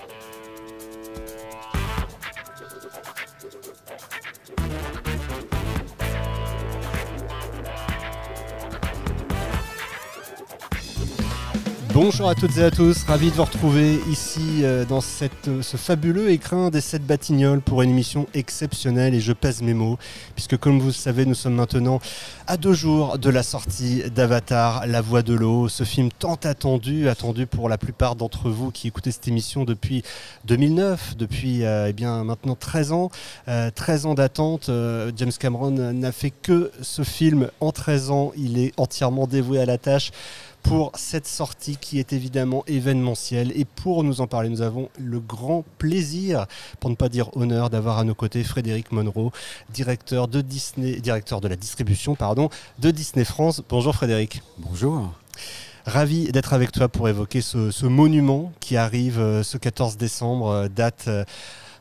Thank 0.00 0.94
you. 0.94 0.99
Bonjour 12.02 12.30
à 12.30 12.34
toutes 12.34 12.56
et 12.56 12.64
à 12.64 12.70
tous, 12.70 13.04
ravi 13.04 13.30
de 13.30 13.34
vous 13.34 13.44
retrouver 13.44 14.00
ici 14.10 14.60
euh, 14.62 14.86
dans 14.86 15.02
cette, 15.02 15.60
ce 15.60 15.76
fabuleux 15.76 16.30
écrin 16.30 16.70
des 16.70 16.80
7 16.80 17.06
Batignolles 17.06 17.60
pour 17.60 17.82
une 17.82 17.90
émission 17.90 18.26
exceptionnelle 18.32 19.12
et 19.12 19.20
je 19.20 19.34
pèse 19.34 19.60
mes 19.60 19.74
mots 19.74 19.98
puisque 20.34 20.56
comme 20.56 20.80
vous 20.80 20.86
le 20.86 20.92
savez 20.94 21.26
nous 21.26 21.34
sommes 21.34 21.56
maintenant 21.56 22.00
à 22.46 22.56
deux 22.56 22.72
jours 22.72 23.18
de 23.18 23.28
la 23.28 23.42
sortie 23.42 24.02
d'Avatar, 24.14 24.86
La 24.86 25.02
Voix 25.02 25.20
de 25.20 25.34
l'eau, 25.34 25.68
ce 25.68 25.84
film 25.84 26.08
tant 26.10 26.36
attendu, 26.36 27.06
attendu 27.10 27.46
pour 27.46 27.68
la 27.68 27.76
plupart 27.76 28.16
d'entre 28.16 28.48
vous 28.48 28.70
qui 28.70 28.88
écoutez 28.88 29.10
cette 29.10 29.28
émission 29.28 29.64
depuis 29.64 30.02
2009, 30.46 31.18
depuis 31.18 31.64
euh, 31.66 31.88
eh 31.90 31.92
bien 31.92 32.24
maintenant 32.24 32.56
13 32.58 32.92
ans, 32.92 33.10
13 33.44 34.06
euh, 34.06 34.08
ans 34.08 34.14
d'attente. 34.14 34.70
James 35.16 35.32
Cameron 35.38 35.70
n'a 35.70 36.12
fait 36.12 36.30
que 36.30 36.72
ce 36.80 37.02
film 37.02 37.50
en 37.60 37.72
13 37.72 38.10
ans, 38.10 38.32
il 38.38 38.58
est 38.58 38.72
entièrement 38.78 39.26
dévoué 39.26 39.60
à 39.60 39.66
la 39.66 39.76
tâche 39.76 40.12
pour 40.62 40.92
cette 40.94 41.26
sortie 41.26 41.76
qui 41.76 41.98
est 41.98 42.12
évidemment 42.12 42.64
événementielle. 42.66 43.52
Et 43.54 43.64
pour 43.64 44.04
nous 44.04 44.20
en 44.20 44.26
parler, 44.26 44.48
nous 44.48 44.62
avons 44.62 44.88
le 44.98 45.20
grand 45.20 45.64
plaisir, 45.78 46.46
pour 46.80 46.90
ne 46.90 46.94
pas 46.94 47.08
dire 47.08 47.36
honneur, 47.36 47.70
d'avoir 47.70 47.98
à 47.98 48.04
nos 48.04 48.14
côtés 48.14 48.44
Frédéric 48.44 48.92
Monroe, 48.92 49.30
directeur 49.70 50.28
de 50.28 50.40
Disney, 50.40 51.00
directeur 51.00 51.40
de 51.40 51.48
la 51.48 51.56
distribution, 51.56 52.14
pardon, 52.14 52.50
de 52.78 52.90
Disney 52.90 53.24
France. 53.24 53.62
Bonjour 53.68 53.94
Frédéric. 53.94 54.42
Bonjour. 54.58 55.10
Ravi 55.86 56.30
d'être 56.30 56.52
avec 56.52 56.72
toi 56.72 56.88
pour 56.88 57.08
évoquer 57.08 57.40
ce, 57.40 57.70
ce 57.70 57.86
monument 57.86 58.52
qui 58.60 58.76
arrive 58.76 59.18
euh, 59.18 59.42
ce 59.42 59.56
14 59.56 59.96
décembre, 59.96 60.48
euh, 60.48 60.68
date 60.68 61.06
euh, 61.08 61.24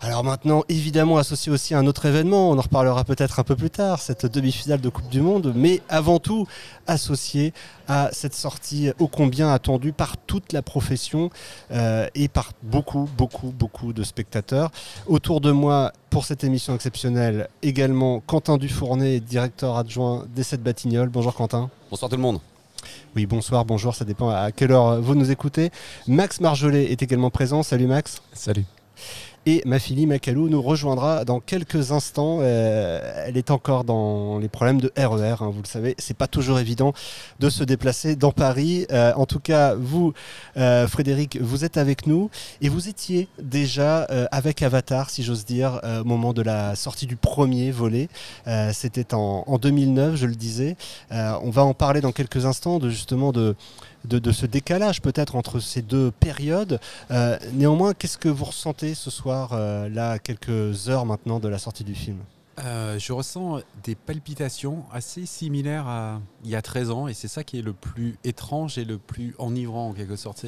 alors 0.02 0.23
maintenant, 0.23 0.64
évidemment, 0.69 1.17
associé 1.17 1.52
aussi 1.52 1.73
à 1.73 1.80
un 1.80 1.86
autre 1.86 2.05
événement, 2.05 2.50
on 2.50 2.58
en 2.58 2.61
reparlera 2.61 3.03
peut-être 3.03 3.39
un 3.39 3.44
peu 3.44 3.58
plus 3.58 3.69
tard, 3.69 4.00
cette 4.00 4.25
demi-finale 4.25 4.80
de 4.80 4.88
Coupe 4.88 5.09
du 5.09 5.19
Monde, 5.19 5.52
mais 5.53 5.81
avant 5.89 6.19
tout 6.19 6.47
associé 6.88 7.53
à 7.89 8.09
cette 8.14 8.33
sortie 8.33 8.92
ô 9.00 9.08
combien 9.08 9.52
attendue 9.52 9.92
par 9.92 10.16
toute 10.16 10.53
la 10.53 10.61
profession 10.61 11.30
euh, 11.72 12.08
et 12.16 12.30
par 12.30 12.53
beaucoup, 12.64 13.09
beaucoup, 13.17 13.52
beaucoup 13.52 13.92
de 13.92 14.03
spectateurs. 14.03 14.72
Autour 15.05 15.42
de 15.42 15.52
moi, 15.52 15.92
pour 16.09 16.23
cette 16.23 16.45
émission 16.45 16.73
exceptionnelle, 16.73 17.50
également 17.61 18.22
Quentin 18.22 18.58
Dufournet, 18.58 19.20
directeur 19.20 19.75
adjoint 19.75 20.23
des 20.33 20.44
7 20.44 20.64
Batignolles. 20.64 21.09
Bonjour 21.09 21.33
Quentin. 21.36 21.70
Bonsoir 21.92 22.09
tout 22.09 22.16
le 22.16 22.22
monde. 22.22 22.39
Oui, 23.17 23.25
bonsoir, 23.25 23.66
bonjour, 23.66 23.94
ça 23.94 24.05
dépend 24.05 24.30
à 24.30 24.53
quelle 24.53 24.72
heure 24.72 25.02
vous 25.02 25.16
nous 25.16 25.30
écoutez. 25.30 25.72
Max 26.08 26.39
Marjolais 26.39 26.86
est 26.86 27.03
également 27.03 27.30
présent. 27.30 27.64
Salut 27.64 27.88
Max. 27.88 28.22
Salut. 28.31 28.64
Et 29.45 29.62
ma 29.66 29.80
fille 29.80 30.06
Macalou 30.06 30.50
nous 30.50 30.62
rejoindra 30.62 31.23
dans 31.26 31.40
quelques 31.40 31.92
instants. 31.92 32.40
Euh, 32.42 33.23
elle 33.26 33.38
est 33.38 33.52
encore 33.52 33.84
dans 33.84 34.38
les 34.38 34.50
problèmes 34.50 34.82
de 34.82 34.92
RER, 34.98 35.36
hein, 35.40 35.50
vous 35.54 35.62
le 35.62 35.68
savez. 35.68 35.95
C'est 35.98 36.16
pas 36.16 36.28
toujours 36.28 36.59
évident 36.59 36.94
de 37.40 37.50
se 37.50 37.64
déplacer 37.64 38.16
dans 38.16 38.32
Paris. 38.32 38.86
Euh, 38.92 39.14
en 39.16 39.26
tout 39.26 39.40
cas, 39.40 39.76
vous, 39.76 40.14
euh, 40.58 40.88
Frédéric, 40.88 41.40
vous 41.42 41.64
êtes 41.64 41.78
avec 41.78 42.06
nous 42.06 42.30
et 42.62 42.70
vous 42.70 42.90
étiez 42.90 43.28
déjà 43.42 44.04
avec 44.32 44.62
Avatar, 44.62 45.10
si 45.10 45.23
j'ose 45.23 45.45
dire, 45.45 45.82
au 45.84 46.04
moment 46.04 46.34
de 46.34 46.42
la 46.42 46.76
sortie 46.76 47.06
du 47.06 47.16
premier 47.16 47.72
volet. 47.72 48.10
C'était 48.73 49.14
en, 49.14 49.44
en, 49.48 49.58
2009, 49.58 50.16
je 50.16 50.26
le 50.26 50.36
disais. 50.36 50.76
on 51.12 51.50
va 51.50 51.64
en 51.64 51.73
parler 51.73 52.02
dans 52.02 52.12
quelques 52.12 52.45
instants 52.45 52.80
de 52.80 52.90
justement 52.90 53.32
de 53.32 53.56
de, 54.05 54.31
ce 54.31 54.45
décalage 54.45 55.02
peut-être 55.02 55.36
entre 55.36 55.59
ces 55.59 55.81
deux 55.81 56.11
périodes. 56.11 56.80
Euh, 57.11 57.38
néanmoins, 57.53 57.94
qu'est-ce 57.94 58.17
que 58.17 58.30
vous 58.30 58.45
ressentez 58.45 58.95
ce 58.95 59.09
soir, 59.09 59.52
euh, 59.53 59.89
là, 59.89 60.19
quelques 60.19 60.89
heures 60.89 61.05
maintenant 61.05 61.39
de 61.39 61.47
la 61.47 61.58
sortie 61.58 61.83
du 61.83 61.95
film? 61.95 62.17
Euh, 62.59 63.00
je 63.00 63.14
ressens 63.14 63.61
des 63.86 63.95
palpitations 63.95 64.83
assez 64.92 65.26
similaires 65.26 65.87
à 65.87 66.20
il 66.43 66.49
y 66.49 66.55
a 66.55 66.61
13 66.61 66.92
ans 66.92 67.08
et 67.08 67.14
c'est 67.14 67.30
ça 67.30 67.45
qui 67.45 67.58
est 67.58 67.61
le 67.61 67.71
plus 67.71 68.17
étrange 68.26 68.77
et 68.77 68.83
le 68.83 68.98
plus 68.98 69.33
enivrant 69.37 69.89
en 69.89 69.93
quelque 69.93 70.17
sorte. 70.17 70.45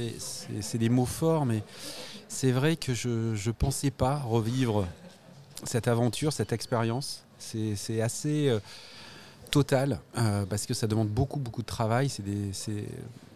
C'est 0.60 0.78
des 0.78 0.90
mots 0.90 1.06
forts 1.06 1.46
mais 1.46 1.64
c'est 2.28 2.52
vrai 2.52 2.76
que 2.76 2.94
je 2.94 3.10
ne 3.10 3.52
pensais 3.54 3.92
pas 3.92 4.18
revivre 4.18 4.86
cette 5.64 5.88
aventure, 5.88 6.34
cette 6.34 6.52
expérience. 6.52 7.24
C'est 7.40 8.02
assez 8.02 8.54
total 9.50 10.02
parce 10.50 10.66
que 10.66 10.74
ça 10.74 10.88
demande 10.88 11.08
beaucoup 11.08 11.40
beaucoup 11.40 11.62
de 11.62 11.68
travail. 11.68 12.10
C'est 12.10 12.26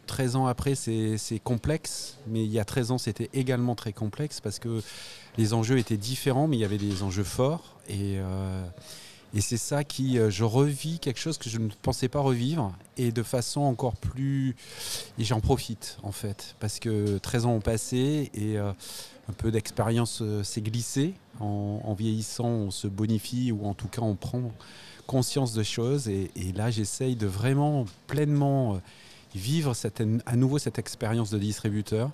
13 0.05 0.35
ans 0.35 0.45
après, 0.47 0.75
c'est 0.75 1.41
complexe, 1.43 2.17
mais 2.27 2.43
il 2.43 2.51
y 2.51 2.59
a 2.59 2.65
13 2.65 2.91
ans, 2.91 2.97
c'était 2.97 3.29
également 3.33 3.75
très 3.75 3.93
complexe 3.93 4.39
parce 4.39 4.59
que 4.59 4.81
les 5.37 5.53
enjeux 5.53 5.77
étaient 5.77 5.97
différents, 5.97 6.47
mais 6.47 6.57
il 6.57 6.59
y 6.59 6.65
avait 6.65 6.77
des 6.77 7.03
enjeux 7.03 7.23
forts. 7.23 7.77
Et, 7.87 8.17
euh, 8.17 8.65
c'est 9.39 9.57
ça 9.57 9.83
qui, 9.83 10.17
euh, 10.17 10.29
je 10.29 10.45
revis 10.45 10.99
quelque 10.99 11.19
chose 11.19 11.37
que 11.37 11.49
je 11.49 11.57
ne 11.57 11.67
pensais 11.81 12.07
pas 12.07 12.21
revivre 12.21 12.73
et 12.95 13.11
de 13.11 13.21
façon 13.21 13.61
encore 13.61 13.97
plus. 13.97 14.55
Et 15.19 15.25
j'en 15.25 15.41
profite 15.41 15.97
en 16.03 16.13
fait, 16.13 16.55
parce 16.59 16.79
que 16.79 17.17
13 17.17 17.45
ans 17.45 17.51
ont 17.55 17.61
passé 17.61 18.31
et 18.33 18.57
euh, 18.57 18.71
un 19.27 19.33
peu 19.33 19.51
d'expérience 19.51 20.23
s'est 20.43 20.61
glissée. 20.61 21.15
En, 21.41 21.93
vieillissant, 21.97 22.47
on 22.47 22.71
se 22.71 22.87
bonifie 22.87 23.51
ou 23.51 23.65
en 23.65 23.73
tout 23.73 23.89
cas, 23.89 24.01
on 24.01 24.15
prend 24.15 24.53
conscience 25.05 25.53
de 25.53 25.63
choses. 25.63 26.07
Et 26.07 26.31
là, 26.55 26.71
j'essaye 26.71 27.17
de 27.17 27.27
vraiment 27.27 27.85
pleinement 28.07 28.79
vivre 29.35 29.73
à 30.25 30.35
nouveau 30.35 30.59
cette 30.59 30.79
expérience 30.79 31.29
de 31.29 31.37
distributeur. 31.37 32.11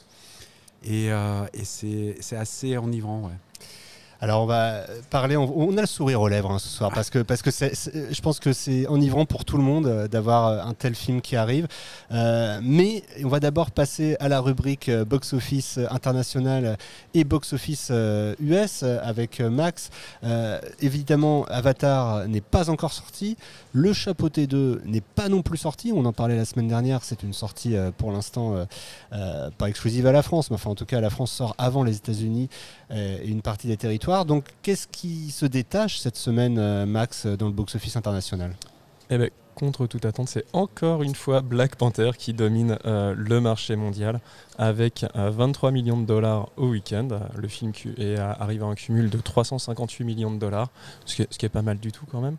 Et, 0.83 1.11
euh, 1.11 1.45
et 1.53 1.63
c'est 1.63 2.35
assez 2.35 2.77
enivrant. 2.77 3.25
Ouais. 3.25 3.37
Alors 4.23 4.43
on 4.43 4.45
va 4.45 4.81
parler, 5.09 5.35
on, 5.35 5.75
a 5.79 5.81
le 5.81 5.87
sourire 5.87 6.21
aux 6.21 6.27
lèvres 6.27 6.51
hein, 6.51 6.59
ce 6.59 6.67
soir 6.67 6.91
parce 6.93 7.09
que, 7.09 7.23
parce 7.23 7.41
que 7.41 7.49
je 7.49 8.21
pense 8.21 8.39
que 8.39 8.53
c'est 8.53 8.85
enivrant 8.85 9.25
pour 9.25 9.45
tout 9.45 9.57
le 9.57 9.63
monde 9.63 9.87
euh, 9.87 10.07
d'avoir 10.07 10.45
euh, 10.45 10.61
un 10.63 10.75
tel 10.75 10.93
film 10.93 11.21
qui 11.21 11.35
arrive. 11.35 11.67
Euh, 12.11 12.59
mais 12.61 13.01
on 13.23 13.29
va 13.29 13.39
d'abord 13.39 13.71
passer 13.71 14.17
à 14.19 14.29
la 14.29 14.39
rubrique 14.39 14.91
box 14.91 15.33
office 15.33 15.79
international 15.89 16.77
et 17.15 17.23
box 17.23 17.53
office 17.53 17.91
US 18.39 18.83
avec 18.83 19.39
Max. 19.39 19.89
évidemment, 20.81 21.45
Avatar 21.45 22.27
n'est 22.27 22.41
pas 22.41 22.69
encore 22.69 22.93
sorti. 22.93 23.37
Le 23.73 23.91
Chapeauté 23.91 24.45
2 24.45 24.83
n'est 24.85 25.01
pas 25.01 25.29
non 25.29 25.41
plus 25.41 25.57
sorti. 25.57 25.91
On 25.95 26.05
en 26.05 26.13
parlait 26.13 26.35
la 26.35 26.45
semaine 26.45 26.67
dernière. 26.67 27.03
C'est 27.03 27.23
une 27.23 27.33
sortie 27.33 27.75
pour 27.97 28.11
l'instant 28.11 28.67
pas 29.09 29.67
exclusive 29.67 30.05
à 30.05 30.11
la 30.11 30.21
France, 30.21 30.51
mais 30.51 30.55
enfin 30.55 30.69
en 30.69 30.75
tout 30.75 30.85
cas 30.85 31.01
la 31.01 31.09
France 31.09 31.31
sort 31.31 31.55
avant 31.57 31.83
les 31.83 31.95
États-Unis 31.95 32.49
et 32.93 33.27
une 33.27 33.41
partie 33.41 33.67
des 33.67 33.77
territoires. 33.77 34.10
Donc, 34.25 34.45
qu'est-ce 34.61 34.87
qui 34.87 35.31
se 35.31 35.45
détache 35.45 35.99
cette 35.99 36.17
semaine, 36.17 36.57
euh, 36.59 36.85
Max, 36.85 37.25
dans 37.25 37.47
le 37.47 37.53
box-office 37.53 37.95
international? 37.95 38.53
Eh 39.09 39.17
ben, 39.17 39.29
contre 39.55 39.87
toute 39.87 40.05
attente, 40.05 40.27
c'est 40.27 40.45
encore 40.51 41.01
une 41.01 41.15
fois 41.15 41.39
Black 41.39 41.77
Panther 41.77 42.11
qui 42.17 42.33
domine 42.33 42.77
euh, 42.85 43.15
le 43.17 43.39
marché 43.39 43.77
mondial 43.77 44.19
avec 44.57 45.05
23 45.15 45.69
euh, 45.69 45.71
millions 45.71 45.99
de 45.99 46.05
dollars 46.05 46.49
au 46.57 46.67
week-end. 46.67 47.07
Le 47.37 47.47
film 47.47 47.71
est 47.97 48.17
arrivé 48.17 48.63
à 48.65 48.67
un 48.67 48.75
cumul 48.75 49.09
de 49.09 49.17
358 49.17 50.03
millions 50.03 50.31
de 50.31 50.39
dollars, 50.39 50.69
ce 51.05 51.15
qui, 51.15 51.45
est, 51.45 51.49
pas 51.49 51.61
mal 51.61 51.79
du 51.79 51.93
tout 51.93 52.05
quand 52.11 52.21
même. 52.21 52.35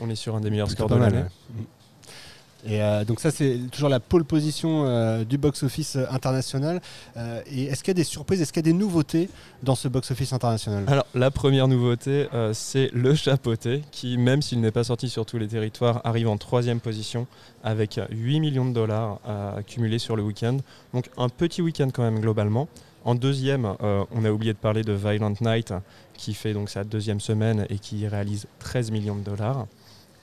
On 0.00 0.10
est 0.10 0.16
sur 0.16 0.36
un 0.36 0.40
des 0.40 0.50
meilleurs 0.50 0.70
scores 0.70 0.90
de 0.90 0.96
l'année. 0.96 1.24
Et 2.66 2.82
euh, 2.82 3.04
donc 3.04 3.20
ça 3.20 3.30
c'est 3.30 3.58
toujours 3.70 3.88
la 3.90 4.00
pole 4.00 4.24
position 4.24 4.84
euh, 4.86 5.24
du 5.24 5.36
box-office 5.36 5.96
euh, 5.96 6.06
international. 6.10 6.80
et 7.50 7.64
est-ce 7.64 7.82
qu'il 7.82 7.88
y 7.88 7.90
a 7.90 7.94
des 7.94 8.04
surprises, 8.04 8.40
est-ce 8.40 8.52
qu'il 8.52 8.64
y 8.64 8.68
a 8.68 8.72
des 8.72 8.78
nouveautés 8.78 9.28
dans 9.62 9.74
ce 9.74 9.88
box-office 9.88 10.32
international? 10.32 10.84
Alors 10.86 11.06
la 11.14 11.30
première 11.30 11.68
nouveauté 11.68 12.26
c'est 12.52 12.90
le 12.92 13.14
chapeauté 13.14 13.82
qui 13.90 14.16
même 14.16 14.42
s'il 14.42 14.60
n'est 14.60 14.70
pas 14.70 14.84
sorti 14.84 15.08
sur 15.08 15.26
tous 15.26 15.38
les 15.38 15.48
territoires 15.48 16.00
arrive 16.04 16.28
en 16.28 16.38
troisième 16.38 16.80
position 16.80 17.26
avec 17.62 18.00
8 18.10 18.40
millions 18.40 18.64
de 18.64 18.72
dollars 18.72 19.20
accumulés 19.56 19.98
sur 19.98 20.16
le 20.16 20.22
week-end. 20.22 20.58
Donc 20.92 21.10
un 21.16 21.28
petit 21.28 21.62
week-end 21.62 21.88
quand 21.92 22.02
même 22.02 22.20
globalement. 22.20 22.68
En 23.04 23.14
deuxième, 23.14 23.74
on 23.80 24.24
a 24.24 24.30
oublié 24.30 24.54
de 24.54 24.58
parler 24.58 24.82
de 24.82 24.92
Violent 24.92 25.34
Night 25.40 25.74
qui 26.16 26.32
fait 26.32 26.54
donc 26.54 26.70
sa 26.70 26.84
deuxième 26.84 27.20
semaine 27.20 27.66
et 27.68 27.78
qui 27.78 28.06
réalise 28.06 28.46
13 28.60 28.90
millions 28.90 29.16
de 29.16 29.22
dollars. 29.22 29.66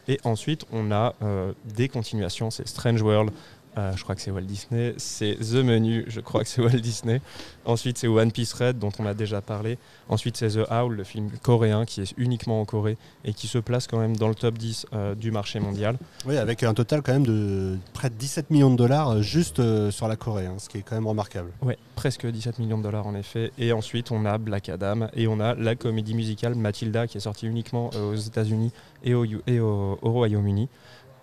Et 0.08 0.20
ensuite, 0.24 0.66
on 0.72 0.92
a 0.92 1.14
euh, 1.22 1.54
des 1.66 1.90
continuations. 1.90 2.52
C'est 2.52 2.68
Strange 2.68 3.02
World, 3.02 3.32
euh, 3.78 3.94
je 3.96 4.04
crois 4.04 4.16
que 4.16 4.22
c'est 4.22 4.32
Walt 4.32 4.42
Disney. 4.42 4.94
C'est 4.98 5.36
The 5.36 5.64
Menu, 5.64 6.06
je 6.08 6.20
crois 6.20 6.44
que 6.44 6.50
c'est 6.50 6.62
Walt 6.62 6.80
Disney. 6.80 7.22
Ensuite, 7.66 7.98
c'est 7.98 8.08
One 8.08 8.32
Piece 8.32 8.54
Red, 8.54 8.80
dont 8.80 8.92
on 9.00 9.06
a 9.06 9.14
déjà 9.14 9.42
parlé. 9.42 9.78
Ensuite, 10.10 10.36
c'est 10.38 10.50
The 10.50 10.70
Howl, 10.70 10.96
le 10.96 11.04
film 11.04 11.30
coréen 11.42 11.86
qui 11.86 12.02
est 12.02 12.14
uniquement 12.18 12.60
en 12.60 12.66
Corée 12.66 12.98
et 13.24 13.34
qui 13.34 13.48
se 13.48 13.58
place 13.58 13.88
quand 13.88 14.00
même 14.00 14.18
dans 14.18 14.28
le 14.28 14.36
top 14.36 14.58
10 14.58 14.88
euh, 14.94 15.16
du 15.16 15.32
marché 15.32 15.60
mondial. 15.60 15.98
Oui, 16.26 16.38
avec 16.38 16.64
un 16.64 16.74
total 16.74 17.02
quand 17.02 17.14
même 17.14 17.26
de 17.26 17.78
près 17.94 18.10
de 18.10 18.16
17 18.16 18.50
millions 18.50 18.72
de 18.72 18.76
dollars 18.76 19.10
euh, 19.10 19.22
juste 19.22 19.62
sur 19.92 20.08
la 20.08 20.16
Corée, 20.16 20.48
hein, 20.48 20.56
ce 20.58 20.68
qui 20.68 20.80
est 20.80 20.82
quand 20.82 20.96
même 20.96 21.08
remarquable. 21.08 21.52
Oui, 21.62 21.76
presque 21.96 22.26
17 22.26 22.60
millions 22.60 22.78
de 22.78 22.84
dollars 22.84 23.08
en 23.08 23.16
effet. 23.16 23.52
Et 23.58 23.72
ensuite, 23.72 24.12
on 24.12 24.26
a 24.26 24.38
Black 24.38 24.70
Adam 24.70 25.08
et 25.14 25.28
on 25.28 25.40
a 25.40 25.56
la 25.56 25.76
comédie 25.76 26.14
musicale 26.14 26.56
Matilda 26.56 27.08
qui 27.08 27.18
est 27.18 27.22
sortie 27.22 27.48
uniquement 27.48 27.90
aux 27.96 28.16
États-Unis 28.16 28.72
et 29.04 29.14
au, 29.14 29.26
et 29.48 29.60
au 29.60 29.98
Royaume-Uni. 30.02 30.68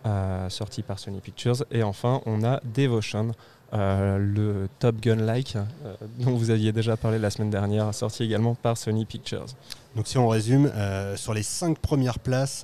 Euh, 0.07 0.49
sorti 0.49 0.83
par 0.83 0.99
Sony 0.99 1.21
Pictures. 1.21 1.65
Et 1.73 1.83
enfin, 1.83 2.23
on 2.25 2.45
a 2.45 2.61
Devotion, 2.65 3.35
le 3.73 4.69
Top 4.79 5.01
Gun-like 5.01 5.57
dont 6.21 6.37
vous 6.37 6.51
aviez 6.51 6.73
déjà 6.73 6.97
parlé 6.97 7.19
la 7.19 7.31
semaine 7.31 7.51
dernière, 7.51 7.93
sorti 7.93 8.23
également 8.23 8.55
par 8.55 8.79
Sony 8.79 9.05
Pictures. 9.05 9.47
Donc 9.97 10.07
si 10.07 10.17
on 10.17 10.29
résume, 10.29 10.73
sur 11.17 11.35
les 11.35 11.43
cinq 11.43 11.79
premières 11.79 12.21
places, 12.21 12.63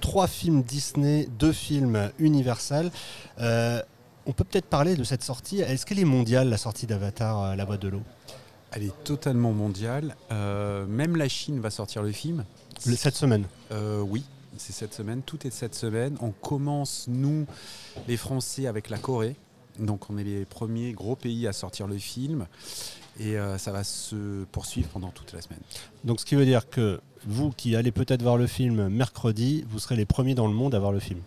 trois 0.00 0.28
films 0.28 0.62
Disney, 0.62 1.28
deux 1.38 1.52
films 1.52 2.10
Universal. 2.18 2.90
on 3.38 4.32
peut 4.32 4.44
peut-être 4.44 4.66
parler 4.66 4.94
de 4.94 5.04
cette 5.04 5.24
sortie. 5.24 5.60
Est-ce 5.60 5.84
qu'elle 5.84 5.98
est 5.98 6.04
mondiale, 6.04 6.48
la 6.48 6.56
sortie 6.56 6.86
d'Avatar, 6.86 7.56
La 7.56 7.64
Voix 7.64 7.76
de 7.76 7.88
l'eau? 7.88 8.02
Elle 8.70 8.84
est 8.84 9.04
totalement 9.04 9.52
mondiale. 9.52 10.14
même 10.30 11.16
la 11.16 11.28
Chine 11.28 11.60
va 11.60 11.70
sortir 11.70 12.02
le 12.02 12.12
film. 12.12 12.44
cette 12.78 13.16
semaine? 13.16 13.44
Oui, 14.06 14.24
c'est 14.56 14.72
cette 14.72 14.94
semaine, 14.94 15.22
tout 15.22 15.46
est 15.46 15.50
cette 15.50 15.74
semaine. 15.74 16.16
On 16.20 16.30
commence, 16.30 17.06
nous, 17.08 17.46
les 18.08 18.16
Français, 18.16 18.66
avec 18.66 18.90
la 18.90 18.98
Corée. 18.98 19.36
Donc 19.78 20.10
on 20.10 20.18
est 20.18 20.24
les 20.24 20.44
premiers 20.44 20.92
gros 20.92 21.16
pays 21.16 21.46
à 21.46 21.52
sortir 21.52 21.86
le 21.86 21.98
film. 21.98 22.46
Et 23.18 23.38
euh, 23.38 23.58
ça 23.58 23.72
va 23.72 23.84
se 23.84 24.44
poursuivre 24.52 24.88
pendant 24.88 25.10
toute 25.10 25.32
la 25.32 25.42
semaine. 25.42 25.60
Donc 26.04 26.20
ce 26.20 26.24
qui 26.24 26.34
veut 26.34 26.46
dire 26.46 26.68
que 26.68 27.00
vous 27.26 27.50
qui 27.50 27.76
allez 27.76 27.92
peut-être 27.92 28.22
voir 28.22 28.36
le 28.36 28.46
film 28.46 28.88
mercredi, 28.88 29.64
vous 29.68 29.78
serez 29.78 29.96
les 29.96 30.06
premiers 30.06 30.34
dans 30.34 30.46
le 30.46 30.54
monde 30.54 30.74
à 30.74 30.78
voir 30.78 30.92
le 30.92 31.00
film 31.00 31.20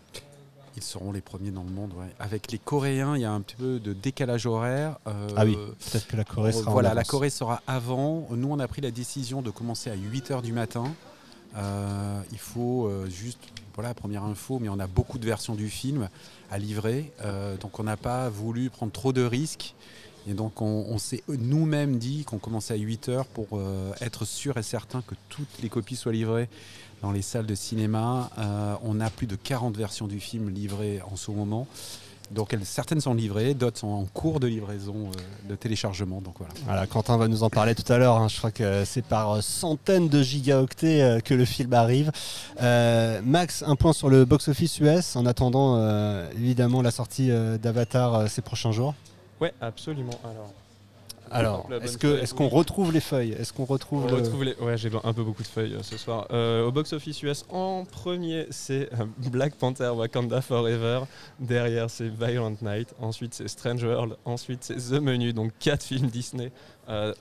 ils 0.77 0.83
seront 0.83 1.11
les 1.11 1.21
premiers 1.21 1.51
dans 1.51 1.63
le 1.63 1.69
monde. 1.69 1.93
Avec 2.19 2.51
les 2.51 2.57
Coréens, 2.57 3.15
il 3.15 3.21
y 3.21 3.25
a 3.25 3.31
un 3.31 3.41
petit 3.41 3.55
peu 3.55 3.79
de 3.79 3.93
décalage 3.93 4.45
horaire. 4.45 4.97
Euh, 5.07 5.27
ah 5.35 5.45
oui, 5.45 5.55
peut-être 5.55 6.07
que 6.07 6.17
la 6.17 6.23
Corée 6.23 6.51
sera 6.51 6.71
Voilà, 6.71 6.93
la 6.93 7.03
Corée 7.03 7.29
sera 7.29 7.61
avant. 7.67 8.27
Nous, 8.31 8.47
on 8.49 8.59
a 8.59 8.67
pris 8.67 8.81
la 8.81 8.91
décision 8.91 9.41
de 9.41 9.49
commencer 9.51 9.89
à 9.89 9.95
8h 9.95 10.41
du 10.41 10.51
matin. 10.51 10.93
Euh, 11.57 12.21
il 12.31 12.37
faut 12.37 12.87
euh, 12.87 13.07
juste, 13.09 13.39
voilà, 13.75 13.93
première 13.93 14.23
info, 14.23 14.59
mais 14.59 14.69
on 14.69 14.79
a 14.79 14.87
beaucoup 14.87 15.17
de 15.17 15.25
versions 15.25 15.55
du 15.55 15.69
film 15.69 16.09
à 16.51 16.57
livrer. 16.57 17.11
Euh, 17.21 17.57
donc 17.57 17.79
on 17.79 17.83
n'a 17.83 17.97
pas 17.97 18.29
voulu 18.29 18.69
prendre 18.69 18.91
trop 18.91 19.13
de 19.13 19.23
risques. 19.23 19.75
Et 20.27 20.33
donc 20.33 20.59
on, 20.59 20.97
s'est 20.97 21.23
nous-mêmes 21.27 21.99
dit 21.99 22.23
qu'on 22.23 22.39
commençait 22.39 22.73
à 22.73 22.77
8 22.77 23.09
heures 23.09 23.27
pour 23.27 23.61
être 24.01 24.25
sûr 24.25 24.57
et 24.57 24.63
certain 24.63 25.03
que 25.03 25.13
toutes 25.29 25.61
les 25.61 25.69
copies 25.69 25.95
soient 25.95 26.13
livrées 26.13 26.49
dans 27.03 27.11
les 27.11 27.21
salles 27.21 27.45
de 27.45 27.53
cinéma. 27.53 28.31
on 28.81 28.99
a 29.01 29.11
plus 29.11 29.27
de 29.27 29.35
40 29.35 29.77
versions 29.77 30.07
du 30.07 30.19
film 30.19 30.49
livrées 30.49 30.99
en 31.11 31.15
ce 31.15 31.29
moment. 31.29 31.67
Donc 32.31 32.55
certaines 32.63 33.01
sont 33.01 33.13
livrées, 33.13 33.53
d'autres 33.53 33.79
sont 33.79 33.87
en 33.87 34.05
cours 34.05 34.39
de 34.39 34.47
livraison, 34.47 34.95
euh, 35.07 35.49
de 35.49 35.55
téléchargement. 35.55 36.21
Donc 36.21 36.35
voilà. 36.65 36.87
Quentin 36.87 37.17
va 37.17 37.27
nous 37.27 37.43
en 37.43 37.49
parler 37.49 37.75
tout 37.75 37.91
à 37.91 37.97
l'heure. 37.97 38.17
Hein. 38.17 38.27
Je 38.27 38.37
crois 38.37 38.51
que 38.51 38.83
c'est 38.85 39.03
par 39.05 39.41
centaines 39.43 40.09
de 40.09 40.21
gigaoctets 40.21 41.01
euh, 41.01 41.19
que 41.19 41.33
le 41.33 41.45
film 41.45 41.73
arrive. 41.73 42.11
Euh, 42.61 43.21
Max, 43.23 43.63
un 43.65 43.75
point 43.75 43.93
sur 43.93 44.09
le 44.09 44.25
box-office 44.25 44.79
US 44.79 45.15
en 45.15 45.25
attendant 45.25 45.55
évidemment 46.31 46.81
la 46.81 46.91
sortie 46.91 47.29
d'Avatar 47.61 48.29
ces 48.29 48.41
prochains 48.41 48.71
jours. 48.71 48.93
Ouais, 49.39 49.53
absolument. 49.61 50.17
Alors, 50.23 50.51
alors, 51.35 51.67
est-ce 51.81 51.97
qu'on 51.97 52.15
est 52.15 52.33
qu'on 52.33 52.47
retrouve 52.47 52.93
les 52.93 52.99
feuilles? 52.99 53.33
Est-ce 53.33 53.51
qu'on 53.51 53.65
retrouve, 53.65 54.07
les... 54.43 54.55
Ouais, 54.55 54.77
j'ai 54.77 54.89
un 55.03 55.13
peu 55.13 55.23
beaucoup 55.23 55.43
de 55.43 55.47
feuilles 55.47 55.73
euh, 55.73 55.83
ce 55.83 55.97
soir. 55.97 56.27
Euh, 56.31 56.65
au 56.65 56.71
box-office 56.71 57.21
US, 57.23 57.45
en 57.49 57.85
premier, 57.85 58.47
c'est 58.51 58.89
euh, 58.93 59.05
Black 59.29 59.55
Panther 59.55 59.89
Wakanda 59.89 60.41
Forever. 60.41 61.01
Derrière, 61.39 61.89
c'est 61.89 62.07
Violent 62.07 62.55
Night. 62.61 62.93
Ensuite, 62.99 63.33
c'est 63.33 63.47
Strange 63.47 63.83
World. 63.83 64.15
Ensuite, 64.23 64.63
c'est 64.63 64.75
The 64.75 65.01
Menu. 65.01 65.33
Donc, 65.33 65.51
quatre 65.59 65.83
films 65.83 66.07
Disney 66.07 66.51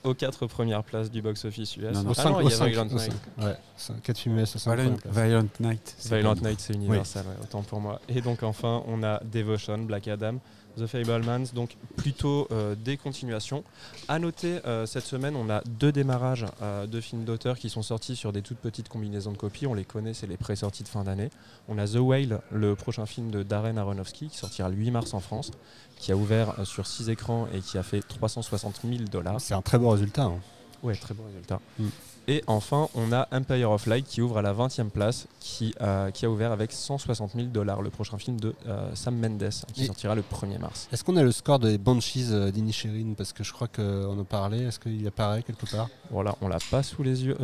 aux 0.03 0.13
quatre 0.13 0.45
premières 0.45 0.83
places 0.83 1.09
du 1.09 1.23
box-office 1.23 1.77
US. 1.77 1.95
Non, 1.95 2.03
non, 2.03 2.13
ah 2.15 2.39
il 2.43 2.49
y 2.49 2.53
a 2.53 2.65
Violent 2.67 2.85
Night. 2.85 3.13
Ouais, 3.39 3.55
quatre 4.03 4.19
films 4.19 4.37
US 4.37 4.57
Violent, 4.63 4.95
Violent 5.05 5.47
Night. 5.59 5.95
Violent 6.05 6.35
Night, 6.35 6.59
c'est 6.59 6.73
Universal, 6.73 7.25
autant 7.41 7.63
pour 7.63 7.81
moi. 7.81 7.99
Et 8.07 8.21
donc, 8.21 8.43
enfin, 8.43 8.83
on 8.87 9.01
a 9.03 9.19
Devotion, 9.23 9.79
Black 9.79 10.07
Adam. 10.07 10.35
The 10.77 10.87
Fablemans, 10.87 11.53
donc 11.53 11.77
plutôt 11.95 12.47
euh, 12.51 12.75
des 12.75 12.97
continuations. 12.97 13.63
À 14.07 14.19
noter, 14.19 14.59
euh, 14.65 14.85
cette 14.85 15.05
semaine, 15.05 15.35
on 15.35 15.49
a 15.49 15.61
deux 15.65 15.91
démarrages 15.91 16.45
euh, 16.61 16.85
de 16.85 17.01
films 17.01 17.23
d'auteur 17.23 17.57
qui 17.57 17.69
sont 17.69 17.81
sortis 17.81 18.15
sur 18.15 18.33
des 18.33 18.41
toutes 18.41 18.57
petites 18.57 18.89
combinaisons 18.89 19.31
de 19.31 19.37
copies. 19.37 19.67
On 19.67 19.73
les 19.73 19.85
connaît, 19.85 20.13
c'est 20.13 20.27
les 20.27 20.37
pré-sorties 20.37 20.83
de 20.83 20.87
fin 20.87 21.03
d'année. 21.03 21.29
On 21.67 21.77
a 21.77 21.87
The 21.87 21.97
Whale, 21.99 22.41
le 22.51 22.75
prochain 22.75 23.05
film 23.05 23.31
de 23.31 23.43
Darren 23.43 23.77
Aronofsky, 23.77 24.29
qui 24.29 24.37
sortira 24.37 24.69
le 24.69 24.75
8 24.75 24.91
mars 24.91 25.13
en 25.13 25.19
France, 25.19 25.51
qui 25.97 26.11
a 26.11 26.15
ouvert 26.15 26.65
sur 26.65 26.87
6 26.87 27.09
écrans 27.09 27.47
et 27.53 27.59
qui 27.59 27.77
a 27.77 27.83
fait 27.83 28.01
360 28.01 28.81
000 28.83 29.03
dollars. 29.11 29.39
C'est 29.39 29.53
un 29.53 29.61
très 29.61 29.77
beau 29.77 29.89
résultat. 29.89 30.23
Hein. 30.23 30.39
Ouais, 30.83 30.95
très 30.95 31.13
bon 31.13 31.25
résultat. 31.25 31.59
Mm. 31.79 31.87
Et 32.27 32.43
enfin, 32.47 32.89
on 32.95 33.11
a 33.11 33.27
Empire 33.31 33.69
of 33.69 33.85
Light 33.85 34.05
qui 34.07 34.21
ouvre 34.21 34.39
à 34.39 34.41
la 34.41 34.53
20e 34.53 34.89
place, 34.89 35.27
qui, 35.39 35.75
euh, 35.81 36.09
qui 36.09 36.25
a 36.25 36.29
ouvert 36.29 36.51
avec 36.51 36.71
160 36.71 37.33
000 37.35 37.47
dollars, 37.47 37.83
le 37.83 37.91
prochain 37.91 38.17
film 38.17 38.39
de 38.39 38.55
euh, 38.67 38.89
Sam 38.95 39.15
Mendes, 39.15 39.49
qui 39.73 39.85
sortira 39.85 40.15
le 40.15 40.23
1er 40.23 40.57
mars. 40.59 40.87
Est-ce 40.91 41.03
qu'on 41.03 41.17
a 41.17 41.23
le 41.23 41.31
score 41.31 41.59
des 41.59 41.77
Banshees 41.77 42.31
euh, 42.31 42.51
d'Inisherin 42.51 43.13
Parce 43.15 43.31
que 43.31 43.43
je 43.43 43.53
crois 43.53 43.67
qu'on 43.67 44.17
en 44.17 44.23
parlait. 44.23 44.63
Est-ce 44.63 44.79
qu'il 44.79 45.05
apparaît 45.07 45.43
quelque 45.43 45.69
part? 45.69 45.89
Voilà, 46.09 46.35
on 46.41 46.47
l'a 46.47 46.57
pas 46.71 46.81
sous 46.81 47.03
les 47.03 47.25
yeux. 47.25 47.37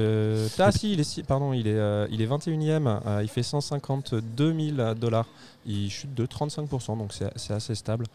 ah 0.58 0.72
si, 0.72 0.94
il 0.94 1.00
est, 1.00 1.24
pardon, 1.24 1.54
il 1.54 1.68
est, 1.68 2.08
il 2.10 2.22
est 2.22 2.28
21e, 2.28 3.22
il 3.22 3.30
fait 3.30 3.44
152 3.44 4.74
000 4.76 4.94
dollars. 4.96 5.28
Il 5.66 5.92
chute 5.92 6.16
de 6.16 6.26
35%, 6.26 6.98
donc 6.98 7.14
c'est 7.14 7.54
assez 7.54 7.76
stable. 7.76 8.06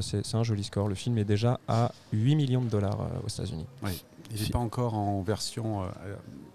c'est 0.00 0.34
un 0.34 0.42
joli 0.42 0.64
score. 0.64 0.88
Le 0.88 0.96
film 0.96 1.18
est 1.18 1.24
déjà 1.24 1.60
à 1.68 1.92
8 2.12 2.34
millions 2.34 2.62
de 2.62 2.68
dollars 2.68 2.98
aux 3.24 3.28
États-Unis. 3.28 3.66
Oui. 3.82 4.02
Il 4.32 4.42
n'est 4.42 4.48
pas 4.48 4.58
encore 4.58 4.94
en 4.94 5.22
version 5.22 5.82
euh, 5.82 5.86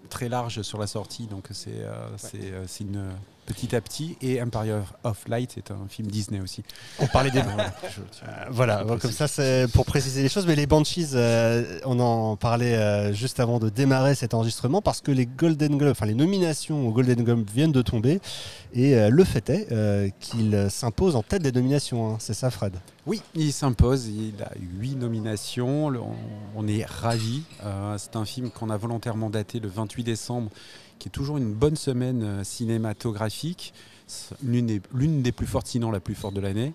très 0.08 0.28
large 0.28 0.62
sur 0.62 0.78
la 0.78 0.86
sortie, 0.86 1.26
donc 1.26 1.48
c'est 1.52 1.82
euh, 1.82 2.08
euh, 2.34 2.66
une 2.80 3.10
petit 3.46 3.74
à 3.74 3.80
petit. 3.80 4.16
Et 4.20 4.42
Empire 4.42 4.94
of 5.04 5.26
Light 5.28 5.56
est 5.56 5.70
un 5.70 5.86
film 5.88 6.08
Disney 6.08 6.40
aussi. 6.40 6.62
On 6.98 7.06
parlait 7.06 7.30
des. 7.30 7.42
voilà, 8.50 8.84
comme 9.00 9.12
ça, 9.12 9.28
c'est 9.28 9.66
pour 9.72 9.86
préciser 9.86 10.22
les 10.22 10.28
choses. 10.28 10.46
Mais 10.46 10.56
les 10.56 10.66
Banshees, 10.66 11.16
on 11.84 11.98
en 12.00 12.36
parlait 12.36 13.12
juste 13.14 13.40
avant 13.40 13.58
de 13.58 13.68
démarrer 13.68 14.14
cet 14.14 14.34
enregistrement 14.34 14.82
parce 14.82 15.00
que 15.00 15.10
les 15.10 15.26
Golden 15.26 15.78
Globes, 15.78 15.92
enfin 15.92 16.06
les 16.06 16.14
nominations 16.14 16.86
aux 16.86 16.92
Golden 16.92 17.22
Globes 17.22 17.48
viennent 17.48 17.72
de 17.72 17.82
tomber. 17.82 18.20
Et 18.74 19.08
le 19.08 19.24
fait 19.24 19.48
est 19.48 20.12
qu'il 20.20 20.68
s'impose 20.70 21.16
en 21.16 21.22
tête 21.22 21.42
des 21.42 21.52
nominations. 21.52 22.10
Hein. 22.10 22.16
C'est 22.18 22.34
ça, 22.34 22.50
Fred? 22.50 22.76
Oui, 23.06 23.22
il 23.34 23.52
s'impose. 23.52 24.08
Il 24.08 24.42
a 24.42 24.50
huit 24.58 24.96
nominations. 24.96 25.92
On 26.56 26.66
est 26.66 26.84
ravis. 26.84 27.42
Euh, 27.64 27.96
c'est 27.98 28.16
un 28.16 28.24
film 28.24 28.50
qu'on 28.50 28.68
a 28.68 28.76
volontairement 28.76 29.30
daté 29.30 29.60
le 29.60 29.68
28 29.68 30.02
décembre, 30.02 30.50
qui 30.98 31.08
est 31.08 31.10
toujours 31.10 31.36
une 31.36 31.52
bonne 31.52 31.76
semaine 31.76 32.22
euh, 32.22 32.44
cinématographique. 32.44 33.74
L'une 34.44 34.66
des, 35.22 35.32
plus 35.32 35.48
fortes, 35.48 35.66
sinon 35.66 35.90
la 35.90 35.98
plus 35.98 36.14
forte 36.14 36.34
de 36.34 36.40
l'année. 36.40 36.74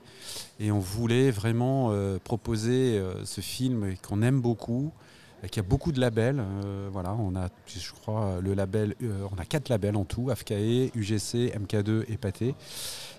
Et 0.59 0.69
on 0.69 0.79
voulait 0.79 1.31
vraiment 1.31 1.91
euh, 1.91 2.17
proposer 2.21 3.01
ce 3.23 3.39
film 3.39 3.95
qu'on 4.05 4.21
aime 4.21 4.41
beaucoup, 4.41 4.91
qui 5.49 5.61
a 5.61 5.63
beaucoup 5.63 5.93
de 5.93 6.01
labels. 6.01 6.43
voilà, 6.91 7.15
on 7.17 7.33
a, 7.37 7.47
je 7.67 7.93
crois, 7.93 8.41
le 8.41 8.53
label, 8.53 8.95
on 9.31 9.39
a 9.39 9.45
quatre 9.45 9.69
labels 9.69 9.95
en 9.95 10.03
tout 10.03 10.29
AFKE, 10.29 10.91
UGC, 10.93 11.55
MK2 11.55 12.03
et 12.09 12.17
Pathé. 12.17 12.53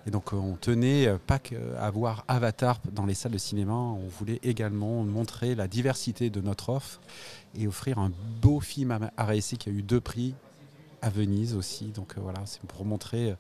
Et 0.07 0.11
donc 0.11 0.33
euh, 0.33 0.37
on 0.37 0.57
tenait 0.57 1.07
euh, 1.07 1.19
pas 1.19 1.38
qu'à 1.38 1.91
voir 1.91 2.25
Avatar 2.29 2.81
dans 2.93 3.07
les 3.07 3.15
salles 3.15 3.33
de 3.33 3.38
cinéma, 3.38 3.73
on 3.73 4.09
voulait 4.09 4.41
également 4.43 5.03
montrer 5.05 5.55
la 5.55 5.69
diversité 5.69 6.31
de 6.31 6.41
notre 6.41 6.71
offre 6.71 7.00
et 7.59 7.67
offrir 7.67 7.99
un 7.99 8.11
beau 8.41 8.61
film 8.61 9.11
à 9.17 9.25
récit 9.25 9.59
qui 9.59 9.69
a 9.69 9.73
eu 9.73 9.83
deux 9.83 10.00
prix 10.00 10.35
à 11.03 11.11
Venise 11.11 11.55
aussi. 11.55 11.87
Donc 11.87 12.15
euh, 12.17 12.21
voilà, 12.23 12.41
c'est 12.47 12.63
pour 12.63 12.85
montrer 12.85 13.35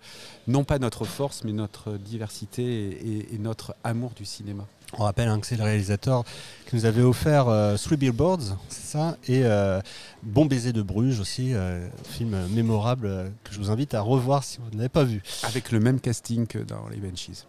non 0.46 0.64
pas 0.64 0.78
notre 0.78 1.04
force, 1.04 1.44
mais 1.44 1.52
notre 1.52 1.92
diversité 1.92 3.32
et 3.32 3.38
notre 3.38 3.74
amour 3.84 4.12
du 4.14 4.24
cinéma. 4.24 4.66
On 4.98 5.04
rappelle 5.04 5.28
hein, 5.28 5.40
que 5.40 5.46
c'est 5.46 5.56
le 5.56 5.64
réalisateur 5.64 6.22
qui 6.68 6.76
nous 6.76 6.84
avait 6.84 7.02
offert 7.02 7.48
euh, 7.48 7.76
Three 7.76 7.96
Billboards, 7.96 8.58
c'est 8.68 8.84
ça, 8.84 9.16
et 9.26 9.40
euh, 9.44 9.80
Bon 10.22 10.44
baiser 10.44 10.74
de 10.74 10.82
Bruges 10.82 11.18
aussi, 11.18 11.54
euh, 11.54 11.88
film 12.10 12.36
mémorable 12.50 13.32
que 13.42 13.54
je 13.54 13.58
vous 13.58 13.70
invite 13.70 13.94
à 13.94 14.02
revoir 14.02 14.44
si 14.44 14.58
vous 14.58 14.76
n'avez 14.76 14.90
pas 14.90 15.04
vu. 15.04 15.22
Avec 15.44 15.72
le 15.72 15.80
même 15.80 15.98
casting 15.98 16.46
que 16.46 16.58
dans 16.58 16.88
les 16.90 16.98
Benchies. 16.98 17.44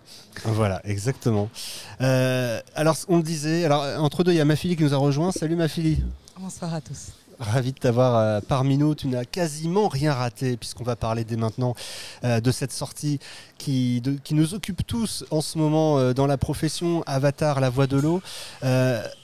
Voilà, 0.46 0.82
exactement. 0.86 1.50
alors 2.00 2.96
on 3.10 3.18
le 3.18 3.24
disait, 3.24 3.66
alors 3.66 3.84
entre 4.02 4.24
deux 4.24 4.32
il 4.32 4.38
y 4.38 4.42
a 4.42 4.46
Mafili 4.46 4.78
qui 4.78 4.84
nous 4.84 4.94
a 4.94 4.98
rejoint. 4.98 5.32
Salut 5.32 5.58
Mafili. 5.58 6.02
Bonsoir 6.40 6.74
à 6.74 6.82
tous. 6.82 7.12
Ravi 7.40 7.74
de 7.74 7.80
t'avoir 7.80 8.16
euh, 8.16 8.40
parmi 8.48 8.78
nous. 8.78 8.96
Tu 8.96 9.08
n'as 9.08 9.26
quasiment 9.26 9.88
rien 9.88 10.14
raté, 10.14 10.58
puisqu'on 10.58 10.84
va 10.84 10.96
parler 10.96 11.24
dès 11.24 11.36
maintenant 11.36 11.76
euh, 12.24 12.40
de 12.40 12.52
cette 12.52 12.72
sortie 12.72 13.20
qui, 13.58 14.02
nous 14.32 14.54
occupe 14.54 14.86
tous 14.86 15.26
en 15.32 15.42
ce 15.42 15.58
moment 15.58 15.98
euh, 15.98 16.14
dans 16.14 16.28
la 16.28 16.38
profession 16.38 17.04
Avatar, 17.06 17.60
la 17.60 17.70
voix 17.70 17.88
de 17.88 17.98
l'eau. 17.98 18.22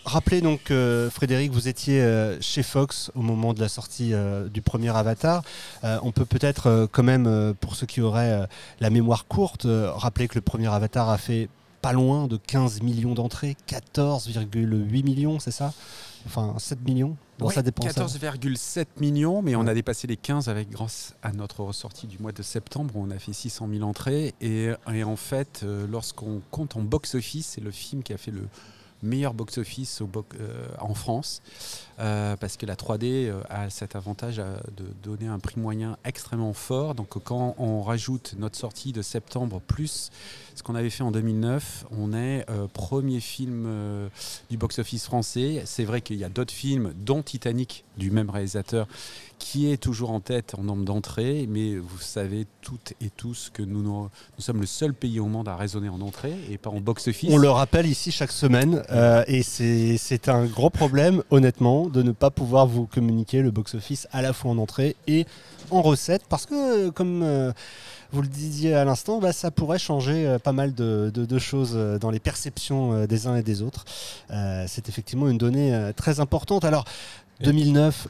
rappelez 0.06 0.42
donc, 0.42 0.72
Frédéric, 1.12 1.52
vous 1.52 1.68
étiez 1.68 2.04
chez 2.42 2.64
Fox 2.64 3.12
au 3.16 3.22
moment 3.22 3.54
de 3.54 3.60
la 3.60 3.70
sortie 3.70 4.14
du 4.52 4.62
premier 4.62 4.96
Avatar. 4.96 5.44
on 5.84 6.12
peut 6.12 6.26
peut-être, 6.26 6.88
quand 6.92 7.04
même, 7.04 7.54
pour 7.60 7.76
ceux 7.76 7.86
qui 7.86 8.02
auraient 8.02 8.48
la 8.80 8.90
mémoire 8.90 9.26
courte, 9.28 9.68
rappeler 9.68 10.28
que 10.28 10.36
le 10.36 10.42
premier 10.42 10.68
Avatar 10.68 11.10
a 11.10 11.18
fait 11.18 11.50
pas 11.82 11.94
loin 11.94 12.28
de 12.28 12.38
15 12.38 12.82
millions 12.82 13.14
d'entrées, 13.14 13.56
14,8 13.68 15.04
millions, 15.04 15.40
c'est 15.40 15.52
ça? 15.52 15.74
Enfin, 16.26 16.56
7 16.58 16.84
millions? 16.86 17.16
Dans 17.40 17.50
sa 17.50 17.62
dépense. 17.62 17.88
14,7 17.88 18.86
millions, 19.00 19.42
mais 19.42 19.56
on 19.56 19.68
a 19.68 19.74
dépassé 19.74 20.08
les 20.08 20.18
15 20.18 20.50
avec 20.50 20.70
grâce 20.70 21.16
à 21.24 21.32
notre 21.32 21.64
ressortie 21.64 22.08
du 22.08 22.20
mois 22.20 22.32
de 22.32 22.44
septembre 22.44 22.96
où 22.96 23.04
on 23.04 23.10
a 23.10 23.20
fait 23.20 23.34
600 23.34 23.68
000 23.72 23.84
entrées. 23.84 24.34
Et, 24.42 24.70
et 24.94 25.04
en 25.04 25.16
fait, 25.16 25.62
euh, 25.64 25.88
lorsqu'on 25.88 26.42
compte 26.52 26.76
en 26.76 26.82
box-office, 26.82 27.48
c'est 27.56 27.62
le 27.62 27.72
film 27.72 28.04
qui 28.04 28.14
a 28.14 28.18
fait 28.18 28.32
le 28.32 28.48
meilleur 29.02 29.34
box-office 29.34 30.02
euh, 30.02 30.68
en 30.80 30.94
France, 30.94 31.42
euh, 32.00 32.36
parce 32.38 32.58
que 32.58 32.66
la 32.66 32.76
3D 32.76 33.28
euh, 33.28 33.42
a 33.50 33.70
cet 33.70 33.96
avantage 33.96 34.38
de 34.38 34.86
donner 35.04 35.28
un 35.28 35.40
prix 35.40 35.60
moyen 35.60 35.98
extrêmement 36.06 36.54
fort. 36.54 36.96
Donc 36.96 37.22
quand 37.24 37.56
on 37.58 37.82
rajoute 37.82 38.36
notre 38.38 38.58
sortie 38.58 38.94
de 38.94 39.02
septembre 39.02 39.62
plus 39.66 40.12
ce 40.56 40.64
qu'on 40.64 40.76
avait 40.76 40.90
fait 40.90 41.04
en 41.04 41.12
2009, 41.12 41.86
on 41.98 42.14
est 42.14 42.46
premier 42.74 43.22
film 43.22 44.10
du 44.50 44.58
box-office 44.58 45.06
français. 45.06 45.62
C'est 45.66 45.86
vrai 45.86 46.02
qu'il 46.02 46.18
y 46.18 46.26
a 46.26 46.30
d'autres 46.30 46.54
films, 46.54 46.94
dont 46.98 47.24
Titanic, 47.24 47.86
du 47.98 48.12
même 48.12 48.30
réalisateur, 48.30 48.88
qui 49.40 49.72
est 49.72 49.78
toujours 49.78 50.12
en 50.12 50.20
tête 50.20 50.54
en 50.58 50.64
nombre 50.64 50.84
d'entrées, 50.84 51.48
mais 51.50 51.78
vous 51.78 52.00
savez 52.00 52.46
toutes 52.62 52.94
et 53.02 53.10
tous 53.10 53.50
que 53.52 53.64
nous, 53.64 54.10
sommes 54.38 54.60
le 54.60 54.68
seul 54.68 54.94
pays 54.94 55.20
au 55.20 55.26
monde 55.26 55.48
à 55.48 55.56
raisonner 55.56 55.90
en 55.90 56.02
entrée 56.02 56.34
et 56.52 56.58
pas 56.58 56.70
en 56.70 56.82
box-office. 56.82 57.30
On 57.32 57.38
le 57.38 57.50
rappelle 57.50 57.88
ici 57.88 58.12
chaque 58.12 58.32
semaine, 58.32 58.84
euh, 58.92 59.24
et 59.28 59.42
c'est 59.42 60.30
un 60.30 60.46
gros 60.46 60.70
problème, 60.70 61.24
honnêtement, 61.32 61.88
de 61.90 62.04
ne 62.04 62.12
pas 62.12 62.30
pouvoir 62.30 62.68
vous 62.68 62.86
communiquer 62.86 63.42
le 63.42 63.52
box-office 63.52 64.08
à 64.12 64.22
la 64.22 64.34
fois 64.34 64.52
en 64.52 64.58
entrée 64.58 64.96
et 65.08 65.26
en 65.72 65.82
recette, 65.82 66.24
parce 66.30 66.46
que, 66.46 66.90
comme... 66.90 67.24
Euh, 67.24 67.52
vous 68.12 68.24
le 68.24 68.28
disiez 68.28 68.74
à 68.74 68.86
l'instant, 68.86 69.20
bah, 69.20 69.32
ça 69.32 69.52
pourrait 69.52 69.78
changer 69.78 70.26
euh, 70.26 70.40
pas 70.40 70.52
mal 70.52 70.74
de, 70.74 71.12
de, 71.14 71.38
choses 71.38 71.78
dans 72.02 72.10
les 72.10 72.18
perceptions 72.20 73.06
des 73.06 73.28
uns 73.28 73.36
et 73.36 73.44
des 73.44 73.62
autres. 73.62 73.86
c'est 74.66 74.90
effectivement 74.90 75.30
une 75.30 75.38
donnée 75.38 75.92
très 75.96 76.20
importante. 76.20 76.66
Alors, 76.66 76.86
2009, 77.42 78.08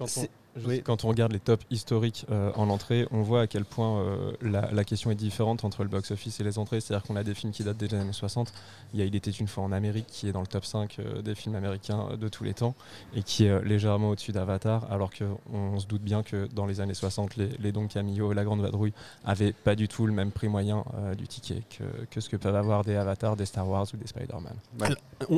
quand 0.83 1.05
on 1.05 1.07
regarde 1.07 1.31
les 1.31 1.39
tops 1.39 1.65
historiques 1.69 2.25
euh, 2.31 2.51
en 2.55 2.69
entrée, 2.69 3.07
on 3.11 3.21
voit 3.21 3.41
à 3.41 3.47
quel 3.47 3.65
point 3.65 4.01
euh, 4.01 4.31
la, 4.41 4.83
question 4.83 5.11
est 5.11 5.15
différente 5.15 5.63
entre 5.63 5.83
le 5.83 5.89
box-office 5.89 6.39
et 6.39 6.43
les 6.43 6.57
entrées. 6.57 6.81
C'est-à-dire 6.81 7.05
qu'on 7.05 7.15
a 7.15 7.23
des 7.23 7.33
films 7.33 7.51
qui 7.51 7.63
datent 7.63 7.77
des 7.77 7.93
années 7.93 8.13
60. 8.13 8.53
Il 8.93 8.99
y 8.99 9.03
a 9.03 9.05
Il 9.05 9.15
était 9.15 9.31
une 9.31 9.47
fois 9.47 9.63
en 9.63 9.71
Amérique 9.71 10.07
qui 10.07 10.27
est 10.27 10.31
dans 10.31 10.41
le 10.41 10.47
top 10.47 10.65
5 10.65 10.97
euh, 10.99 11.21
des 11.21 11.35
films 11.35 11.55
américains 11.55 12.09
de 12.19 12.27
tous 12.27 12.43
les 12.43 12.53
temps 12.53 12.75
et 13.15 13.23
qui 13.23 13.45
est 13.45 13.63
légèrement 13.63 14.09
au-dessus 14.09 14.31
d'Avatar, 14.31 14.91
alors 14.91 15.11
qu'on 15.11 15.79
se 15.79 15.85
doute 15.87 16.01
bien 16.01 16.23
que 16.23 16.47
dans 16.53 16.65
les 16.65 16.81
années 16.81 16.93
60, 16.93 17.35
les, 17.37 17.49
les 17.59 17.71
Don 17.71 17.87
Camillo 17.87 18.31
et 18.31 18.35
La 18.35 18.43
Grande 18.43 18.61
Vadrouille 18.61 18.93
n'avaient 19.25 19.53
pas 19.53 19.75
du 19.75 19.87
tout 19.87 20.05
le 20.05 20.13
même 20.13 20.31
prix 20.31 20.47
moyen 20.47 20.83
du 21.17 21.27
ticket 21.27 21.63
que, 22.09 22.21
ce 22.21 22.29
que 22.29 22.35
peuvent 22.35 22.55
avoir 22.55 22.83
des 22.83 22.95
Avatars, 22.95 23.35
des 23.35 23.45
Star 23.45 23.67
Wars 23.67 23.87
ou 23.93 23.97
des 23.97 24.07
Spider-Man. 24.07 24.53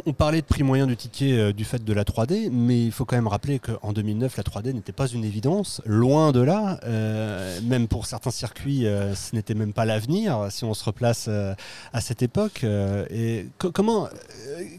On, 0.05 0.13
parlait 0.13 0.41
de 0.41 0.45
prix 0.45 0.63
moyen 0.63 0.87
du 0.87 0.95
ticket 0.95 1.53
du 1.53 1.65
fait 1.65 1.83
de 1.83 1.93
la 1.93 2.03
3D, 2.03 2.49
mais 2.51 2.85
il 2.85 2.91
faut 2.91 3.05
quand 3.05 3.15
même 3.15 3.27
rappeler 3.27 3.59
qu'en 3.59 3.93
2009, 3.93 4.37
la 4.37 4.43
3D 4.43 4.73
n'était 4.73 4.91
pas 4.91 5.00
une 5.07 5.23
évidence, 5.23 5.81
loin 5.85 6.31
de 6.31 6.41
là. 6.41 6.79
Euh, 6.83 7.59
même 7.61 7.87
pour 7.87 8.05
certains 8.05 8.31
circuits, 8.31 8.85
euh, 8.85 9.15
ce 9.15 9.35
n'était 9.35 9.53
même 9.53 9.73
pas 9.73 9.85
l'avenir 9.85 10.47
si 10.49 10.63
on 10.63 10.73
se 10.73 10.83
replace 10.83 11.25
euh, 11.27 11.53
à 11.93 12.01
cette 12.01 12.21
époque. 12.21 12.63
et 12.63 13.47
comment, 13.57 14.09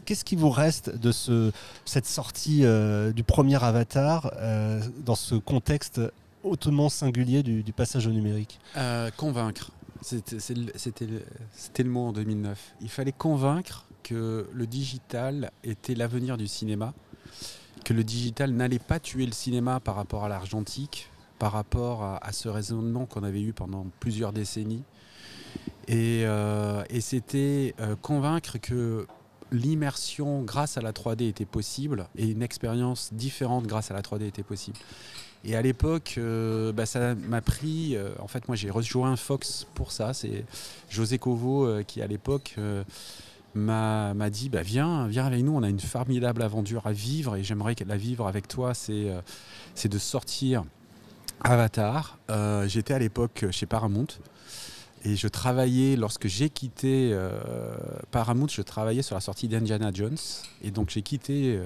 qu'est-ce 0.05 0.25
qui 0.25 0.35
vous 0.35 0.49
reste 0.49 0.95
de 0.97 1.11
ce, 1.11 1.51
cette 1.85 2.05
sortie 2.05 2.63
du 3.13 3.23
premier 3.23 3.63
Avatar 3.63 4.31
dans 5.05 5.15
ce 5.15 5.35
contexte 5.35 6.01
hautement 6.43 6.89
singulier 6.89 7.43
du, 7.43 7.73
passage 7.73 8.07
au 8.07 8.11
numérique? 8.11 8.59
Convaincre. 9.17 9.71
C'était 10.01 11.07
le 11.83 11.89
mot 11.89 12.07
en 12.07 12.13
2009. 12.13 12.75
Il 12.81 12.89
fallait 12.89 13.13
convaincre 13.13 13.85
que 14.03 14.47
le 14.53 14.67
digital 14.67 15.51
était 15.63 15.95
l'avenir 15.95 16.37
du 16.37 16.47
cinéma 16.47 16.93
que 17.83 17.93
le 17.93 18.03
digital 18.03 18.51
n'allait 18.51 18.79
pas 18.79 18.99
tuer 18.99 19.25
le 19.25 19.31
cinéma 19.31 19.79
par 19.79 19.95
rapport 19.95 20.23
à 20.23 20.29
l'argentique, 20.29 21.09
par 21.39 21.51
rapport 21.51 22.03
à, 22.03 22.31
ce 22.31 22.47
raisonnement 22.47 23.05
qu'on 23.05 23.23
avait 23.23 23.41
eu 23.41 23.53
pendant 23.53 23.85
plusieurs 23.99 24.33
décennies. 24.33 24.83
Et, 25.87 26.25
euh, 26.25 26.83
c'était 27.01 27.75
euh, 27.79 27.95
convaincre 28.01 28.57
que 28.57 29.05
l'immersion 29.51 30.41
grâce 30.41 30.77
à 30.77 30.81
la 30.81 30.93
3D 30.93 31.27
était 31.27 31.45
possible 31.45 32.07
et 32.15 32.27
une 32.29 32.41
expérience 32.41 33.13
différente 33.13 33.67
grâce 33.67 33.91
à 33.91 33.93
la 33.93 34.01
3D 34.01 34.23
était 34.23 34.43
possible. 34.43 34.77
Et 35.43 35.57
à 35.57 35.61
l'époque, 35.61 36.15
euh, 36.17 36.71
bah, 36.71 36.85
ça 36.85 37.13
m'a 37.15 37.41
pris. 37.41 37.97
en 38.19 38.27
fait, 38.27 38.47
moi, 38.47 38.55
j'ai 38.55 38.69
rejoint 38.69 39.17
Fox 39.17 39.67
pour 39.73 39.91
ça. 39.91 40.13
C'est 40.13 40.45
José 40.89 41.17
Covo 41.19 41.83
qui, 41.85 42.01
à 42.01 42.07
l'époque, 42.07 42.55
m'a 43.55 44.29
dit 44.29 44.49
bah, 44.49 44.61
viens, 44.61 45.07
viens 45.07 45.25
avec 45.25 45.43
nous, 45.43 45.55
on 45.55 45.63
a 45.63 45.69
une 45.69 45.79
formidable 45.79 46.41
aventure 46.41 46.87
à 46.87 46.91
vivre 46.91 47.35
et 47.35 47.43
j'aimerais 47.43 47.75
la 47.85 47.97
vivre 47.97 48.27
avec 48.27 48.47
toi. 48.47 48.73
C'est 48.73 49.09
euh, 49.09 49.21
c'est 49.75 49.89
de 49.89 49.97
sortir 49.97 50.63
Avatar. 51.43 52.17
Euh, 52.29 52.67
j'étais 52.67 52.93
à 52.93 52.99
l'époque 52.99 53.45
chez 53.51 53.65
Paramount 53.65 54.07
et 55.05 55.15
je 55.15 55.27
travaillais, 55.27 55.95
lorsque 55.95 56.27
j'ai 56.27 56.49
quitté 56.49 57.11
euh, 57.11 57.31
Paramount, 58.11 58.47
je 58.47 58.61
travaillais 58.61 59.01
sur 59.01 59.15
la 59.15 59.21
sortie 59.21 59.47
d'Indiana 59.47 59.91
Jones. 59.93 60.17
Et 60.61 60.71
donc 60.71 60.89
j'ai 60.89 61.01
quitté 61.01 61.59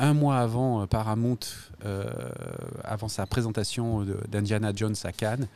un 0.00 0.14
mois 0.14 0.38
avant 0.38 0.86
Paramount 0.86 1.38
euh, 1.86 2.04
avant 2.84 3.08
sa 3.08 3.24
présentation 3.24 4.04
d'Indiana 4.28 4.72
Jones 4.74 4.96
à 5.04 5.12
Cannes. 5.12 5.46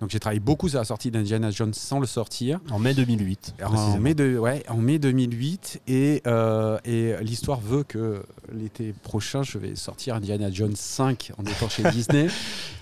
Donc 0.00 0.08
j'ai 0.08 0.18
travaillé 0.18 0.40
beaucoup 0.40 0.70
sur 0.70 0.78
la 0.78 0.86
sortie 0.86 1.10
d'Indiana 1.10 1.50
Jones 1.50 1.74
sans 1.74 2.00
le 2.00 2.06
sortir. 2.06 2.60
En 2.70 2.78
mai 2.78 2.94
2008. 2.94 3.56
En 3.62 3.98
mai, 3.98 4.14
de, 4.14 4.38
ouais, 4.38 4.62
en 4.68 4.76
mai 4.76 4.98
2008. 4.98 5.82
Et, 5.86 6.22
euh, 6.26 6.78
et 6.86 7.14
l'histoire 7.20 7.60
veut 7.60 7.82
que 7.82 8.22
l'été 8.54 8.94
prochain, 9.02 9.42
je 9.42 9.58
vais 9.58 9.76
sortir 9.76 10.14
Indiana 10.14 10.50
Jones 10.50 10.76
5 10.76 11.32
en 11.36 11.44
étant 11.44 11.68
chez 11.68 11.82
Disney. 11.90 12.28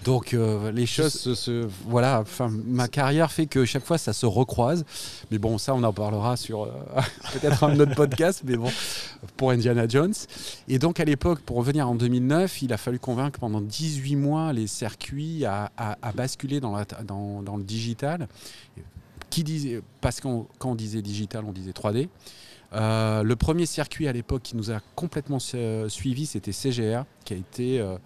Donc 0.05 0.33
euh, 0.33 0.71
les 0.71 0.87
choses 0.87 1.35
se, 1.35 1.67
voilà, 1.87 2.21
enfin 2.21 2.49
ma 2.65 2.87
carrière 2.87 3.33
fait 3.33 3.47
que 3.47 3.65
chaque 3.65 3.85
fois 3.85 3.99
ça 3.99 4.13
se 4.13 4.27
recroise. 4.27 4.85
Mais 5.33 5.39
bon, 5.39 5.59
ça 5.59 5.75
on 5.75 5.83
en 5.83 5.93
parlera 5.93 6.37
sur 6.37 6.69
peut-être 7.33 7.65
un 7.65 7.79
autre 7.81 7.95
podcast, 7.97 8.43
mais 8.45 8.57
bon 8.57 8.71
pour 9.37 9.51
Indiana 9.51 9.87
Jones. 9.89 10.15
Et 10.69 10.79
donc 10.79 11.01
à 11.05 11.07
l'époque, 11.07 11.41
pour 11.41 11.59
revenir 11.59 11.87
en 11.87 11.95
2009, 11.95 12.63
il 12.63 12.73
a 12.73 12.79
fallu 12.79 12.99
convaincre 12.99 13.39
pendant 13.39 13.61
18 13.61 14.17
mois 14.17 14.55
les 14.55 14.67
circuits 14.67 15.45
à, 15.45 15.71
basculer 16.15 16.61
dans, 16.61 16.79
le 16.79 17.63
digital. 17.63 18.27
Qui 19.29 19.45
disait, 19.45 19.83
parce 20.01 20.21
que 20.21 20.29
quand 20.59 20.71
on 20.71 20.75
disait 20.75 21.03
digital, 21.03 21.45
on 21.47 21.53
disait 21.53 21.73
3D. 21.73 22.09
Euh, 22.73 23.23
le 23.23 23.37
premier 23.37 23.67
circuit 23.67 24.09
à 24.09 24.13
l'époque 24.13 24.41
qui 24.43 24.57
nous 24.57 24.71
a 24.71 24.81
complètement 24.95 25.39
suivi, 25.39 26.25
c'était 26.25 26.53
CGR, 26.53 27.05
qui 27.27 27.35
a 27.35 27.37
été 27.37 27.81
euh, 27.81 27.99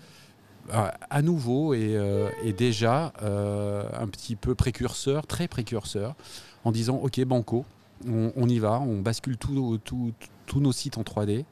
à 0.68 1.22
nouveau 1.22 1.74
et, 1.74 1.94
euh, 1.94 2.30
déjà 2.56 3.12
un 3.20 4.08
petit 4.08 4.34
peu 4.34 4.56
précurseur, 4.56 5.24
très 5.28 5.46
précurseur, 5.46 6.16
en 6.64 6.72
disant 6.72 6.96
OK, 6.96 7.20
banco, 7.20 7.64
on, 8.08 8.48
y 8.48 8.58
va, 8.58 8.80
on 8.80 9.02
bascule 9.02 9.36
tous 9.36 10.60
nos 10.60 10.72
sites 10.72 10.98
en 10.98 11.02
3D. 11.02 11.44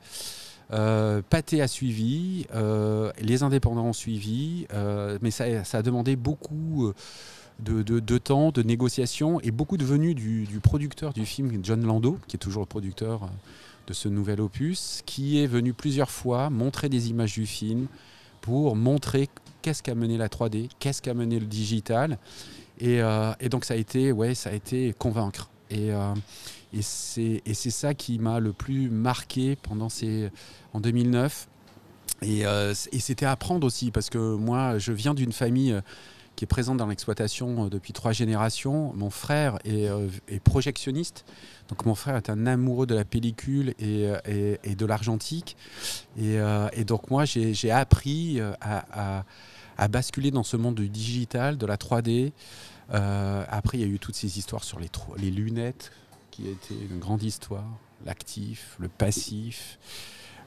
Euh, 0.72 1.22
Pathé 1.28 1.62
a 1.62 1.68
suivi, 1.68 2.46
euh, 2.54 3.12
les 3.20 3.42
indépendants 3.42 3.86
ont 3.86 3.92
suivi, 3.92 4.66
euh, 4.72 5.18
mais 5.22 5.30
ça, 5.30 5.44
a 5.44 5.82
demandé 5.82 6.16
beaucoup 6.16 6.92
de, 7.60 8.18
temps, 8.18 8.50
de 8.50 8.62
négociations 8.62 9.40
et 9.40 9.50
beaucoup 9.50 9.76
de 9.76 9.84
venues 9.84 10.14
du, 10.14 10.60
producteur 10.62 11.12
du 11.12 11.24
film, 11.24 11.60
John 11.62 11.84
Lando, 11.84 12.18
qui 12.26 12.36
est 12.36 12.40
toujours 12.40 12.62
le 12.62 12.66
producteur 12.66 13.28
de 13.86 13.92
ce 13.92 14.08
nouvel 14.08 14.40
opus, 14.40 15.02
qui 15.06 15.40
est 15.40 15.46
venu 15.46 15.72
plusieurs 15.72 16.10
fois 16.10 16.50
montrer 16.50 16.88
des 16.88 17.10
images 17.10 17.34
du 17.34 17.46
film 17.46 17.86
pour 18.40 18.74
montrer 18.74 19.28
qu'est-ce 19.62 19.82
qu'a 19.82 19.94
mené 19.94 20.16
la 20.16 20.28
3D, 20.28 20.68
qu'est-ce 20.80 21.00
qu'a 21.00 21.14
mené 21.14 21.38
le 21.38 21.46
digital. 21.46 22.18
Et, 22.80 23.00
donc 23.48 23.64
ça 23.64 23.74
a 23.74 23.76
été, 23.76 24.10
ouais, 24.10 24.34
ça 24.34 24.50
a 24.50 24.52
été 24.52 24.92
convaincre. 24.98 25.48
Et 26.72 26.82
c'est 26.82 27.70
ça 27.70 27.94
qui 27.94 28.18
m'a 28.18 28.40
le 28.40 28.52
plus 28.52 28.90
marqué 28.90 29.56
pendant 29.56 29.88
ces, 29.88 30.30
en 30.72 30.80
2009. 30.80 31.48
Euh, 32.22 32.74
et, 32.92 32.98
c'était 32.98 33.26
à 33.26 33.32
apprendre 33.32 33.66
aussi, 33.66 33.90
parce 33.90 34.10
que 34.10 34.34
moi, 34.34 34.78
je 34.78 34.92
viens 34.92 35.14
d'une 35.14 35.32
famille 35.32 35.72
euh, 35.72 35.80
qui 36.34 36.44
est 36.44 36.48
présente 36.48 36.76
dans 36.78 36.86
l'exploitation 36.86 37.66
euh, 37.66 37.68
depuis 37.68 37.92
trois 37.92 38.12
générations. 38.12 38.92
Mon 38.94 39.10
frère 39.10 39.58
est, 39.64 40.40
projectionniste. 40.40 41.24
Donc 41.68 41.84
mon 41.84 41.94
frère 41.94 42.16
est 42.16 42.30
un 42.30 42.46
amoureux 42.46 42.86
de 42.86 42.94
la 42.94 43.04
pellicule 43.04 43.74
et, 43.78 44.06
de 44.76 44.86
l'argentique. 44.86 45.56
Et, 46.18 46.38
donc 46.84 47.10
moi, 47.10 47.24
j'ai 47.24 47.70
appris 47.70 48.40
à, 48.60 49.24
basculer 49.88 50.30
dans 50.30 50.44
ce 50.44 50.56
monde 50.56 50.76
du 50.76 50.88
digital, 50.88 51.58
de 51.58 51.66
la 51.66 51.76
3D. 51.76 52.32
après, 52.90 53.78
il 53.78 53.80
y 53.80 53.84
a 53.84 53.88
eu 53.88 53.98
toutes 53.98 54.14
ces 54.14 54.38
histoires 54.38 54.62
sur 54.62 54.78
les, 54.78 54.90
les 55.18 55.30
lunettes 55.30 55.90
qui 56.36 56.48
a 56.48 56.50
été 56.50 56.74
une 56.90 56.98
grande 56.98 57.22
histoire. 57.22 57.64
L'actif, 58.04 58.76
le 58.78 58.88
passif, 58.88 59.78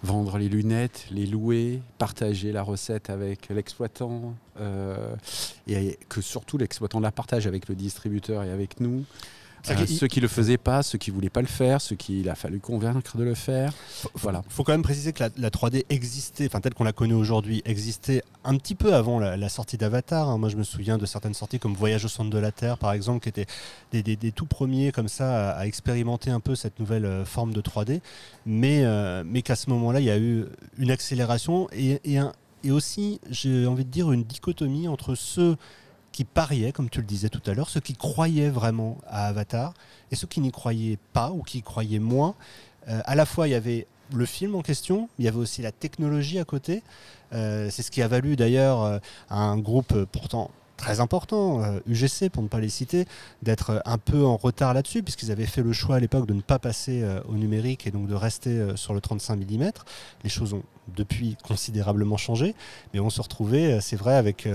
vendre 0.03 0.37
les 0.37 0.47
lunettes, 0.47 1.07
les 1.09 1.25
louer, 1.25 1.81
partager 1.97 2.51
la 2.51 2.61
recette 2.61 3.09
avec 3.09 3.49
l'exploitant, 3.49 4.35
euh, 4.59 5.15
et 5.67 5.97
que 6.07 6.21
surtout 6.21 6.57
l'exploitant 6.57 6.99
la 6.99 7.11
partage 7.11 7.47
avec 7.47 7.67
le 7.67 7.75
distributeur 7.75 8.43
et 8.43 8.51
avec 8.51 8.79
nous. 8.79 9.03
Euh, 9.69 9.85
ceux 9.85 10.07
qui 10.07 10.19
le 10.19 10.27
faisaient 10.27 10.57
pas, 10.57 10.83
ceux 10.83 10.97
qui 10.97 11.11
voulaient 11.11 11.29
pas 11.29 11.41
le 11.41 11.47
faire, 11.47 11.81
ceux 11.81 11.95
qu'il 11.95 12.29
a 12.29 12.35
fallu 12.35 12.59
convaincre 12.59 13.17
de 13.17 13.23
le 13.23 13.35
faire. 13.35 13.73
Voilà. 14.15 14.41
Faut 14.49 14.63
quand 14.63 14.71
même 14.71 14.83
préciser 14.83 15.13
que 15.13 15.23
la, 15.35 15.49
3D 15.49 15.85
existait, 15.89 16.47
enfin 16.47 16.61
telle 16.61 16.73
qu'on 16.73 16.83
la 16.83 16.93
connaît 16.93 17.13
aujourd'hui, 17.13 17.61
existait 17.65 18.23
un 18.43 18.57
petit 18.57 18.75
peu 18.75 18.93
avant 18.93 19.19
la, 19.19 19.49
sortie 19.49 19.77
d'Avatar. 19.77 20.29
Hein. 20.29 20.37
Moi, 20.37 20.49
je 20.49 20.57
me 20.57 20.63
souviens 20.63 20.97
de 20.97 21.05
certaines 21.05 21.33
sorties 21.33 21.59
comme 21.59 21.73
Voyage 21.73 22.05
au 22.05 22.07
centre 22.07 22.29
de 22.29 22.37
la 22.37 22.51
Terre, 22.51 22.77
par 22.77 22.93
exemple, 22.93 23.19
qui 23.19 23.29
étaient 23.29 23.47
des, 23.91 24.31
tout 24.31 24.45
premiers 24.45 24.91
comme 24.91 25.09
ça 25.09 25.51
à, 25.51 25.65
expérimenter 25.65 26.31
un 26.31 26.39
peu 26.39 26.55
cette 26.55 26.79
nouvelle 26.79 27.05
euh, 27.05 27.25
forme 27.25 27.53
de 27.53 27.61
3D, 27.61 28.01
mais, 28.45 28.83
euh, 28.83 29.23
mais 29.25 29.41
qu'à 29.41 29.55
ce 29.55 29.69
moment-là, 29.69 29.99
il 29.99 30.05
y 30.05 30.11
a 30.11 30.17
eu 30.17 30.45
une 30.77 30.91
accélération 30.91 31.67
et, 31.71 31.99
et, 32.05 32.19
et 32.63 32.71
aussi, 32.71 33.19
j'ai 33.29 33.67
envie 33.67 33.85
de 33.85 33.89
dire, 33.89 34.11
une 34.11 34.23
dichotomie 34.23 34.87
entre 34.87 35.15
ceux 35.15 35.57
pariaient, 36.23 36.71
comme 36.71 36.89
tu 36.89 36.99
le 36.99 37.05
disais 37.05 37.29
tout 37.29 37.41
à 37.49 37.53
l'heure, 37.53 37.69
ceux 37.69 37.79
qui 37.79 37.93
croyaient 37.93 38.49
vraiment 38.49 38.97
à 39.07 39.27
Avatar 39.27 39.73
et 40.11 40.15
ceux 40.15 40.27
qui 40.27 40.39
n'y 40.39 40.51
croyaient 40.51 40.97
pas 41.13 41.31
ou 41.31 41.43
qui 41.43 41.59
y 41.59 41.61
croyaient 41.61 41.99
moins. 41.99 42.35
Euh, 42.87 43.01
à 43.05 43.15
la 43.15 43.25
fois, 43.25 43.47
il 43.47 43.51
y 43.51 43.55
avait 43.55 43.87
le 44.13 44.25
film 44.25 44.55
en 44.55 44.61
question, 44.61 45.09
il 45.19 45.25
y 45.25 45.27
avait 45.27 45.37
aussi 45.37 45.61
la 45.61 45.71
technologie 45.71 46.39
à 46.39 46.45
côté. 46.45 46.81
Euh, 47.33 47.69
c'est 47.69 47.83
ce 47.83 47.91
qui 47.91 48.01
a 48.01 48.07
valu 48.07 48.35
d'ailleurs 48.35 48.83
euh, 48.83 48.97
un 49.29 49.57
groupe 49.57 49.93
pourtant 50.05 50.49
très 50.79 50.99
important, 50.99 51.61
UGC 51.87 52.29
pour 52.29 52.43
ne 52.43 52.47
pas 52.47 52.59
les 52.59 52.69
citer, 52.69 53.05
d'être 53.43 53.81
un 53.85 53.97
peu 53.97 54.25
en 54.25 54.37
retard 54.37 54.73
là-dessus, 54.73 55.03
puisqu'ils 55.03 55.31
avaient 55.31 55.45
fait 55.45 55.61
le 55.61 55.73
choix 55.73 55.97
à 55.97 55.99
l'époque 55.99 56.25
de 56.25 56.33
ne 56.33 56.41
pas 56.41 56.59
passer 56.59 57.03
au 57.27 57.33
numérique 57.33 57.85
et 57.85 57.91
donc 57.91 58.07
de 58.07 58.15
rester 58.15 58.75
sur 58.75 58.93
le 58.93 59.01
35 59.01 59.39
mm. 59.39 59.71
Les 60.23 60.29
choses 60.29 60.53
ont 60.53 60.63
depuis 60.95 61.37
considérablement 61.43 62.17
changé, 62.17 62.55
mais 62.93 62.99
on 62.99 63.09
se 63.09 63.21
retrouvait, 63.21 63.79
c'est 63.81 63.95
vrai, 63.95 64.15
avec 64.15 64.47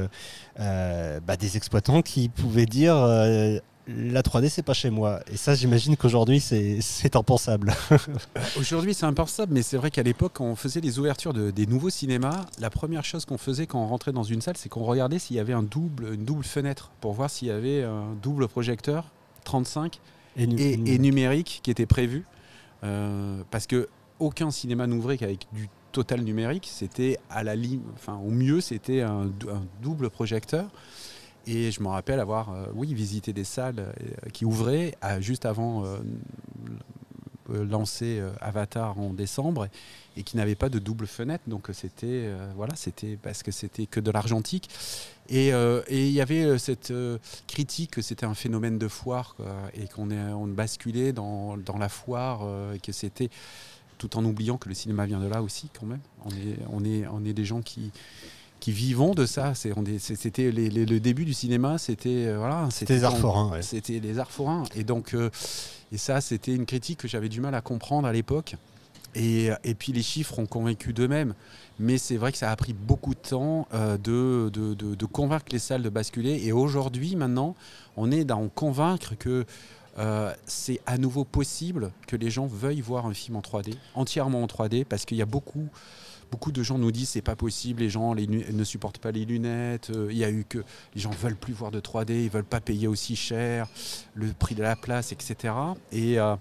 euh, 0.60 1.18
bah, 1.20 1.36
des 1.36 1.56
exploitants 1.56 2.02
qui 2.02 2.28
pouvaient 2.28 2.66
dire 2.66 2.94
euh, 2.96 3.58
la 3.86 4.22
3D 4.22 4.48
c'est 4.48 4.62
pas 4.62 4.72
chez 4.72 4.90
moi. 4.90 5.20
Et 5.30 5.36
ça 5.36 5.54
j'imagine 5.54 5.96
qu'aujourd'hui 5.96 6.40
c'est 6.40 7.16
impensable. 7.16 7.74
Aujourd'hui 8.58 8.94
c'est 8.94 9.06
impensable, 9.06 9.52
mais 9.52 9.62
c'est 9.62 9.76
vrai 9.76 9.90
qu'à 9.90 10.02
l'époque 10.02 10.32
quand 10.34 10.46
on 10.46 10.56
faisait 10.56 10.80
les 10.80 10.98
ouvertures 10.98 11.32
de, 11.32 11.50
des 11.50 11.66
nouveaux 11.66 11.90
cinémas, 11.90 12.46
la 12.58 12.70
première 12.70 13.04
chose 13.04 13.24
qu'on 13.24 13.38
faisait 13.38 13.66
quand 13.66 13.82
on 13.82 13.86
rentrait 13.86 14.12
dans 14.12 14.22
une 14.22 14.40
salle, 14.40 14.56
c'est 14.56 14.68
qu'on 14.68 14.84
regardait 14.84 15.18
s'il 15.18 15.36
y 15.36 15.40
avait 15.40 15.52
un 15.52 15.62
double, 15.62 16.14
une 16.14 16.24
double 16.24 16.44
fenêtre 16.44 16.92
pour 17.00 17.12
voir 17.12 17.28
s'il 17.28 17.48
y 17.48 17.50
avait 17.50 17.82
un 17.82 18.14
double 18.22 18.48
projecteur 18.48 19.10
35 19.44 20.00
et, 20.36 20.98
numérique 20.98 21.60
qui 21.62 21.70
était 21.70 21.86
prévu. 21.86 22.24
Euh, 22.82 23.42
parce 23.50 23.66
que 23.66 23.88
aucun 24.18 24.50
cinéma 24.50 24.86
n'ouvrait 24.86 25.18
qu'avec 25.18 25.46
du 25.52 25.68
total 25.92 26.22
numérique, 26.22 26.68
c'était 26.70 27.18
à 27.30 27.44
la 27.44 27.54
ligne, 27.54 27.80
enfin 27.94 28.16
au 28.16 28.30
mieux 28.30 28.60
c'était 28.60 29.00
un, 29.00 29.30
double 29.82 30.10
projecteur. 30.10 30.68
Et 31.46 31.70
je 31.70 31.82
me 31.82 31.88
rappelle 31.88 32.20
avoir, 32.20 32.52
euh, 32.52 32.66
oui, 32.74 32.94
visité 32.94 33.32
des 33.32 33.44
salles 33.44 33.78
euh, 33.78 34.30
qui 34.32 34.44
ouvraient 34.44 34.96
juste 35.20 35.44
avant 35.44 35.84
euh, 35.84 35.98
lancer 37.50 38.22
Avatar 38.40 38.98
en 38.98 39.12
décembre 39.12 39.68
et 40.16 40.22
qui 40.22 40.38
n'avaient 40.38 40.54
pas 40.54 40.70
de 40.70 40.78
double 40.78 41.06
fenêtre. 41.06 41.44
Donc 41.46 41.68
c'était, 41.74 42.30
voilà, 42.56 42.74
c'était 42.74 43.18
parce 43.20 43.42
que 43.42 43.50
c'était 43.50 43.84
que 43.84 44.00
de 44.00 44.10
l'argentique. 44.10 44.70
Et 45.28 45.50
il 45.90 46.10
y 46.10 46.22
avait 46.22 46.58
cette 46.58 46.92
critique 47.46 47.90
que 47.90 48.02
c'était 48.02 48.24
un 48.24 48.32
phénomène 48.32 48.78
de 48.78 48.88
foire 48.88 49.36
et 49.74 49.88
qu'on 49.88 50.10
on 50.10 50.46
basculait 50.46 51.12
dans, 51.12 51.58
dans 51.58 51.76
la 51.76 51.90
foire 51.90 52.46
que 52.82 52.92
c'était 52.92 53.28
tout 53.98 54.16
en 54.16 54.24
oubliant 54.24 54.56
que 54.56 54.70
le 54.70 54.74
cinéma 54.74 55.04
vient 55.04 55.20
de 55.20 55.26
là 55.26 55.42
aussi 55.42 55.68
quand 55.78 55.86
même. 55.86 56.00
On 56.24 56.30
est, 56.30 56.58
on 56.70 56.84
est, 56.84 57.06
on 57.08 57.24
est 57.26 57.34
des 57.34 57.44
gens 57.44 57.60
qui, 57.60 57.92
qui 58.64 58.72
vivons 58.72 59.12
de 59.12 59.26
ça. 59.26 59.52
C'était 59.54 60.50
le 60.50 60.98
début 60.98 61.26
du 61.26 61.34
cinéma, 61.34 61.76
c'était 61.76 62.28
euh, 62.28 62.38
voilà, 62.38 62.66
c'était 62.70 62.94
les 62.94 63.04
arts 63.04 63.18
forains. 63.18 63.60
C'était 63.60 64.00
les 64.00 64.18
arts 64.18 64.30
forains. 64.30 64.62
Et 64.74 64.84
donc, 64.84 65.12
euh, 65.12 65.28
et 65.92 65.98
ça, 65.98 66.22
c'était 66.22 66.54
une 66.54 66.64
critique 66.64 67.00
que 67.00 67.06
j'avais 67.06 67.28
du 67.28 67.42
mal 67.42 67.54
à 67.54 67.60
comprendre 67.60 68.08
à 68.08 68.12
l'époque. 68.12 68.56
Et, 69.14 69.50
et, 69.64 69.74
puis 69.74 69.92
les 69.92 70.02
chiffres 70.02 70.38
ont 70.38 70.46
convaincu 70.46 70.94
d'eux-mêmes. 70.94 71.34
Mais 71.78 71.98
c'est 71.98 72.16
vrai 72.16 72.32
que 72.32 72.38
ça 72.38 72.50
a 72.50 72.56
pris 72.56 72.72
beaucoup 72.72 73.12
de 73.12 73.20
temps 73.20 73.68
euh, 73.74 73.98
de, 73.98 74.48
de, 74.48 74.72
de, 74.72 75.06
convaincre 75.06 75.46
les 75.52 75.58
salles 75.58 75.82
de 75.82 75.90
basculer. 75.90 76.40
Et 76.46 76.52
aujourd'hui, 76.52 77.16
maintenant, 77.16 77.54
on 77.98 78.10
est 78.10 78.24
dans 78.24 78.48
convaincre 78.48 79.14
que 79.14 79.44
euh, 79.98 80.32
c'est 80.46 80.80
à 80.86 80.96
nouveau 80.96 81.24
possible 81.24 81.92
que 82.06 82.16
les 82.16 82.30
gens 82.30 82.46
veuillent 82.46 82.80
voir 82.80 83.04
un 83.04 83.14
film 83.14 83.36
en 83.36 83.40
3D, 83.40 83.74
entièrement 83.94 84.42
en 84.42 84.46
3D, 84.46 84.86
parce 84.86 85.04
qu'il 85.04 85.18
y 85.18 85.22
a 85.22 85.26
beaucoup, 85.26 85.68
beaucoup 86.34 86.50
de 86.50 86.64
gens 86.64 86.78
nous 86.78 86.90
disent 86.90 87.10
c'est 87.10 87.22
pas 87.22 87.36
possible, 87.36 87.80
les 87.80 87.90
gens 87.90 88.12
ne 88.16 88.64
supportent 88.64 88.98
pas 88.98 89.12
les 89.12 89.24
lunettes, 89.24 89.90
euh, 89.90 90.08
il 90.10 90.16
y 90.16 90.24
a 90.24 90.30
eu 90.30 90.44
que 90.48 90.58
les 90.96 91.00
gens 91.00 91.12
veulent 91.12 91.36
plus 91.36 91.52
voir 91.52 91.70
de 91.70 91.78
3D, 91.78 92.24
ils 92.24 92.28
veulent 92.28 92.42
pas 92.42 92.58
payer 92.58 92.88
aussi 92.88 93.14
cher, 93.14 93.68
le 94.14 94.32
prix 94.32 94.56
de 94.56 94.62
la 94.62 94.74
place, 94.74 95.12
etc. 95.12 95.54
Et, 95.92 96.18
euh, 96.18 96.34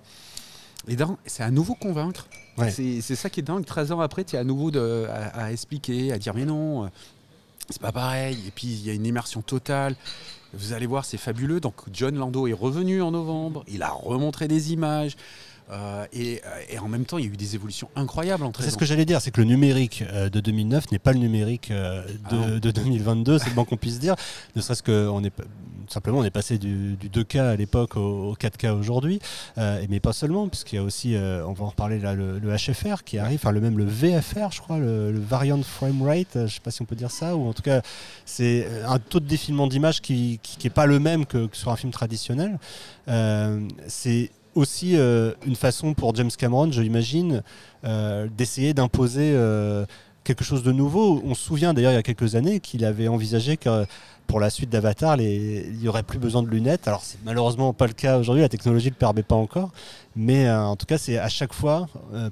et 0.87 0.97
c'est 1.27 1.43
à 1.43 1.51
nouveau 1.51 1.75
convaincre. 1.75 2.27
C'est 2.71 3.01
ça 3.01 3.29
qui 3.29 3.41
est 3.41 3.43
dingue. 3.43 3.65
13 3.65 3.91
ans 3.91 3.99
après, 3.99 4.23
tu 4.23 4.35
es 4.35 4.39
à 4.39 4.43
nouveau 4.43 4.71
de, 4.71 5.05
à, 5.11 5.51
expliquer, 5.51 6.11
à 6.11 6.17
dire 6.17 6.33
mais 6.33 6.45
non, 6.45 6.89
c'est 7.69 7.81
pas 7.81 7.91
pareil. 7.91 8.39
Et 8.47 8.51
puis 8.51 8.65
il 8.65 8.83
y 8.87 8.89
a 8.89 8.93
une 8.93 9.05
immersion 9.05 9.43
totale. 9.43 9.95
Vous 10.55 10.73
allez 10.73 10.87
voir, 10.87 11.05
c'est 11.05 11.19
fabuleux. 11.19 11.59
Donc 11.59 11.75
John 11.93 12.15
Lando 12.15 12.47
est 12.47 12.53
revenu 12.53 13.03
en 13.03 13.11
novembre, 13.11 13.63
il 13.67 13.83
a 13.83 13.91
remontré 13.91 14.47
des 14.47 14.73
images. 14.73 15.17
Euh, 15.71 16.05
et, 16.13 16.41
en 16.79 16.87
même 16.87 17.05
temps, 17.05 17.17
il 17.17 17.25
y 17.25 17.29
a 17.29 17.31
eu 17.31 17.37
des 17.37 17.55
évolutions 17.55 17.89
incroyables 17.95 18.43
entre 18.43 18.61
C'est 18.61 18.69
ce 18.69 18.77
que 18.77 18.85
j'allais 18.85 19.05
dire, 19.05 19.21
c'est 19.21 19.31
que 19.31 19.41
le 19.41 19.47
numérique 19.47 20.03
euh, 20.11 20.29
de 20.29 20.39
2009 20.39 20.91
n'est 20.91 20.99
pas 20.99 21.13
le 21.13 21.19
numérique 21.19 21.71
euh, 21.71 22.03
de, 22.59 22.71
2022, 22.71 23.35
ah 23.35 23.43
c'est 23.43 23.53
bon 23.53 23.65
qu'on 23.65 23.77
puisse 23.77 23.99
dire. 23.99 24.15
Ne 24.55 24.61
serait-ce 24.61 24.83
qu'on 24.83 25.23
est 25.23 25.33
simplement 25.89 26.19
on 26.19 26.23
est 26.23 26.31
passé 26.31 26.57
du, 26.57 26.97
2K 26.97 27.39
à 27.39 27.55
l'époque 27.55 27.97
au, 27.97 28.35
4K 28.35 28.71
aujourd'hui, 28.71 29.19
mais 29.57 29.99
pas 29.99 30.13
seulement, 30.13 30.47
puisqu'il 30.47 30.77
y 30.77 30.79
a 30.79 30.83
aussi, 30.83 31.15
on 31.17 31.53
va 31.53 31.65
en 31.65 31.69
reparler 31.69 31.99
là, 31.99 32.13
le, 32.13 32.39
HFR 32.39 33.03
qui 33.03 33.17
arrive, 33.17 33.39
enfin 33.41 33.51
le 33.51 33.61
même 33.61 33.77
le 33.77 33.85
VFR, 33.85 34.51
je 34.51 34.61
crois, 34.61 34.77
le, 34.79 35.19
Variant 35.19 35.61
Frame 35.61 36.01
Rate, 36.01 36.27
je 36.35 36.39
ne 36.39 36.47
sais 36.47 36.59
pas 36.61 36.71
si 36.71 36.81
on 36.81 36.85
peut 36.85 36.95
dire 36.95 37.11
ça, 37.11 37.35
ou 37.35 37.47
en 37.47 37.53
tout 37.53 37.61
cas 37.61 37.81
c'est 38.25 38.67
un 38.87 38.97
taux 38.97 39.19
de 39.19 39.27
défilement 39.27 39.67
d'image 39.67 40.01
qui 40.01 40.39
n'est 40.63 40.69
pas 40.69 40.85
le 40.85 40.99
même 40.99 41.25
que, 41.25 41.47
que, 41.47 41.57
sur 41.57 41.71
un 41.71 41.75
film 41.75 41.91
traditionnel. 41.91 42.57
c'est 43.87 44.31
aussi 44.55 44.97
euh, 44.97 45.33
une 45.45 45.55
façon 45.55 45.93
pour 45.93 46.15
James 46.15 46.31
Cameron, 46.37 46.71
je 46.71 46.81
l'imagine, 46.81 47.43
euh, 47.83 48.27
d'essayer 48.35 48.73
d'imposer 48.73 49.31
euh, 49.33 49.85
quelque 50.23 50.43
chose 50.43 50.63
de 50.63 50.71
nouveau. 50.71 51.21
On 51.25 51.35
se 51.35 51.43
souvient 51.43 51.73
d'ailleurs 51.73 51.91
il 51.91 51.95
y 51.95 51.99
a 51.99 52.03
quelques 52.03 52.35
années 52.35 52.59
qu'il 52.59 52.85
avait 52.85 53.07
envisagé 53.07 53.57
que 53.57 53.85
pour 54.27 54.39
la 54.39 54.49
suite 54.49 54.69
d'Avatar, 54.69 55.19
il 55.19 55.77
n'y 55.79 55.87
aurait 55.87 56.03
plus 56.03 56.19
besoin 56.19 56.43
de 56.43 56.47
lunettes. 56.47 56.87
Alors 56.87 57.03
c'est 57.03 57.17
malheureusement 57.25 57.73
pas 57.73 57.87
le 57.87 57.93
cas 57.93 58.17
aujourd'hui, 58.17 58.41
la 58.41 58.49
technologie 58.49 58.87
ne 58.87 58.91
le 58.91 58.97
permet 58.97 59.23
pas 59.23 59.35
encore, 59.35 59.71
mais 60.15 60.49
en 60.49 60.77
tout 60.77 60.85
cas 60.85 60.97
c'est 60.97 61.17
à 61.17 61.27
chaque 61.27 61.53
fois 61.53 61.87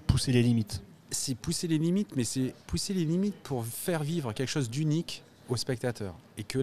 pousser 0.07 0.31
les 0.31 0.41
limites. 0.41 0.81
C'est 1.09 1.35
pousser 1.35 1.67
les 1.67 1.77
limites, 1.77 2.15
mais 2.15 2.23
c'est 2.23 2.53
pousser 2.65 2.93
les 2.93 3.03
limites 3.03 3.35
pour 3.43 3.65
faire 3.65 4.03
vivre 4.03 4.31
quelque 4.31 4.49
chose 4.49 4.69
d'unique 4.69 5.23
au 5.51 5.57
spectateur 5.57 6.15
et 6.37 6.43
que, 6.43 6.59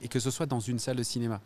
et 0.00 0.08
que 0.08 0.18
ce 0.18 0.30
soit 0.30 0.46
dans 0.46 0.60
une 0.60 0.78
salle 0.78 0.96
de 0.96 1.02
cinéma. 1.02 1.40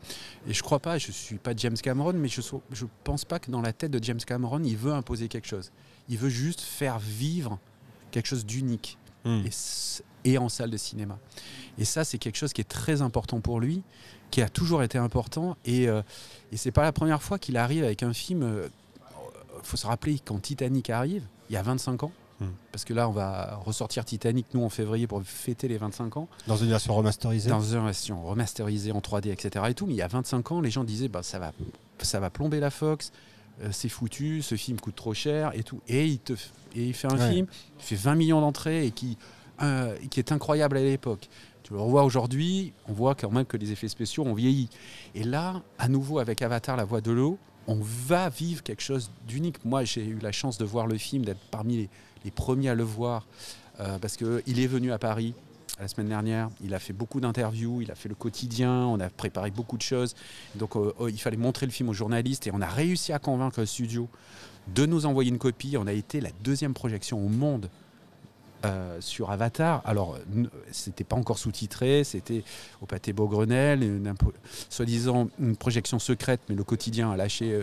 Et 0.49 0.55
je 0.55 0.63
crois 0.63 0.79
pas, 0.79 0.99
je 0.99 1.13
suis 1.13 1.37
pas 1.37 1.53
James 1.57 1.77
Cameron, 1.77 2.15
mais 2.15 2.29
je 2.29 2.41
ne 2.41 2.89
pense 3.05 3.25
pas 3.25 3.39
que 3.39 3.51
dans 3.51 3.61
la 3.61 3.73
tête 3.73 3.91
de 3.91 4.03
James 4.03 4.21
Cameron, 4.21 4.63
il 4.65 4.77
veut 4.77 4.93
imposer 4.93 5.29
quelque 5.29 5.47
chose. 5.47 5.73
Il 6.09 6.17
veut 6.17 6.31
juste 6.31 6.61
faire 6.61 6.99
vivre 6.99 7.59
quelque 8.11 8.27
chose 8.27 8.47
d'unique 8.47 8.99
hmm. 9.25 9.45
et, 10.25 10.39
en 10.39 10.49
salle 10.49 10.71
de 10.71 10.77
cinéma. 10.77 11.19
Et 11.79 11.85
ça, 11.85 12.05
c'est 12.05 12.19
quelque 12.19 12.37
chose 12.37 12.53
qui 12.53 12.63
est 12.63 12.69
très 12.69 13.03
important 13.03 13.41
pour 13.41 13.61
lui, 13.61 13.83
qui 14.31 14.41
a 14.41 14.49
toujours 14.49 14.83
été 14.83 14.97
important. 14.97 15.57
Et, 15.67 15.89
euh, 15.89 16.03
et 16.51 16.57
c'est 16.57 16.73
pas 16.73 16.83
la 16.83 16.93
première 16.93 17.23
fois 17.23 17.39
qu'il 17.39 17.59
arrive 17.59 17.85
avec 17.85 18.03
un 18.03 18.15
film. 18.15 18.41
Il 18.41 18.45
euh, 18.47 18.69
faut 19.63 19.77
se 19.77 19.87
rappeler 19.87 20.19
quand 20.25 20.41
Titanic 20.41 20.89
arrive, 20.89 21.25
il 21.51 21.53
y 21.53 21.57
a 21.57 21.63
25 21.63 22.05
ans. 22.05 22.13
Hmm. 22.41 22.49
Parce 22.71 22.85
que 22.85 22.93
là, 22.93 23.09
on 23.09 23.13
va 23.13 23.57
ressortir 23.65 24.05
Titanic, 24.05 24.47
nous, 24.53 24.63
en 24.63 24.69
février, 24.69 25.07
pour 25.07 25.23
fêter 25.23 25.69
les 25.69 25.79
25 25.79 26.17
ans. 26.19 26.29
Dans 26.47 26.57
une 26.57 26.69
version 26.69 26.95
remasterisée 26.95 27.49
Dans 27.51 27.63
une 27.63 27.85
version 27.85 28.23
remasterisée 28.23 28.93
en 28.93 29.01
3D, 29.01 29.31
etc. 29.31 29.65
Et 29.69 29.75
tout. 29.75 29.87
Mais 29.87 29.95
il 29.95 29.99
y 29.99 30.03
a 30.03 30.09
25 30.09 30.53
ans, 30.53 30.61
les 30.61 30.71
gens 30.71 30.85
disaient 30.85 31.09
bah, 31.09 31.23
ça, 31.23 31.39
va, 31.39 31.53
ça 31.99 32.21
va 32.21 32.31
plomber 32.31 32.61
la 32.61 32.71
Fox, 32.71 33.13
euh, 33.63 33.69
c'est 33.73 33.89
foutu, 33.89 34.43
ce 34.43 34.55
film 34.55 34.79
coûte 34.79 34.97
trop 34.97 35.15
cher 35.15 35.53
et 35.55 35.63
tout. 35.63 35.81
Et 35.89 36.07
il, 36.07 36.19
te, 36.19 36.35
et 36.75 36.89
il 36.89 36.95
fait 36.95 37.11
un 37.11 37.17
film, 37.17 37.47
il 37.79 37.85
fait 37.85 37.97
20 37.97 38.15
millions 38.15 38.41
d'entrées 38.41 38.87
et 38.87 38.91
qui, 38.91 39.17
euh, 39.63 39.97
qui 40.11 40.21
est 40.21 40.33
incroyable 40.33 40.77
à 40.77 40.83
l'époque. 40.83 41.29
Tu 41.63 41.73
le 41.73 41.81
revois 41.81 42.05
aujourd'hui, 42.05 42.73
on 42.87 42.93
voit 42.93 43.15
quand 43.15 43.31
même 43.31 43.47
que 43.47 43.57
les 43.57 43.73
effets 43.73 43.89
spéciaux 43.89 44.25
ont 44.25 44.35
vieilli. 44.35 44.69
Et 45.15 45.25
là, 45.25 45.63
à 45.79 45.89
nouveau, 45.89 46.19
avec 46.19 46.43
Avatar, 46.43 46.77
la 46.77 46.85
voix 46.85 47.01
de 47.01 47.11
l'eau, 47.11 47.39
on 47.67 47.81
va 47.81 48.29
vivre 48.29 48.63
quelque 48.63 48.83
chose 48.83 49.11
d'unique. 49.27 49.65
Moi, 49.65 49.85
j'ai 49.85 50.05
eu 50.05 50.19
la 50.21 50.33
chance 50.33 50.59
de 50.59 50.65
voir 50.65 50.87
le 50.87 50.99
film, 50.99 51.25
d'être 51.25 51.41
parmi 51.51 51.77
les, 51.77 51.89
les 52.27 52.31
premiers 52.31 52.69
à 52.69 52.75
le 52.75 52.85
voir, 52.85 53.27
euh, 53.81 53.99
parce 53.99 54.19
qu'il 54.19 54.61
est 54.61 54.67
venu 54.67 54.93
à 54.93 54.99
Paris 54.99 55.35
la 55.81 55.89
semaine 55.89 56.09
dernière, 56.09 56.49
il 56.65 56.75
a 56.75 56.79
fait 56.79 56.93
beaucoup 56.93 57.21
d'interviews, 57.21 57.83
il 57.83 57.91
a 57.91 57.95
fait 57.95 58.09
le 58.09 58.15
quotidien, 58.15 58.73
on 58.73 58.99
a 58.99 59.11
préparé 59.11 59.51
beaucoup 59.51 59.77
de 59.77 59.83
choses. 59.83 60.15
Donc 60.55 60.77
euh, 60.77 60.93
oh, 60.99 61.09
il 61.09 61.21
fallait 61.21 61.37
montrer 61.37 61.67
le 61.67 61.73
film 61.73 61.89
aux 61.91 61.95
journalistes 61.95 62.47
et 62.47 62.51
on 62.53 62.61
a 62.61 62.67
réussi 62.67 63.13
à 63.13 63.19
convaincre 63.19 63.61
le 63.61 63.67
studio 63.67 64.09
de 64.75 64.87
nous 64.87 65.05
envoyer 65.05 65.31
une 65.31 65.39
copie. 65.39 65.77
On 65.79 65.87
a 65.87 65.93
été 65.93 66.21
la 66.21 66.31
deuxième 66.43 66.73
projection 66.73 67.19
au 67.19 67.29
monde 67.29 67.69
euh, 68.65 68.97
sur 69.01 69.31
Avatar. 69.31 69.83
Alors, 69.85 70.19
c'était 70.73 71.05
pas 71.05 71.17
encore 71.17 71.39
sous-titré, 71.39 72.05
c'était 72.05 72.43
au 72.81 72.87
pâté 72.87 73.13
Beaugrenelle, 73.13 74.03
soi-disant 74.71 75.29
une 75.39 75.57
projection 75.57 75.99
secrète, 75.99 76.41
mais 76.49 76.55
le 76.55 76.65
quotidien 76.65 77.11
a 77.11 77.19
lâché 77.19 77.61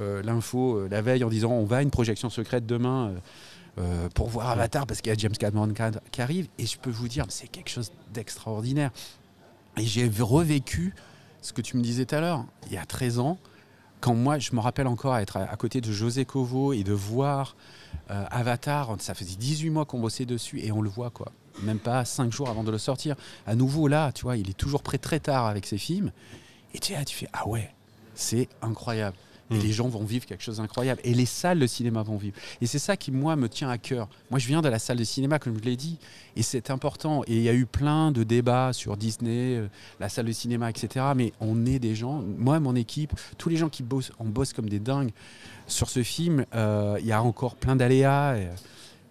euh, 0.00 0.22
l'info 0.24 0.88
la 0.88 1.02
veille 1.02 1.22
en 1.22 1.28
disant 1.28 1.52
on 1.52 1.64
va 1.64 1.76
à 1.76 1.82
une 1.82 1.92
projection 1.92 2.30
secrète 2.30 2.66
demain. 2.66 3.12
Euh, 3.78 4.08
pour 4.14 4.28
voir 4.28 4.50
Avatar 4.50 4.86
parce 4.86 5.00
qu'il 5.00 5.10
y 5.10 5.12
a 5.12 5.18
James 5.18 5.32
Cameron 5.36 5.72
qui- 6.12 6.20
arrive 6.22 6.48
et 6.58 6.66
je 6.66 6.78
peux 6.78 6.90
vous 6.90 7.08
dire 7.08 7.24
c'est 7.28 7.48
quelque 7.48 7.70
chose 7.70 7.90
d'extraordinaire. 8.12 8.90
Et 9.76 9.84
j'ai 9.84 10.08
revécu 10.20 10.94
ce 11.42 11.52
que 11.52 11.60
tu 11.60 11.76
me 11.76 11.82
disais 11.82 12.04
tout 12.06 12.14
à 12.14 12.20
l'heure 12.20 12.44
il 12.68 12.72
y 12.72 12.76
a 12.76 12.86
13 12.86 13.18
ans 13.18 13.38
quand 14.00 14.14
moi 14.14 14.38
je 14.38 14.54
me 14.54 14.60
rappelle 14.60 14.86
encore 14.86 15.16
être 15.16 15.36
à, 15.36 15.42
à 15.50 15.56
côté 15.56 15.80
de 15.80 15.90
José 15.90 16.24
Covo 16.24 16.72
et 16.72 16.84
de 16.84 16.92
voir 16.92 17.56
euh, 18.10 18.24
Avatar 18.30 18.94
ça 19.00 19.14
faisait 19.14 19.34
18 19.36 19.70
mois 19.70 19.84
qu'on 19.84 19.98
bossait 20.00 20.26
dessus 20.26 20.60
et 20.60 20.70
on 20.72 20.80
le 20.80 20.88
voit 20.90 21.10
quoi. 21.10 21.32
Même 21.62 21.78
pas 21.78 22.04
5 22.04 22.32
jours 22.32 22.48
avant 22.48 22.64
de 22.64 22.70
le 22.70 22.78
sortir. 22.78 23.16
À 23.46 23.54
nouveau 23.56 23.88
là 23.88 24.12
tu 24.12 24.22
vois 24.22 24.36
il 24.36 24.48
est 24.48 24.56
toujours 24.56 24.82
prêt 24.82 24.98
très 24.98 25.20
tard 25.20 25.46
avec 25.46 25.66
ses 25.66 25.78
films. 25.78 26.12
Et 26.74 26.78
tu, 26.78 26.92
là, 26.92 27.04
tu 27.04 27.16
fais 27.16 27.28
ah 27.32 27.46
ouais 27.48 27.72
c'est 28.14 28.48
incroyable 28.62 29.16
et 29.50 29.54
Mm. 29.56 29.58
les 29.60 29.72
gens 29.72 29.88
vont 29.88 30.04
vivre 30.04 30.24
quelque 30.24 30.42
chose 30.42 30.56
d'incroyable. 30.56 31.00
Et 31.04 31.12
les 31.12 31.26
salles 31.26 31.58
de 31.58 31.66
cinéma 31.66 32.02
vont 32.02 32.16
vivre. 32.16 32.36
Et 32.60 32.66
c'est 32.66 32.78
ça 32.78 32.96
qui, 32.96 33.10
moi, 33.10 33.36
me 33.36 33.48
tient 33.48 33.68
à 33.68 33.76
cœur. 33.78 34.08
Moi, 34.30 34.38
je 34.38 34.46
viens 34.46 34.62
de 34.62 34.68
la 34.68 34.78
salle 34.78 34.96
de 34.96 35.04
cinéma, 35.04 35.38
comme 35.38 35.56
je 35.58 35.64
l'ai 35.64 35.76
dit. 35.76 35.98
Et 36.36 36.42
c'est 36.42 36.70
important. 36.70 37.22
Et 37.26 37.36
il 37.36 37.42
y 37.42 37.48
a 37.48 37.54
eu 37.54 37.66
plein 37.66 38.10
de 38.10 38.22
débats 38.24 38.72
sur 38.72 38.96
Disney, 38.96 39.56
euh, 39.56 39.68
la 40.00 40.08
salle 40.08 40.26
de 40.26 40.32
cinéma, 40.32 40.70
etc. 40.70 41.06
Mais 41.14 41.32
on 41.40 41.66
est 41.66 41.78
des 41.78 41.94
gens, 41.94 42.22
moi, 42.38 42.58
mon 42.60 42.74
équipe, 42.74 43.12
tous 43.36 43.48
les 43.50 43.56
gens 43.56 43.68
qui 43.68 43.82
bossent, 43.82 44.12
on 44.18 44.24
bosse 44.24 44.52
comme 44.54 44.68
des 44.68 44.80
dingues 44.80 45.10
sur 45.66 45.88
ce 45.90 46.02
film. 46.02 46.46
euh, 46.54 46.96
Il 47.00 47.06
y 47.06 47.12
a 47.12 47.22
encore 47.22 47.54
plein 47.56 47.76
d'aléas. 47.76 48.36
Et, 48.38 48.48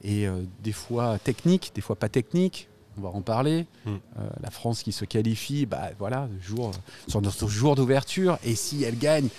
et, 0.03 0.27
euh, 0.27 0.41
des 0.63 0.71
fois 0.73 1.19
techniques, 1.19 1.71
des 1.75 1.81
fois 1.81 1.95
pas 1.95 2.09
techniques. 2.09 2.67
On 2.97 3.01
va 3.01 3.09
en 3.09 3.21
parler. 3.21 3.65
Mm. 3.85 3.89
Euh, 3.89 4.29
la 4.41 4.51
France 4.51 4.83
qui 4.83 4.91
se 4.91 5.03
qualifie, 5.05 5.65
bah 5.65 5.89
voilà, 5.97 6.27
le 6.31 6.39
jour, 6.41 6.71
sur 7.07 7.21
notre 7.21 7.47
jour 7.47 7.75
d'ouverture. 7.75 8.37
Et 8.43 8.53
si 8.55 8.83
elle 8.83 8.97
gagne, 8.99 9.29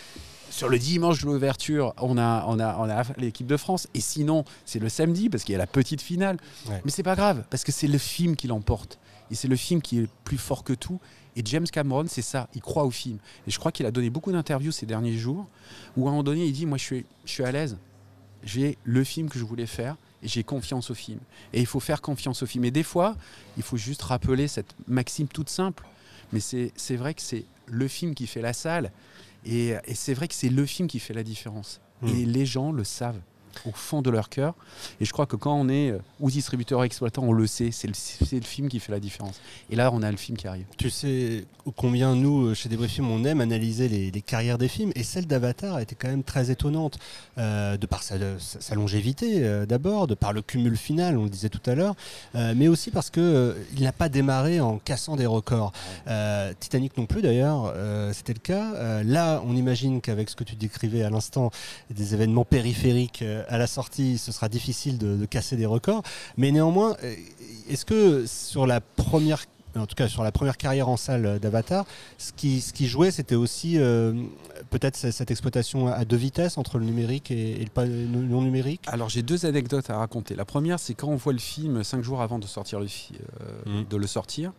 sur 0.55 0.69
le 0.69 0.79
dimanche 0.79 1.21
de 1.21 1.27
l'ouverture, 1.27 1.95
on 1.99 2.17
a, 2.17 2.45
on 2.47 2.61
a, 2.61 2.77
on 2.79 2.89
a 2.89 3.03
l'équipe 3.19 3.47
de 3.47 3.57
France. 3.57 3.89
Et 3.93 4.01
sinon, 4.01 4.45
c'est 4.65 4.79
le 4.79 4.89
samedi 4.89 5.29
parce 5.29 5.43
qu'il 5.43 5.53
y 5.53 5.57
a 5.57 5.59
la 5.59 5.67
petite 5.67 6.01
finale. 6.01 6.37
Ouais. 6.69 6.81
Mais 6.85 6.93
c'est 6.93 7.03
pas 7.03 7.17
grave 7.17 7.45
parce 7.51 7.65
que 7.65 7.73
c'est 7.73 7.89
le 7.89 7.99
film 7.99 8.37
qui 8.37 8.47
l'emporte. 8.47 9.01
Et 9.33 9.35
c'est 9.35 9.49
le 9.49 9.57
film 9.57 9.83
qui 9.83 9.99
est 9.99 10.09
plus 10.23 10.39
fort 10.39 10.63
que 10.63 10.73
tout. 10.73 11.01
Et 11.35 11.43
James 11.45 11.67
Cameron, 11.67 12.05
c'est 12.07 12.23
ça, 12.23 12.49
il 12.55 12.61
croit 12.61 12.85
au 12.85 12.93
film. 12.93 13.19
Et 13.49 13.51
je 13.51 13.59
crois 13.59 13.73
qu'il 13.73 13.85
a 13.85 13.91
donné 13.91 14.11
beaucoup 14.11 14.31
d'interviews 14.31 14.71
ces 14.71 14.87
derniers 14.87 15.17
jours 15.17 15.49
où 15.97 16.07
à 16.07 16.09
un 16.09 16.13
moment 16.13 16.23
donné, 16.23 16.47
il 16.47 16.53
dit 16.53 16.67
Moi, 16.67 16.79
je 16.79 16.85
suis, 16.85 17.07
je 17.25 17.33
suis 17.33 17.45
à 17.45 17.51
l'aise. 17.51 17.77
J'ai 18.45 18.79
le 18.85 19.03
film 19.03 19.29
que 19.29 19.41
je 19.41 19.45
voulais 19.45 19.67
faire 19.67 19.97
et 20.23 20.29
j'ai 20.29 20.45
confiance 20.45 20.89
au 20.91 20.95
film. 20.95 21.19
Et 21.53 21.61
il 21.61 21.67
faut 21.67 21.81
faire 21.81 22.01
confiance 22.01 22.45
au 22.45 22.47
film. 22.47 22.65
Et 22.65 22.71
des 22.71 22.85
fois, 22.85 23.17
il 23.57 23.65
faut 23.65 23.77
juste 23.77 24.03
rappeler 24.03 24.47
cette 24.47 24.77
maxime 24.87 25.27
toute 25.27 25.51
simple. 25.51 25.85
Mais 26.33 26.39
c'est 26.39 26.73
c'est 26.77 26.97
vrai 26.97 27.13
que 27.15 27.23
c'est 27.23 27.45
le 27.67 27.89
film 27.89 28.15
qui 28.15 28.29
fait 28.29 28.43
la 28.43 28.53
salle. 28.53 28.93
Et, 29.45 29.75
et 29.85 29.95
c'est 29.95 30.15
vrai 30.15 30.29
que 30.29 30.35
c'est 30.35 30.49
le 30.49 30.67
film 30.67 30.89
qui 30.89 30.99
fait 30.99 31.15
la 31.15 31.23
différence. 31.23 31.81
Mm. 32.03 32.09
Et 32.09 32.25
les 32.25 32.47
gens 32.47 32.73
le 32.73 32.85
savent 32.85 33.21
au 33.67 33.73
fond 33.73 34.03
de 34.03 34.11
leur 34.11 34.29
cœur. 34.29 34.55
Et 35.01 35.05
je 35.05 35.13
crois 35.13 35.27
que 35.27 35.37
quand 35.37 35.55
on 35.55 35.69
est 35.69 35.91
euh, 35.91 35.99
ou 36.21 36.31
distributeur 36.31 36.81
ou 36.81 36.85
exploitant, 36.85 37.23
on 37.23 37.33
le 37.33 37.47
sait. 37.47 37.71
C'est 37.73 37.89
le, 37.89 38.43
film 38.45 38.69
qui 38.69 38.81
fait 38.81 38.93
la 38.93 39.01
différence. 39.01 39.41
Et 39.71 39.77
là, 39.77 39.91
on 39.93 40.03
a 40.03 40.11
le 40.11 40.17
film 40.17 40.37
qui 40.37 40.47
arrive. 40.47 40.67
Tu 40.77 40.91
sais 40.91 41.45
combien 41.77 42.15
nous, 42.15 42.49
euh, 42.49 42.55
chez 42.55 42.69
Débrief 42.69 42.93
Film, 42.93 43.11
on 43.11 43.25
aime 43.25 43.41
analyser 43.41 43.89
les, 43.89 44.11
les 44.11 44.23
carrières 44.23 44.59
des 44.59 44.69
films. 44.69 44.93
Et 44.95 45.03
celle 45.03 45.27
d'Avatar 45.27 45.81
était 45.81 45.95
quand 45.95 46.09
même 46.09 46.25
très 46.25 46.51
étonnante, 46.51 46.99
euh, 47.39 47.77
de 47.77 47.87
par 47.87 48.03
sa, 48.03 48.17
longévité 48.75 49.43
euh, 49.43 49.67
d'abord, 49.67 50.07
de 50.07 50.15
par 50.15 50.33
le 50.33 50.43
cumul 50.43 50.77
final, 50.77 51.19
on 51.19 51.25
le 51.25 51.31
disait 51.31 51.49
tout 51.49 51.63
à 51.67 51.75
l'heure, 51.75 51.95
mais 52.35 52.69
aussi 52.69 52.91
parce 52.91 53.11
que 53.11 53.21
euh, 53.21 53.53
il 53.77 53.83
n'a 53.83 53.93
pas 53.93 54.09
démarré 54.09 54.61
en 54.61 54.79
cassant 54.79 55.17
des 55.17 55.27
records. 55.27 55.73
Titanic 56.61 56.97
non 56.97 57.07
plus 57.07 57.23
d'ailleurs, 57.23 57.73
c'était 58.13 58.35
le 58.35 58.39
cas. 58.39 59.03
Là, 59.03 59.43
on 59.47 59.57
imagine 59.57 60.01
qu'avec 60.01 60.31
ce 60.31 60.37
que 60.37 60.45
tu 60.45 60.57
décrivais 60.57 61.03
à 61.03 61.11
l'instant, 61.11 61.51
des 61.91 62.15
événements 62.15 62.45
périphériques 62.45 63.25
à 63.49 63.59
la 63.59 63.67
sortie, 63.67 64.19
ce 64.19 64.33
sera 64.33 64.49
difficile 64.49 64.99
de, 64.99 65.17
de 65.17 65.27
casser 65.27 65.57
des 65.57 65.67
records. 65.67 66.03
Mais 66.37 66.51
néanmoins, 66.53 66.97
euh, 67.03 67.15
est-ce 67.69 67.85
que 67.85 68.27
sur 68.27 68.67
la 68.67 68.81
première 68.81 69.45
en 69.77 69.87
tout 69.87 69.97
cas 69.97 70.07
sur 70.07 70.23
la 70.23 70.31
première 70.31 70.57
carrière 70.57 70.89
en 70.89 70.97
salle 70.97 71.41
d'Avatar, 71.41 71.85
ce 72.17 72.31
qui, 72.33 72.61
ce 72.61 72.73
qui 72.73 72.87
jouait, 72.87 73.11
c'était 73.11 73.35
aussi 73.35 73.77
euh, 73.77 74.13
peut-être 74.71 74.97
ce- 74.97 75.11
cette 75.11 75.33
exploitation 75.33 75.89
à 75.89 76.05
deux 76.05 76.15
vitesses 76.17 76.59
entre 76.59 76.79
le 76.79 76.85
numérique 76.85 77.33
et, 77.33 77.61
et 77.61 77.69
le 77.79 78.07
non 78.07 78.43
numérique? 78.43 78.83
Alors 78.87 79.09
j'ai 79.09 79.23
deux 79.23 79.47
anecdotes 79.47 79.91
à 79.91 79.97
raconter. 79.99 80.37
La 80.37 80.45
première, 80.45 80.79
c'est 80.79 80.95
quand 80.95 81.09
on 81.09 81.17
voit 81.17 81.33
le 81.33 81.41
film 81.41 81.83
cinq 81.83 82.05
jours 82.05 82.23
avant 82.23 82.39
de 82.39 82.47
sortir 82.47 82.79
le, 82.79 82.87
euh, 82.87 83.81
Mhm. 83.81 83.87
de 83.91 83.97
le 83.97 84.07
sortir, 84.07 84.53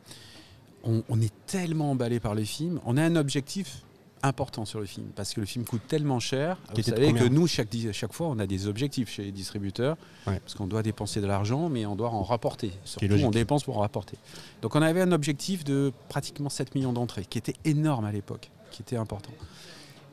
on, 0.84 1.02
on 1.08 1.22
est 1.22 1.32
tellement 1.48 1.92
emballé 1.92 2.20
par 2.20 2.36
le 2.36 2.44
film. 2.44 2.82
On 2.86 2.98
a 2.98 3.02
un 3.04 3.16
objectif 3.16 3.84
important 4.24 4.66
sur 4.66 4.80
le 4.80 4.86
film 4.86 5.08
parce 5.16 5.34
que 5.34 5.40
le 5.40 5.46
film 5.46 5.66
coûte 5.66 5.82
tellement 5.88 6.20
cher. 6.20 6.58
Qui 6.74 6.82
Vous 6.82 6.90
savez 6.90 7.14
que 7.14 7.26
nous, 7.26 7.46
chaque, 7.48 7.70
chaque 7.92 8.14
fois, 8.14 8.28
on 8.28 8.40
a 8.40 8.48
des 8.48 8.68
objectifs 8.68 9.10
chez 9.10 9.24
les 9.24 9.32
distributeurs 9.32 9.98
Ouais. 10.28 10.40
parce 10.40 10.56
qu'on 10.56 10.66
doit 10.68 10.82
dépenser 10.82 11.22
de 11.22 11.28
l'argent, 11.28 11.70
mais 11.70 11.86
on 11.86 11.96
doit 11.96 12.10
en 12.10 12.24
rapporter. 12.24 12.72
Surtout, 12.84 13.06
on 13.24 13.30
dépense 13.32 13.64
pour 13.64 13.78
en 13.78 13.82
rapporter. 13.82 14.18
Donc 14.64 14.76
on 14.76 14.82
avait 14.82 15.02
un 15.02 15.12
objectif 15.12 15.64
de 15.64 15.92
pratiquement 16.10 16.50
7 16.50 16.74
millions 16.74 16.94
d'entrées, 16.94 17.26
qui 17.26 17.38
était 17.38 17.54
énorme 17.64 18.06
à 18.06 18.12
l'époque, 18.12 18.50
qui 18.72 18.82
était 18.82 18.98
important. 18.98 19.32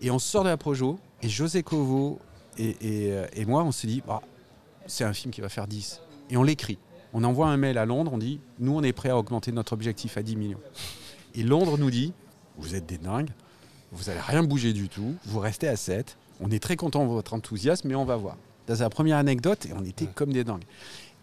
Et 0.03 0.11
on 0.11 0.19
sort 0.19 0.45
de 0.45 0.51
la 0.51 0.57
Projo, 0.59 0.99
et 1.23 1.29
José 1.29 1.63
Covo 1.63 2.19
et, 2.59 2.71
et, 2.81 3.13
euh, 3.13 3.27
et 3.35 3.47
moi, 3.47 3.63
on 3.65 3.73
s'est 3.73 3.87
dit, 3.87 4.03
bah, 4.07 4.21
c'est 4.87 5.05
un 5.05 5.15
film 5.15 5.33
qui 5.33 5.41
va 5.41 5.49
faire 5.49 5.67
10. 5.67 6.01
Et 6.29 6.37
on 6.37 6.43
l'écrit. 6.43 6.77
On 7.15 7.25
envoie 7.25 7.49
un 7.49 7.57
mail 7.57 7.79
à 7.79 7.87
Londres, 7.87 8.11
on 8.13 8.19
dit, 8.19 8.41
nous, 8.59 8.77
on 8.77 8.83
est 8.83 8.93
prêt 8.93 9.09
à 9.11 9.17
augmenter 9.17 9.53
notre 9.53 9.73
objectif 9.73 10.17
à 10.19 10.23
10 10.23 10.37
millions. 10.37 10.61
Et 11.35 11.43
Londres 11.43 11.79
nous 11.79 11.91
dit, 11.91 12.13
vous 12.59 12.75
êtes 12.75 12.85
des 12.87 12.99
dingues, 12.99 13.31
vous 13.93 14.05
n'allez 14.05 14.21
rien 14.21 14.43
bouger 14.43 14.73
du 14.73 14.89
tout, 14.89 15.15
vous 15.27 15.39
restez 15.39 15.69
à 15.69 15.77
7. 15.77 16.17
On 16.41 16.51
est 16.51 16.63
très 16.63 16.77
content 16.77 17.05
de 17.05 17.11
votre 17.11 17.35
enthousiasme, 17.35 17.89
mais 17.89 17.95
on 17.95 18.05
va 18.05 18.17
voir. 18.17 18.37
C'est 18.69 18.79
la 18.81 18.91
première 18.91 19.17
anecdote, 19.19 19.67
et 19.67 19.73
on 19.75 19.85
était 19.85 20.07
comme 20.07 20.33
des 20.33 20.45
dingues. 20.45 20.65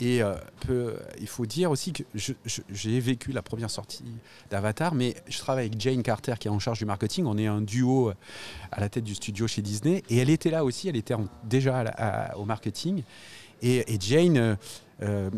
Et 0.02 0.22
euh, 0.22 0.36
peu- 0.66 0.96
il 1.20 1.28
faut 1.28 1.46
dire 1.46 1.72
aussi 1.72 1.92
que 1.92 2.04
j'ai 2.70 3.00
vécu 3.02 3.32
la 3.34 3.42
première 3.42 3.70
sortie 3.70 4.04
d'Avatar, 4.50 4.94
mais 4.96 5.16
je 5.28 5.38
travaille 5.40 5.66
avec 5.68 5.80
Jane 5.82 6.04
Carter 6.04 6.36
qui 6.40 6.48
est 6.48 6.52
en 6.52 6.60
charge 6.60 6.80
du 6.80 6.86
marketing. 6.86 7.26
On 7.26 7.38
est 7.38 7.48
un 7.48 7.60
duo 7.62 8.10
euh, 8.10 8.14
à 8.72 8.80
la 8.80 8.88
tête 8.88 9.04
du 9.04 9.14
studio 9.16 9.46
chez 9.48 9.62
Disney. 9.62 10.04
Et 10.10 10.18
elle 10.20 10.30
était 10.30 10.52
là 10.52 10.64
aussi, 10.64 10.88
elle 10.88 10.96
était 10.96 11.16
en- 11.16 11.28
déjà 11.44 11.80
à 11.80 11.84
la- 11.84 11.92
à- 11.98 12.38
au 12.38 12.46
marketing. 12.46 13.04
Et, 13.62 13.94
et 13.94 13.98
Jane 14.00 14.38
euh, 14.38 14.56
euh, 15.02 15.30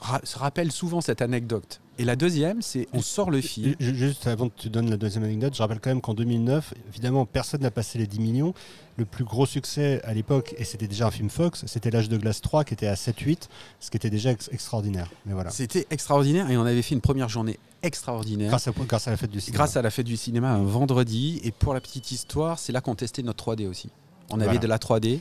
ra- 0.00 0.20
se 0.22 0.38
rappelle 0.38 0.70
souvent 0.70 1.00
cette 1.00 1.22
anecdote. 1.22 1.80
Et 2.00 2.04
la 2.04 2.14
deuxième, 2.14 2.62
c'est 2.62 2.86
on 2.92 3.02
sort 3.02 3.30
le 3.30 3.40
film. 3.40 3.74
Ju- 3.80 3.94
Juste 3.96 4.26
avant 4.28 4.48
que 4.48 4.54
tu 4.56 4.70
donnes 4.70 4.88
la 4.88 4.96
deuxième 4.96 5.24
anecdote, 5.24 5.54
je 5.56 5.60
rappelle 5.60 5.80
quand 5.80 5.90
même 5.90 6.00
qu'en 6.00 6.14
2009, 6.14 6.72
évidemment, 6.88 7.26
personne 7.26 7.60
n'a 7.62 7.72
passé 7.72 7.98
les 7.98 8.06
10 8.06 8.20
millions. 8.20 8.54
Le 8.96 9.04
plus 9.04 9.24
gros 9.24 9.46
succès 9.46 10.00
à 10.04 10.14
l'époque, 10.14 10.54
et 10.58 10.64
c'était 10.64 10.86
déjà 10.86 11.06
un 11.08 11.10
film 11.10 11.28
Fox, 11.28 11.64
c'était 11.66 11.90
L'âge 11.90 12.08
de 12.08 12.16
glace 12.16 12.40
3 12.40 12.64
qui 12.64 12.74
était 12.74 12.86
à 12.86 12.94
7-8, 12.94 13.48
ce 13.80 13.90
qui 13.90 13.96
était 13.96 14.10
déjà 14.10 14.30
ex- 14.32 14.48
extraordinaire. 14.52 15.10
Mais 15.26 15.32
voilà. 15.34 15.50
C'était 15.50 15.86
extraordinaire 15.90 16.50
et 16.50 16.56
on 16.56 16.62
avait 16.64 16.82
fait 16.82 16.94
une 16.94 17.00
première 17.00 17.28
journée 17.28 17.58
extraordinaire. 17.82 18.48
Grâce 18.50 18.68
à, 18.68 18.72
grâce 18.72 19.08
à 19.08 19.10
la 19.12 19.16
fête 19.16 19.30
du 19.30 19.40
cinéma. 19.40 19.56
Grâce 19.56 19.76
à 19.76 19.82
la 19.82 19.90
fête 19.90 20.06
du 20.06 20.16
cinéma 20.16 20.50
un 20.52 20.62
vendredi. 20.64 21.40
Et 21.44 21.50
pour 21.52 21.74
la 21.74 21.80
petite 21.80 22.10
histoire, 22.12 22.58
c'est 22.60 22.72
là 22.72 22.80
qu'on 22.80 22.94
testait 22.94 23.22
notre 23.22 23.44
3D 23.54 23.66
aussi. 23.66 23.90
On 24.30 24.36
avait 24.36 24.44
Voilà. 24.44 24.60
de 24.60 24.66
la 24.66 24.78
3D 24.78 25.20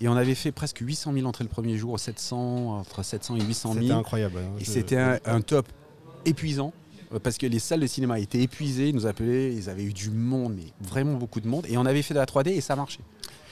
et 0.00 0.08
on 0.08 0.16
avait 0.16 0.34
fait 0.34 0.52
presque 0.52 0.78
800 0.80 1.12
000 1.14 1.26
entrées 1.26 1.44
le 1.44 1.50
premier 1.50 1.76
jour, 1.78 1.98
700, 1.98 2.78
entre 2.80 3.02
700 3.02 3.36
et 3.36 3.42
800 3.42 3.72
C'était 3.74 3.86
000. 3.88 3.98
incroyable. 3.98 4.38
Et 4.60 4.64
Je- 4.64 4.70
c'était 4.70 4.96
un, 4.98 5.18
un 5.26 5.40
top 5.42 5.66
épuisant 6.24 6.72
euh, 7.12 7.18
parce 7.18 7.38
que 7.38 7.46
les 7.46 7.58
salles 7.58 7.80
de 7.80 7.86
cinéma 7.86 8.18
étaient 8.18 8.40
épuisées, 8.40 8.88
ils 8.88 8.94
nous 8.94 9.06
appelaient, 9.06 9.54
ils 9.54 9.70
avaient 9.70 9.84
eu 9.84 9.92
du 9.92 10.10
monde, 10.10 10.54
mais 10.56 10.72
vraiment 10.80 11.14
beaucoup 11.14 11.40
de 11.40 11.48
monde. 11.48 11.66
Et 11.68 11.78
on 11.78 11.86
avait 11.86 12.02
fait 12.02 12.14
de 12.14 12.18
la 12.18 12.26
3D 12.26 12.50
et 12.50 12.60
ça 12.60 12.76
marchait. 12.76 13.02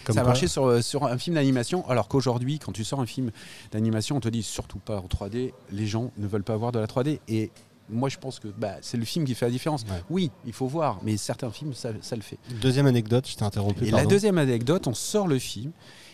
Comme 0.05 0.15
ça 0.15 0.23
marchait 0.23 0.47
sur, 0.47 0.67
euh, 0.67 0.83
sur 0.83 1.05
un 1.05 1.19
film 1.19 1.35
d'animation, 1.35 1.89
alors 1.89 2.07
qu'aujourd'hui, 2.07 2.61
quand 2.61 2.71
tu 2.71 2.85
sors 2.85 3.01
un 3.01 3.07
film 3.07 3.33
d'animation, 3.73 4.17
on 4.17 4.21
te 4.21 4.29
dit 4.29 4.45
surtout 4.45 4.79
pas 4.79 4.99
en 4.99 5.07
3D, 5.07 5.53
les 5.73 5.87
gens 5.87 6.13
ne 6.17 6.29
veulent 6.29 6.45
pas 6.45 6.57
voir 6.57 6.71
de 6.71 6.79
la 6.79 6.87
3D. 6.87 7.19
Et 7.27 7.51
moi, 7.89 8.09
je 8.09 8.17
pense 8.19 8.39
que 8.39 8.47
bah, 8.49 8.75
c'est 8.83 8.99
le 8.99 9.05
film 9.05 9.25
qui 9.25 9.35
fait 9.35 9.47
la 9.47 9.51
différence. 9.51 9.83
Ouais. 9.83 10.03
Oui, 10.09 10.31
il 10.45 10.53
faut 10.53 10.67
voir, 10.67 11.01
mais 11.03 11.17
certains 11.17 11.51
films, 11.51 11.75
ça, 11.75 11.91
ça 12.03 12.15
le 12.15 12.23
fait. 12.23 12.39
Deuxième 12.61 12.87
anecdote, 12.87 13.27
je 13.29 13.35
t'ai 13.35 13.43
interrompu. 13.43 13.85
Et 13.85 13.91
la 13.91 14.07
deuxième 14.07 14.39
anecdote, 14.39 14.87
on 14.87 14.95
sort 14.95 15.27
le 15.27 15.41
film 15.41 15.73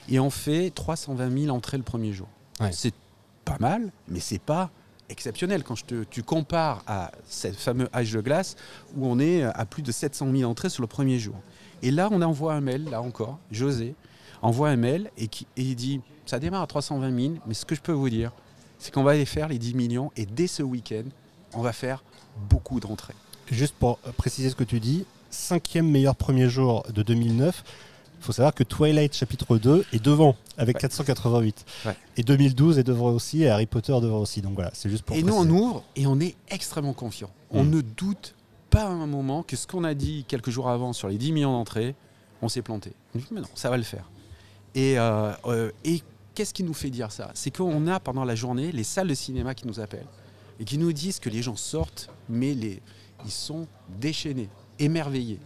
et 0.08 0.18
on 0.18 0.30
fait 0.30 0.70
320 0.70 1.38
000 1.44 1.54
entrées 1.54 1.76
le 1.76 1.82
premier 1.82 2.14
jour. 2.14 2.28
Ouais. 2.60 2.70
C'est 2.72 2.94
pas 3.44 3.58
mal, 3.60 3.92
mais 4.08 4.20
c'est 4.20 4.40
pas 4.40 4.70
exceptionnel 5.12 5.62
quand 5.62 5.76
tu 6.10 6.22
compares 6.24 6.82
à 6.86 7.12
ce 7.28 7.52
fameux 7.52 7.88
âge 7.94 8.12
de 8.12 8.20
glace 8.20 8.56
où 8.96 9.06
on 9.06 9.18
est 9.20 9.42
à 9.42 9.64
plus 9.64 9.82
de 9.82 9.92
700 9.92 10.32
000 10.34 10.50
entrées 10.50 10.70
sur 10.70 10.82
le 10.82 10.88
premier 10.88 11.18
jour. 11.18 11.36
Et 11.82 11.90
là, 11.90 12.08
on 12.10 12.22
envoie 12.22 12.54
un 12.54 12.60
mail, 12.60 12.88
là 12.90 13.00
encore, 13.02 13.38
José 13.50 13.94
envoie 14.42 14.68
un 14.68 14.76
mail 14.76 15.10
et, 15.16 15.28
qui, 15.28 15.46
il 15.56 15.74
dit 15.76 16.00
ça 16.26 16.38
démarre 16.38 16.62
à 16.62 16.66
320 16.66 17.20
000, 17.20 17.34
mais 17.46 17.54
ce 17.54 17.64
que 17.64 17.74
je 17.74 17.80
peux 17.80 17.92
vous 17.92 18.10
dire, 18.10 18.32
c'est 18.78 18.92
qu'on 18.92 19.02
va 19.02 19.12
aller 19.12 19.24
faire 19.24 19.48
les 19.48 19.58
10 19.58 19.74
millions 19.74 20.10
et 20.16 20.26
dès 20.26 20.46
ce 20.46 20.62
week-end, 20.62 21.04
on 21.54 21.62
va 21.62 21.72
faire 21.72 22.02
beaucoup 22.48 22.80
d'entrées. 22.80 23.14
Juste 23.50 23.74
pour 23.78 23.98
euh, 24.06 24.12
préciser 24.12 24.50
ce 24.50 24.56
que 24.56 24.64
tu 24.64 24.80
dis, 24.80 25.04
cinquième 25.30 25.88
meilleur 25.88 26.16
premier 26.16 26.48
jour 26.48 26.84
de 26.92 27.02
2009. 27.02 27.62
Il 28.22 28.26
faut 28.26 28.32
savoir 28.32 28.54
que 28.54 28.62
Twilight 28.62 29.16
chapitre 29.16 29.58
2 29.58 29.84
est 29.92 30.00
devant 30.00 30.36
avec 30.56 30.78
488. 30.78 31.66
Et 32.16 32.22
2012 32.22 32.78
est 32.78 32.84
devant 32.84 33.10
aussi 33.10 33.42
et 33.42 33.48
Harry 33.48 33.66
Potter 33.66 33.92
devant 34.00 34.18
aussi. 34.18 34.40
Donc 34.42 34.54
voilà, 34.54 34.70
c'est 34.74 34.88
juste 34.88 35.02
pour 35.02 35.16
Et 35.16 35.24
nous, 35.24 35.34
on 35.34 35.48
ouvre 35.48 35.82
et 35.96 36.06
on 36.06 36.20
est 36.20 36.36
extrêmement 36.48 36.92
confiant. 36.92 37.30
On 37.50 37.64
mm. 37.64 37.70
ne 37.70 37.80
doute 37.80 38.36
pas 38.70 38.84
un 38.86 39.08
moment 39.08 39.42
que 39.42 39.56
ce 39.56 39.66
qu'on 39.66 39.82
a 39.82 39.94
dit 39.94 40.24
quelques 40.28 40.50
jours 40.50 40.68
avant 40.68 40.92
sur 40.92 41.08
les 41.08 41.18
10 41.18 41.32
millions 41.32 41.50
d'entrées, 41.50 41.96
on 42.42 42.48
s'est 42.48 42.62
planté. 42.62 42.92
Mais 43.32 43.40
non, 43.40 43.48
ça 43.56 43.70
va 43.70 43.76
le 43.76 43.82
faire. 43.82 44.08
Et, 44.76 45.00
euh, 45.00 45.32
euh, 45.46 45.72
et 45.82 46.00
qu'est-ce 46.36 46.54
qui 46.54 46.62
nous 46.62 46.74
fait 46.74 46.90
dire 46.90 47.10
ça? 47.10 47.32
C'est 47.34 47.50
qu'on 47.50 47.88
a 47.88 47.98
pendant 47.98 48.24
la 48.24 48.36
journée 48.36 48.70
les 48.70 48.84
salles 48.84 49.08
de 49.08 49.14
cinéma 49.14 49.56
qui 49.56 49.66
nous 49.66 49.80
appellent 49.80 50.06
et 50.60 50.64
qui 50.64 50.78
nous 50.78 50.92
disent 50.92 51.18
que 51.18 51.28
les 51.28 51.42
gens 51.42 51.56
sortent, 51.56 52.08
mais 52.28 52.54
les, 52.54 52.80
ils 53.24 53.32
sont 53.32 53.66
déchaînés, 54.00 54.48
émerveillés. 54.78 55.40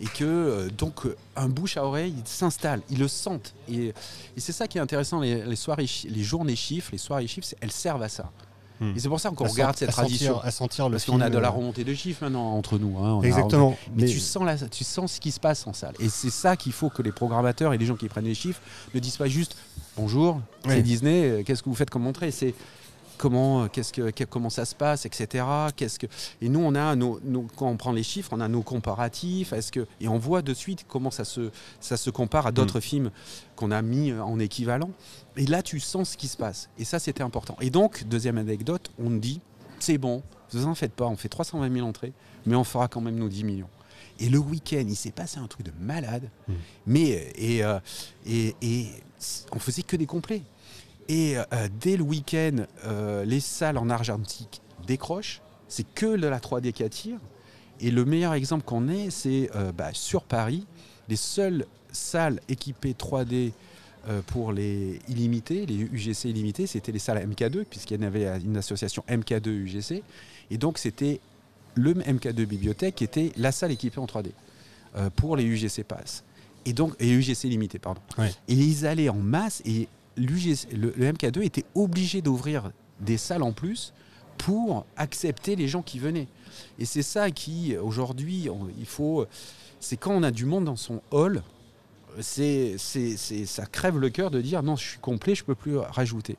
Et 0.00 0.06
que 0.06 0.24
euh, 0.24 0.68
donc 0.70 1.00
un 1.34 1.48
bouche 1.48 1.76
à 1.76 1.84
oreille 1.84 2.14
s'installe, 2.24 2.82
ils 2.90 2.98
le 2.98 3.08
sentent. 3.08 3.54
Et, 3.70 3.92
c'est 4.36 4.52
ça 4.52 4.68
qui 4.68 4.78
est 4.78 4.80
intéressant, 4.80 5.20
les, 5.20 5.56
soirées, 5.56 5.86
les 6.08 6.22
journées 6.22 6.56
chiffres, 6.56 6.90
les 6.92 6.98
soirées 6.98 7.26
chiffres, 7.26 7.48
elles 7.60 7.72
servent 7.72 8.02
à 8.02 8.08
ça. 8.08 8.30
Hmm. 8.80 8.92
Et 8.94 9.00
c'est 9.00 9.08
pour 9.08 9.18
ça 9.18 9.30
qu'on 9.30 9.46
regarde 9.46 9.76
cette 9.76 9.90
tradition. 9.90 10.40
à 10.40 10.50
sentir 10.52 10.88
le 10.88 10.92
Parce 10.92 11.04
qu'on 11.04 11.20
a 11.20 11.30
de 11.30 11.38
la 11.38 11.50
remontée 11.50 11.82
de 11.82 11.94
chiffres 11.94 12.22
maintenant 12.22 12.52
entre 12.52 12.78
nous. 12.78 12.96
Hein, 12.98 13.20
Exactement. 13.22 13.76
mais, 13.96 14.06
tu, 14.06 14.20
sens 14.20 14.44
la, 14.44 14.56
tu 14.56 14.84
sens 14.84 15.14
ce 15.14 15.20
qui 15.20 15.32
se 15.32 15.40
passe 15.40 15.66
en 15.66 15.72
salle. 15.72 15.94
Et 15.98 16.08
c'est 16.08 16.30
ça 16.30 16.56
qu'il 16.56 16.72
faut 16.72 16.88
que 16.88 17.02
les 17.02 17.12
programmateurs 17.12 17.74
et 17.74 17.78
les 17.78 17.86
gens 17.86 17.96
qui 17.96 18.08
prennent 18.08 18.24
les 18.24 18.34
chiffres 18.34 18.60
ne 18.94 19.00
disent 19.00 19.16
pas 19.16 19.28
juste 19.28 19.56
bonjour, 19.96 20.40
c'est 20.64 20.82
Disney, 20.82 21.24
euh, 21.24 21.42
qu'est-ce 21.42 21.62
que 21.62 21.68
vous 21.68 21.74
faites 21.74 21.90
comme 21.90 22.06
entrée? 22.06 22.30
C'est 22.30 22.54
comment, 23.18 23.64
euh, 23.64 23.68
qu'est-ce 23.68 23.92
que, 23.92 24.24
comment 24.24 24.48
ça 24.48 24.64
se 24.64 24.74
passe, 24.74 25.04
etc. 25.04 25.44
Qu'est-ce 25.76 25.98
que... 25.98 26.06
Et 26.40 26.48
nous, 26.48 26.60
on 26.60 26.74
a 26.74 26.96
nos, 26.96 27.20
quand 27.56 27.68
on 27.68 27.76
prend 27.76 27.92
les 27.92 28.02
chiffres, 28.02 28.30
on 28.32 28.40
a 28.40 28.48
nos 28.48 28.62
comparatifs. 28.62 29.52
Est-ce 29.52 29.70
que... 29.70 29.86
Et 30.00 30.08
on 30.08 30.18
voit 30.18 30.40
de 30.40 30.54
suite 30.54 30.86
comment 30.88 31.10
ça 31.10 31.24
se, 31.24 31.50
ça 31.80 31.96
se 31.96 32.08
compare 32.10 32.46
à 32.46 32.52
d'autres 32.52 32.78
mm. 32.78 32.82
films 32.82 33.10
qu'on 33.56 33.70
a 33.70 33.82
mis 33.82 34.10
euh, 34.10 34.22
en 34.22 34.38
équivalent. 34.38 34.90
Et 35.36 35.46
là, 35.46 35.62
tu 35.62 35.80
sens 35.80 36.10
ce 36.10 36.16
qui 36.16 36.28
se 36.28 36.36
passe. 36.36 36.70
Et 36.78 36.84
ça, 36.84 36.98
c'était 36.98 37.22
important. 37.22 37.56
Et 37.60 37.70
donc, 37.70 38.04
deuxième 38.04 38.38
anecdote, 38.38 38.90
on 38.98 39.10
dit, 39.10 39.40
c'est 39.78 39.98
bon, 39.98 40.22
vous 40.52 40.66
en 40.66 40.74
faites 40.74 40.92
pas, 40.94 41.06
on 41.06 41.16
fait 41.16 41.28
320 41.28 41.72
000 41.72 41.86
entrées, 41.86 42.12
mais 42.46 42.56
on 42.56 42.64
fera 42.64 42.88
quand 42.88 43.00
même 43.00 43.16
nos 43.16 43.28
10 43.28 43.44
millions. 43.44 43.68
Et 44.20 44.28
le 44.28 44.38
week-end, 44.38 44.84
il 44.88 44.96
s'est 44.96 45.12
passé 45.12 45.38
un 45.38 45.46
truc 45.46 45.66
de 45.66 45.72
malade. 45.78 46.30
Mm. 46.48 46.52
Mais, 46.86 47.32
et, 47.36 47.62
et, 48.26 48.54
et 48.62 48.86
on 49.52 49.58
faisait 49.58 49.82
que 49.82 49.96
des 49.96 50.06
complets. 50.06 50.42
Et 51.08 51.36
euh, 51.38 51.44
dès 51.80 51.96
le 51.96 52.02
week-end, 52.02 52.64
euh, 52.84 53.24
les 53.24 53.40
salles 53.40 53.78
en 53.78 53.88
argentique 53.88 54.60
décrochent. 54.86 55.40
C'est 55.68 55.86
que 55.94 56.06
la 56.06 56.38
3D 56.38 56.72
qui 56.72 56.84
attire. 56.84 57.18
Et 57.80 57.90
le 57.90 58.04
meilleur 58.04 58.34
exemple 58.34 58.64
qu'on 58.64 58.88
ait, 58.88 59.10
c'est 59.10 59.50
euh, 59.54 59.72
bah, 59.72 59.90
sur 59.92 60.22
Paris, 60.22 60.66
les 61.08 61.16
seules 61.16 61.66
salles 61.92 62.40
équipées 62.48 62.92
3D 62.92 63.52
pour 64.28 64.52
les 64.52 65.02
illimités, 65.08 65.66
les 65.66 65.74
UGC 65.74 66.30
illimités, 66.30 66.66
c'était 66.66 66.92
les 66.92 66.98
salles 66.98 67.28
MK2, 67.28 67.64
puisqu'il 67.64 68.00
y 68.00 68.04
avait 68.06 68.38
une 68.38 68.56
association 68.56 69.04
MK2 69.06 69.48
UGC. 69.48 70.02
Et 70.50 70.56
donc 70.56 70.78
c'était 70.78 71.20
le 71.74 71.92
MK2 71.92 72.46
Bibliothèque 72.46 72.94
qui 72.94 73.04
était 73.04 73.32
la 73.36 73.52
salle 73.52 73.70
équipée 73.70 73.98
en 73.98 74.06
3D 74.06 74.30
pour 75.16 75.36
les 75.36 75.44
UGC 75.44 75.84
Pass. 75.84 76.24
Et 76.64 76.72
donc, 76.72 76.94
et 77.00 77.10
UGC 77.10 77.44
limité, 77.44 77.78
pardon. 77.78 78.00
Et 78.18 78.54
ils 78.54 78.86
allaient 78.86 79.10
en 79.10 79.16
masse 79.16 79.60
et 79.66 79.88
le, 80.18 81.12
MK2 81.12 81.42
était 81.42 81.64
obligé 81.74 82.22
d'ouvrir 82.22 82.72
des 83.00 83.16
salles 83.16 83.42
en 83.42 83.52
plus 83.52 83.92
pour 84.36 84.86
accepter 84.96 85.56
les 85.56 85.68
gens 85.68 85.82
qui 85.82 85.98
venaient. 85.98 86.28
Et 86.78 86.84
c'est 86.84 87.02
ça 87.02 87.30
qui, 87.30 87.76
aujourd'hui, 87.76 88.48
il 88.78 88.86
faut. 88.86 89.26
C'est 89.80 89.96
quand 89.96 90.12
on 90.12 90.22
a 90.22 90.30
du 90.30 90.44
monde 90.44 90.64
dans 90.64 90.76
son 90.76 91.00
hall, 91.10 91.42
c'est, 92.20 92.76
ça 92.78 93.66
crève 93.66 93.98
le 93.98 94.10
cœur 94.10 94.30
de 94.30 94.40
dire 94.40 94.62
non, 94.62 94.76
je 94.76 94.88
suis 94.90 94.98
complet, 94.98 95.34
je 95.34 95.42
ne 95.42 95.46
peux 95.46 95.54
plus 95.54 95.76
rajouter. 95.76 96.36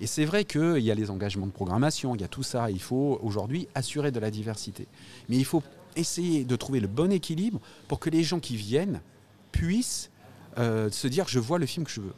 Et 0.00 0.06
c'est 0.06 0.24
vrai 0.24 0.44
qu'il 0.44 0.78
y 0.78 0.90
a 0.90 0.94
les 0.94 1.10
engagements 1.10 1.46
de 1.46 1.52
programmation, 1.52 2.14
il 2.14 2.20
y 2.20 2.24
a 2.24 2.28
tout 2.28 2.42
ça. 2.42 2.70
Il 2.70 2.80
faut 2.80 3.18
aujourd'hui 3.22 3.68
assurer 3.74 4.10
de 4.10 4.20
la 4.20 4.30
diversité. 4.30 4.86
Mais 5.28 5.36
il 5.36 5.44
faut 5.44 5.62
essayer 5.96 6.44
de 6.44 6.56
trouver 6.56 6.80
le 6.80 6.88
bon 6.88 7.12
équilibre 7.12 7.60
pour 7.88 7.98
que 7.98 8.10
les 8.10 8.22
gens 8.22 8.40
qui 8.40 8.56
viennent 8.56 9.00
puissent 9.52 10.10
euh, 10.58 10.90
se 10.90 11.06
dire 11.06 11.28
je 11.28 11.38
vois 11.38 11.58
le 11.58 11.66
film 11.66 11.84
que 11.86 11.92
je 11.92 12.00
veux. 12.00 12.14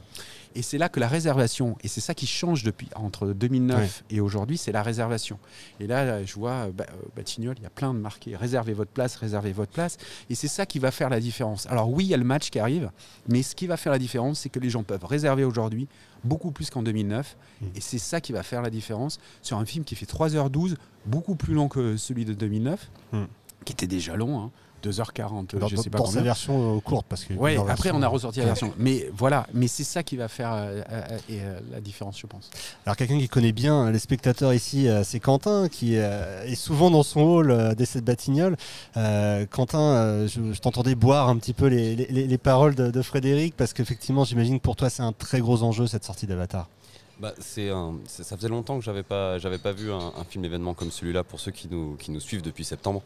Et 0.54 0.62
c'est 0.62 0.78
là 0.78 0.88
que 0.88 1.00
la 1.00 1.08
réservation, 1.08 1.76
et 1.82 1.88
c'est 1.88 2.00
ça 2.00 2.14
qui 2.14 2.26
change 2.26 2.62
depuis 2.62 2.88
entre 2.94 3.28
2009 3.28 4.04
et 4.10 4.20
aujourd'hui, 4.20 4.56
c'est 4.56 4.72
la 4.72 4.82
réservation. 4.82 5.38
Et 5.80 5.86
là, 5.86 6.24
je 6.24 6.34
vois 6.34 6.68
bah, 6.72 6.86
euh, 6.90 7.08
Batignolles, 7.16 7.56
il 7.58 7.64
y 7.64 7.66
a 7.66 7.70
plein 7.70 7.92
de 7.92 7.98
marqués 7.98 8.36
réservez 8.36 8.72
votre 8.72 8.90
place, 8.90 9.16
réservez 9.16 9.52
votre 9.52 9.72
place. 9.72 9.96
Et 10.30 10.34
c'est 10.34 10.48
ça 10.48 10.66
qui 10.66 10.78
va 10.78 10.90
faire 10.90 11.08
la 11.08 11.20
différence. 11.20 11.66
Alors 11.66 11.90
oui, 11.90 12.04
il 12.04 12.08
y 12.08 12.14
a 12.14 12.18
le 12.18 12.24
match 12.24 12.50
qui 12.50 12.58
arrive, 12.58 12.90
mais 13.28 13.42
ce 13.42 13.54
qui 13.54 13.66
va 13.66 13.76
faire 13.76 13.92
la 13.92 13.98
différence, 13.98 14.40
c'est 14.40 14.48
que 14.48 14.60
les 14.60 14.70
gens 14.70 14.82
peuvent 14.82 15.04
réserver 15.04 15.44
aujourd'hui 15.44 15.88
beaucoup 16.24 16.50
plus 16.50 16.70
qu'en 16.70 16.82
2009. 16.82 17.36
Mmh. 17.60 17.66
Et 17.74 17.80
c'est 17.80 17.98
ça 17.98 18.20
qui 18.20 18.32
va 18.32 18.42
faire 18.42 18.62
la 18.62 18.70
différence 18.70 19.18
sur 19.42 19.58
un 19.58 19.64
film 19.64 19.84
qui 19.84 19.94
fait 19.94 20.06
3h12, 20.06 20.76
beaucoup 21.06 21.34
plus 21.36 21.54
long 21.54 21.68
que 21.68 21.96
celui 21.96 22.24
de 22.24 22.34
2009, 22.34 22.90
mmh. 23.12 23.22
qui 23.64 23.72
était 23.72 23.86
déjà 23.86 24.16
long. 24.16 24.40
Hein. 24.40 24.50
2h40, 24.84 25.58
dans, 25.58 25.68
je 25.68 25.76
sais 25.76 25.90
pas 25.90 25.98
Pour 25.98 26.10
sa 26.10 26.20
version 26.20 26.76
euh, 26.76 26.80
courte, 26.80 27.06
parce 27.08 27.24
que. 27.24 27.34
Oui, 27.34 27.56
après 27.68 27.90
on 27.92 28.02
a 28.02 28.08
ressorti 28.08 28.40
la 28.40 28.46
version. 28.46 28.72
Mais 28.78 29.08
voilà, 29.16 29.46
mais 29.54 29.68
c'est 29.68 29.84
ça 29.84 30.02
qui 30.02 30.16
va 30.16 30.28
faire 30.28 30.52
euh, 30.52 30.82
euh, 31.30 31.60
la 31.72 31.80
différence, 31.80 32.18
je 32.18 32.26
pense. 32.26 32.50
Alors 32.84 32.96
quelqu'un 32.96 33.18
qui 33.18 33.28
connaît 33.28 33.52
bien 33.52 33.90
les 33.90 33.98
spectateurs 33.98 34.52
ici, 34.52 34.88
c'est 35.04 35.20
Quentin, 35.20 35.68
qui 35.68 35.94
est 35.94 36.54
souvent 36.54 36.90
dans 36.90 37.02
son 37.02 37.20
hall 37.20 37.74
des 37.76 37.86
cette 37.86 38.04
Batignolles. 38.04 38.56
Quentin, 38.94 40.26
je, 40.26 40.58
t'entendais 40.58 40.94
boire 40.94 41.28
un 41.28 41.36
petit 41.36 41.52
peu 41.52 41.66
les, 41.66 42.38
paroles 42.38 42.74
de, 42.74 43.02
Frédéric, 43.02 43.56
parce 43.56 43.72
qu'effectivement, 43.72 44.24
j'imagine 44.24 44.58
que 44.58 44.62
pour 44.62 44.76
toi, 44.76 44.90
c'est 44.90 45.02
un 45.02 45.12
très 45.12 45.40
gros 45.40 45.62
enjeu 45.62 45.86
cette 45.86 46.04
sortie 46.04 46.26
d'Avatar. 46.26 46.68
Bah, 47.20 47.32
c'est 47.38 47.70
ça 48.06 48.36
faisait 48.36 48.48
longtemps 48.48 48.76
que 48.78 48.84
j'avais 48.84 49.04
pas, 49.04 49.38
j'avais 49.38 49.58
pas 49.58 49.72
vu 49.72 49.92
un, 49.92 50.24
film 50.28 50.44
événement 50.44 50.74
comme 50.74 50.90
celui-là 50.90 51.22
pour 51.22 51.40
ceux 51.40 51.52
qui 51.52 51.68
nous, 51.70 51.96
qui 51.96 52.10
nous 52.10 52.20
suivent 52.20 52.42
depuis 52.42 52.64
septembre. 52.64 53.02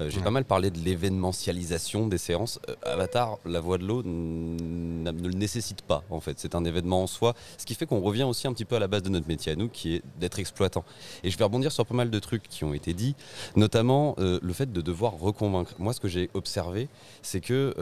Euh, 0.00 0.08
j'ai 0.08 0.20
pas 0.20 0.30
mal 0.30 0.44
parlé 0.44 0.70
de 0.70 0.78
l'événementialisation 0.78 2.06
des 2.06 2.18
séances. 2.18 2.58
Euh, 2.68 2.74
Avatar, 2.82 3.38
la 3.44 3.60
voix 3.60 3.76
de 3.76 3.84
l'eau, 3.84 4.02
ne 4.02 5.10
le 5.10 5.34
nécessite 5.34 5.82
pas 5.82 6.02
en 6.10 6.20
fait. 6.20 6.38
C'est 6.38 6.54
un 6.54 6.64
événement 6.64 7.02
en 7.02 7.06
soi, 7.06 7.34
ce 7.58 7.66
qui 7.66 7.74
fait 7.74 7.86
qu'on 7.86 8.00
revient 8.00 8.22
aussi 8.22 8.46
un 8.46 8.52
petit 8.52 8.64
peu 8.64 8.76
à 8.76 8.78
la 8.78 8.88
base 8.88 9.02
de 9.02 9.10
notre 9.10 9.28
métier 9.28 9.52
à 9.52 9.56
nous, 9.56 9.68
qui 9.68 9.96
est 9.96 10.02
d'être 10.18 10.38
exploitant. 10.38 10.84
Et 11.22 11.30
je 11.30 11.36
vais 11.36 11.44
rebondir 11.44 11.72
sur 11.72 11.84
pas 11.84 11.94
mal 11.94 12.10
de 12.10 12.18
trucs 12.18 12.44
qui 12.48 12.64
ont 12.64 12.72
été 12.72 12.94
dits, 12.94 13.14
notamment 13.56 14.14
euh, 14.18 14.38
le 14.42 14.52
fait 14.52 14.72
de 14.72 14.80
devoir 14.80 15.18
reconvaincre. 15.18 15.74
Moi, 15.78 15.92
ce 15.92 16.00
que 16.00 16.08
j'ai 16.08 16.30
observé, 16.34 16.88
c'est 17.22 17.40
que 17.40 17.74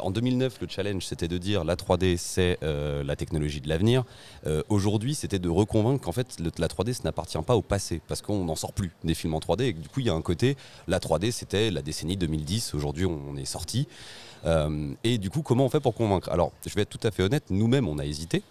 en 0.00 0.10
2009, 0.10 0.58
le 0.60 0.68
challenge, 0.68 1.04
c'était 1.04 1.28
de 1.28 1.38
dire 1.38 1.64
la 1.64 1.76
3D, 1.76 2.16
c'est 2.16 2.58
la 2.62 3.16
technologie 3.16 3.60
de 3.60 3.68
l'avenir. 3.68 4.04
Aujourd'hui, 4.68 5.14
c'était 5.14 5.38
de 5.38 5.48
reconvaincre 5.48 6.04
qu'en 6.04 6.12
fait, 6.12 6.36
la 6.58 6.68
3D, 6.68 6.92
ça 6.92 7.02
n'appartient 7.04 7.38
pas 7.46 7.56
au 7.56 7.62
passé, 7.62 8.00
parce 8.08 8.22
qu'on 8.22 8.44
n'en 8.44 8.56
sort 8.56 8.72
plus 8.72 8.92
des 9.04 9.14
films 9.14 9.34
en 9.34 9.40
3D. 9.40 9.62
Et 9.62 9.72
du 9.72 9.88
coup, 9.88 10.00
il 10.00 10.06
y 10.06 10.10
a 10.10 10.14
un 10.14 10.22
côté, 10.22 10.56
la 10.88 10.98
3D, 10.98 11.30
c'était 11.30 11.65
la 11.70 11.82
décennie 11.82 12.16
2010. 12.16 12.74
Aujourd'hui, 12.74 13.06
on 13.06 13.36
est 13.36 13.44
sorti. 13.44 13.86
Euh, 14.44 14.94
et 15.04 15.18
du 15.18 15.30
coup, 15.30 15.42
comment 15.42 15.64
on 15.64 15.68
fait 15.68 15.80
pour 15.80 15.94
convaincre? 15.94 16.30
Alors, 16.30 16.52
je 16.64 16.74
vais 16.74 16.82
être 16.82 16.90
tout 16.90 17.06
à 17.06 17.10
fait 17.10 17.22
honnête, 17.22 17.44
nous-mêmes, 17.50 17.88
on 17.88 17.98
a 17.98 18.04
hésité. 18.04 18.42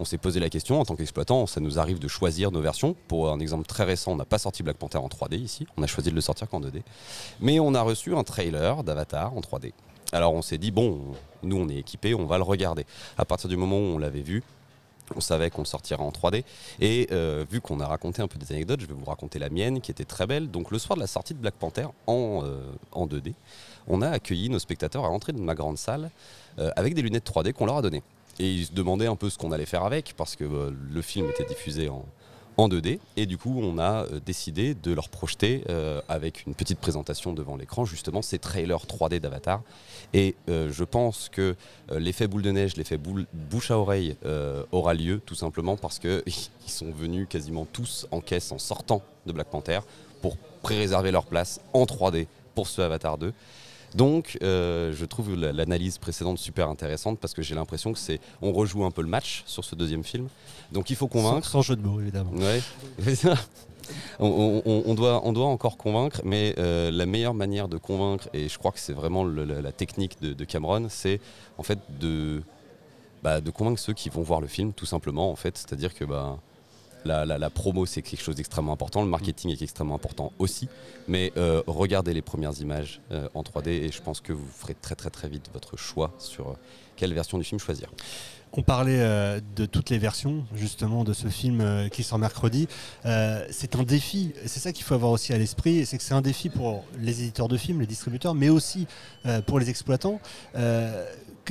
On 0.00 0.04
s'est 0.04 0.18
posé 0.18 0.38
la 0.38 0.48
question 0.48 0.80
en 0.80 0.84
tant 0.84 0.94
qu'exploitant, 0.94 1.46
ça 1.46 1.60
nous 1.60 1.80
arrive 1.80 1.98
de 1.98 2.06
choisir 2.06 2.52
nos 2.52 2.60
versions. 2.60 2.94
Pour 3.08 3.32
un 3.32 3.40
exemple 3.40 3.66
très 3.66 3.82
récent, 3.82 4.12
on 4.12 4.16
n'a 4.16 4.24
pas 4.24 4.38
sorti 4.38 4.62
Black 4.62 4.76
Panther 4.76 4.98
en 4.98 5.08
3D 5.08 5.36
ici, 5.36 5.66
on 5.76 5.82
a 5.82 5.88
choisi 5.88 6.10
de 6.10 6.14
le 6.14 6.20
sortir 6.20 6.48
qu'en 6.48 6.60
2D. 6.60 6.82
Mais 7.40 7.58
on 7.58 7.74
a 7.74 7.82
reçu 7.82 8.14
un 8.14 8.22
trailer 8.22 8.84
d'Avatar 8.84 9.36
en 9.36 9.40
3D. 9.40 9.72
Alors 10.12 10.34
on 10.34 10.42
s'est 10.42 10.56
dit, 10.56 10.70
bon, 10.70 11.00
nous 11.42 11.56
on 11.56 11.68
est 11.68 11.76
équipés, 11.76 12.14
on 12.14 12.26
va 12.26 12.38
le 12.38 12.44
regarder. 12.44 12.86
À 13.16 13.24
partir 13.24 13.48
du 13.48 13.56
moment 13.56 13.76
où 13.76 13.82
on 13.82 13.98
l'avait 13.98 14.22
vu, 14.22 14.44
on 15.16 15.20
savait 15.20 15.50
qu'on 15.50 15.64
sortirait 15.64 16.02
en 16.02 16.10
3D. 16.10 16.44
Et 16.80 17.08
euh, 17.12 17.44
vu 17.50 17.60
qu'on 17.60 17.80
a 17.80 17.86
raconté 17.86 18.22
un 18.22 18.28
peu 18.28 18.38
des 18.38 18.52
anecdotes, 18.52 18.80
je 18.80 18.86
vais 18.86 18.94
vous 18.94 19.04
raconter 19.04 19.38
la 19.38 19.48
mienne 19.50 19.80
qui 19.80 19.90
était 19.90 20.04
très 20.04 20.26
belle. 20.26 20.50
Donc 20.50 20.70
le 20.70 20.78
soir 20.78 20.96
de 20.96 21.00
la 21.00 21.06
sortie 21.06 21.34
de 21.34 21.38
Black 21.38 21.54
Panther 21.54 21.86
en, 22.06 22.42
euh, 22.44 22.60
en 22.92 23.06
2D, 23.06 23.34
on 23.86 24.02
a 24.02 24.08
accueilli 24.08 24.48
nos 24.48 24.58
spectateurs 24.58 25.04
à 25.04 25.08
l'entrée 25.08 25.32
de 25.32 25.40
ma 25.40 25.54
grande 25.54 25.78
salle 25.78 26.10
euh, 26.58 26.70
avec 26.76 26.94
des 26.94 27.02
lunettes 27.02 27.28
3D 27.28 27.52
qu'on 27.52 27.66
leur 27.66 27.78
a 27.78 27.82
données. 27.82 28.02
Et 28.38 28.50
ils 28.52 28.66
se 28.66 28.72
demandaient 28.72 29.06
un 29.06 29.16
peu 29.16 29.30
ce 29.30 29.38
qu'on 29.38 29.50
allait 29.50 29.66
faire 29.66 29.84
avec 29.84 30.14
parce 30.16 30.36
que 30.36 30.44
le 30.44 31.02
film 31.02 31.28
était 31.28 31.44
diffusé 31.44 31.88
en, 31.88 32.04
en 32.58 32.68
2D. 32.68 32.98
Et 33.16 33.24
du 33.24 33.38
coup, 33.38 33.58
on 33.62 33.78
a 33.78 34.04
euh, 34.04 34.20
décidé 34.24 34.74
de 34.74 34.92
leur 34.92 35.08
projeter 35.08 35.62
euh, 35.70 36.02
avec 36.08 36.44
une 36.44 36.54
petite 36.54 36.80
présentation 36.80 37.32
devant 37.32 37.56
l'écran, 37.56 37.84
justement, 37.84 38.20
ces 38.20 38.38
trailers 38.38 38.84
3D 38.84 39.20
d'Avatar. 39.20 39.62
Et 40.12 40.34
euh, 40.48 40.68
je 40.70 40.84
pense 40.84 41.28
que 41.30 41.54
l'effet 41.90 42.26
boule 42.26 42.42
de 42.42 42.50
neige, 42.50 42.76
l'effet 42.76 42.98
bouche 42.98 43.70
à 43.70 43.78
oreille 43.78 44.16
aura 44.72 44.92
lieu, 44.94 45.20
tout 45.24 45.34
simplement 45.34 45.76
parce 45.76 45.98
qu'ils 45.98 46.22
sont 46.66 46.90
venus 46.90 47.26
quasiment 47.30 47.64
tous 47.64 48.06
en 48.10 48.20
caisse 48.20 48.52
en 48.52 48.58
sortant 48.58 49.02
de 49.26 49.32
Black 49.32 49.48
Panther 49.48 49.80
pour 50.20 50.36
pré-réserver 50.62 51.12
leur 51.12 51.24
place 51.24 51.60
en 51.72 51.84
3D 51.84 52.26
pour 52.54 52.66
ce 52.66 52.82
Avatar 52.82 53.16
2. 53.16 53.32
Donc, 53.94 54.38
euh, 54.42 54.92
je 54.92 55.04
trouve 55.04 55.34
l'analyse 55.34 55.98
précédente 55.98 56.38
super 56.38 56.68
intéressante 56.68 57.18
parce 57.18 57.34
que 57.34 57.42
j'ai 57.42 57.54
l'impression 57.54 57.92
que 57.92 57.98
c'est, 57.98 58.20
on 58.42 58.52
rejoue 58.52 58.84
un 58.84 58.90
peu 58.90 59.02
le 59.02 59.08
match 59.08 59.42
sur 59.46 59.64
ce 59.64 59.74
deuxième 59.74 60.04
film. 60.04 60.28
Donc, 60.72 60.90
il 60.90 60.96
faut 60.96 61.08
convaincre. 61.08 61.48
Sans, 61.48 61.62
jeu 61.62 61.76
de 61.76 61.82
mots, 61.82 62.00
évidemment. 62.00 62.32
Ouais. 62.32 62.60
on, 64.18 64.94
doit, 64.94 65.22
on 65.24 65.32
doit 65.32 65.46
encore 65.46 65.76
convaincre, 65.76 66.20
mais 66.24 66.54
euh, 66.58 66.90
la 66.90 67.06
meilleure 67.06 67.34
manière 67.34 67.68
de 67.68 67.78
convaincre, 67.78 68.28
et 68.34 68.48
je 68.48 68.58
crois 68.58 68.72
que 68.72 68.80
c'est 68.80 68.92
vraiment 68.92 69.24
la, 69.24 69.72
technique 69.72 70.20
de, 70.20 70.44
Cameron, 70.44 70.88
c'est 70.90 71.20
en 71.56 71.62
fait 71.62 71.78
de, 72.00 72.42
bah, 73.22 73.40
de 73.40 73.50
convaincre 73.50 73.80
ceux 73.80 73.94
qui 73.94 74.10
vont 74.10 74.22
voir 74.22 74.40
le 74.40 74.46
film, 74.48 74.72
tout 74.72 74.86
simplement. 74.86 75.30
En 75.30 75.36
fait, 75.36 75.56
c'est-à-dire 75.56 75.94
que 75.94 76.04
bah, 76.04 76.38
la, 77.08 77.50
promo, 77.50 77.86
c'est 77.86 78.02
quelque 78.02 78.22
chose 78.22 78.36
d'extrêmement 78.36 78.72
important. 78.72 79.02
Le 79.02 79.08
marketing 79.08 79.50
est 79.50 79.62
extrêmement 79.62 79.94
important 79.94 80.32
aussi. 80.38 80.68
Mais 81.06 81.32
euh, 81.36 81.62
regardez 81.66 82.14
les 82.14 82.22
premières 82.22 82.60
images 82.60 83.00
euh, 83.10 83.28
en 83.34 83.42
3D 83.42 83.68
et 83.68 83.90
je 83.90 84.02
pense 84.02 84.20
que 84.20 84.32
vous 84.32 84.46
ferez 84.46 84.74
très 84.74 84.94
très 84.94 85.10
très 85.10 85.28
vite 85.28 85.50
votre 85.52 85.76
choix 85.76 86.12
sur 86.18 86.56
quelle 86.96 87.14
version 87.14 87.38
du 87.38 87.44
film 87.44 87.60
choisir. 87.60 87.88
On 88.52 88.62
parlait 88.62 89.00
euh, 89.00 89.40
de 89.56 89.66
toutes 89.66 89.90
les 89.90 89.98
versions 89.98 90.44
justement 90.54 91.04
de 91.04 91.12
ce 91.12 91.28
film 91.28 91.60
euh, 91.60 91.88
qui 91.88 92.02
sort 92.02 92.18
mercredi. 92.18 92.66
Euh, 93.04 93.46
c'est 93.50 93.76
un 93.76 93.82
défi, 93.82 94.32
c'est 94.46 94.60
ça 94.60 94.72
qu'il 94.72 94.84
faut 94.84 94.94
avoir 94.94 95.12
aussi 95.12 95.32
à 95.32 95.38
l'esprit, 95.38 95.84
c'est 95.84 95.98
que 95.98 96.02
c'est 96.02 96.14
un 96.14 96.22
défi 96.22 96.48
pour 96.48 96.84
les 96.98 97.22
éditeurs 97.22 97.48
de 97.48 97.56
films, 97.56 97.80
les 97.80 97.86
distributeurs, 97.86 98.34
mais 98.34 98.48
aussi 98.48 98.86
pour 99.46 99.58
les 99.58 99.68
exploitants. 99.70 100.20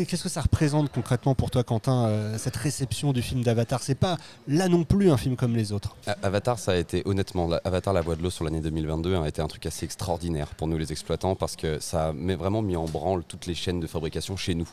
Qu'est-ce 0.06 0.24
que 0.24 0.30
ça 0.30 0.42
représente 0.42 0.92
concrètement 0.92 1.34
pour 1.34 1.50
toi, 1.50 1.64
Quentin, 1.64 2.38
cette 2.38 2.56
réception 2.56 3.14
du 3.14 3.24
film 3.24 3.44
d'Avatar? 3.44 3.82
C'est 3.82 3.96
pas 3.96 4.18
là 4.48 4.68
non 4.68 4.84
plus 4.84 5.10
un 5.10 5.18
film 5.18 5.36
comme 5.36 5.56
les 5.56 5.72
autres. 5.72 5.96
Avatar, 6.22 6.60
ça 6.60 6.74
a 6.74 6.76
été 6.76 7.02
honnêtement, 7.06 7.50
Avatar, 7.64 7.94
la 7.94 8.02
voix 8.02 8.16
de 8.16 8.22
l'eau 8.22 8.30
sur 8.30 8.46
l'année 8.46 8.62
2022 8.62 9.16
a 9.16 9.28
été 9.28 9.42
un 9.42 9.48
truc 9.48 9.66
assez 9.66 9.86
extraordinaire 9.86 10.50
pour 10.56 10.68
nous 10.68 10.78
les 10.78 10.92
exploitants 10.92 11.36
parce 11.36 11.56
que 11.56 11.80
ça 11.80 12.10
a 12.10 12.12
vraiment 12.12 12.62
mis 12.62 12.76
en 12.76 12.86
branle 12.86 13.24
toutes 13.24 13.48
les 13.48 13.56
chaînes 13.56 13.80
de 13.80 13.88
fabrication 13.88 14.38
chez 14.38 14.54
nous. 14.54 14.68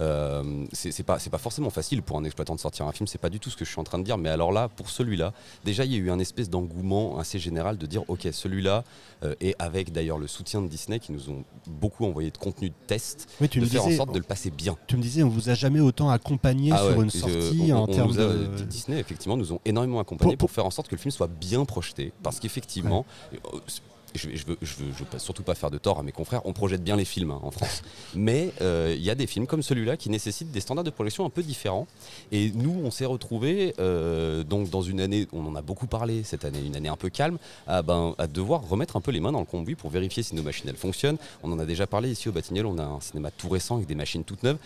Euh, 0.00 0.64
c'est 0.72 1.02
pas, 1.02 1.18
pas 1.18 1.38
forcément 1.38 1.70
facile 1.70 2.02
pour 2.02 2.16
un 2.16 2.24
exploitant 2.24 2.54
de 2.54 2.60
sortir 2.60 2.86
un 2.86 2.92
film, 2.92 3.06
c'est 3.06 3.18
pas 3.18 3.28
du 3.28 3.38
tout 3.38 3.50
ce 3.50 3.56
que 3.56 3.64
je 3.64 3.70
suis 3.70 3.80
en 3.80 3.84
train 3.84 3.98
de 3.98 4.04
dire, 4.04 4.16
mais 4.16 4.30
alors 4.30 4.50
là, 4.50 4.68
pour 4.68 4.88
celui-là, 4.88 5.32
déjà 5.64 5.84
il 5.84 5.92
y 5.92 5.96
a 5.96 5.98
eu 5.98 6.10
un 6.10 6.18
espèce 6.18 6.48
d'engouement 6.48 7.18
assez 7.18 7.38
général 7.38 7.76
de 7.76 7.86
dire 7.86 8.02
ok, 8.08 8.28
celui-là, 8.32 8.84
euh, 9.24 9.34
et 9.40 9.54
avec 9.58 9.92
d'ailleurs 9.92 10.18
le 10.18 10.26
soutien 10.26 10.62
de 10.62 10.68
Disney 10.68 10.98
qui 11.00 11.12
nous 11.12 11.28
ont 11.28 11.44
beaucoup 11.66 12.06
envoyé 12.06 12.30
de 12.30 12.38
contenu 12.38 12.70
de 12.70 12.74
test, 12.86 13.28
de 13.40 13.64
faire 13.66 13.84
en 13.84 13.90
sorte 13.90 14.12
de 14.12 14.18
le 14.18 14.24
passer 14.24 14.50
bien. 14.50 14.76
Tu 14.86 14.96
me 14.96 15.02
disais, 15.02 15.22
on 15.22 15.28
vous 15.28 15.50
a 15.50 15.54
jamais 15.54 15.80
autant 15.80 16.08
accompagné 16.08 16.72
ah 16.72 16.78
sur 16.78 17.02
une 17.02 17.10
sortie 17.10 17.72
en 17.72 17.86
termes 17.86 18.14
de. 18.14 18.48
Disney, 18.64 18.98
effectivement, 18.98 19.36
nous 19.36 19.52
ont 19.52 19.60
énormément 19.64 20.00
accompagné 20.00 20.36
pour, 20.36 20.50
faire 20.50 20.66
en 20.66 20.70
sorte 20.70 20.88
que 20.88 20.94
le 20.94 21.00
film 21.00 21.10
soit 21.10 21.28
bien 21.28 21.64
projeté, 21.64 22.12
parce 22.22 22.40
qu'effectivement, 22.40 23.04
euh, 23.32 23.58
je 24.14 24.28
ne 24.28 24.34
veux, 24.34 25.18
surtout 25.18 25.42
pas 25.42 25.54
faire 25.54 25.70
de 25.70 25.78
tort 25.78 25.98
à 25.98 26.02
mes 26.02 26.12
confrères, 26.12 26.42
on 26.44 26.52
projette 26.52 26.82
bien 26.82 26.96
les 26.96 27.04
films 27.04 27.30
hein, 27.30 27.40
en 27.42 27.50
France. 27.50 27.82
Mais 28.14 28.52
euh, 28.60 28.94
il 28.96 29.02
y 29.02 29.10
a 29.10 29.14
des 29.14 29.26
films 29.26 29.46
comme 29.46 29.62
celui-là 29.62 29.96
qui 29.96 30.10
nécessitent 30.10 30.50
des 30.50 30.60
standards 30.60 30.84
de 30.84 30.90
projection 30.90 31.24
un 31.24 31.30
peu 31.30 31.42
différents. 31.42 31.86
Et 32.32 32.50
nous, 32.54 32.80
on 32.84 32.90
s'est 32.90 33.04
retrouvés, 33.04 33.74
euh, 33.78 34.42
donc 34.44 34.70
dans 34.70 34.82
une 34.82 35.00
année, 35.00 35.26
on 35.32 35.46
en 35.46 35.54
a 35.54 35.62
beaucoup 35.62 35.86
parlé 35.86 36.22
cette 36.22 36.44
année, 36.44 36.60
une 36.64 36.76
année 36.76 36.88
un 36.88 36.96
peu 36.96 37.10
calme, 37.10 37.38
à, 37.66 37.82
ben, 37.82 38.14
à 38.18 38.26
devoir 38.26 38.68
remettre 38.68 38.96
un 38.96 39.00
peu 39.00 39.10
les 39.10 39.20
mains 39.20 39.32
dans 39.32 39.40
le 39.40 39.46
conduit 39.46 39.74
pour 39.74 39.90
vérifier 39.90 40.22
si 40.22 40.34
nos 40.34 40.42
machines 40.42 40.68
elles 40.68 40.76
fonctionnent. 40.76 41.18
On 41.42 41.52
en 41.52 41.58
a 41.58 41.64
déjà 41.64 41.86
parlé 41.86 42.10
ici 42.10 42.28
au 42.28 42.32
Batignolles, 42.32 42.66
on 42.66 42.78
a 42.78 42.84
un 42.84 43.00
cinéma 43.00 43.30
tout 43.30 43.48
récent 43.48 43.76
avec 43.76 43.86
des 43.88 43.94
machines 43.94 44.24
toutes 44.24 44.42
neuves. 44.42 44.58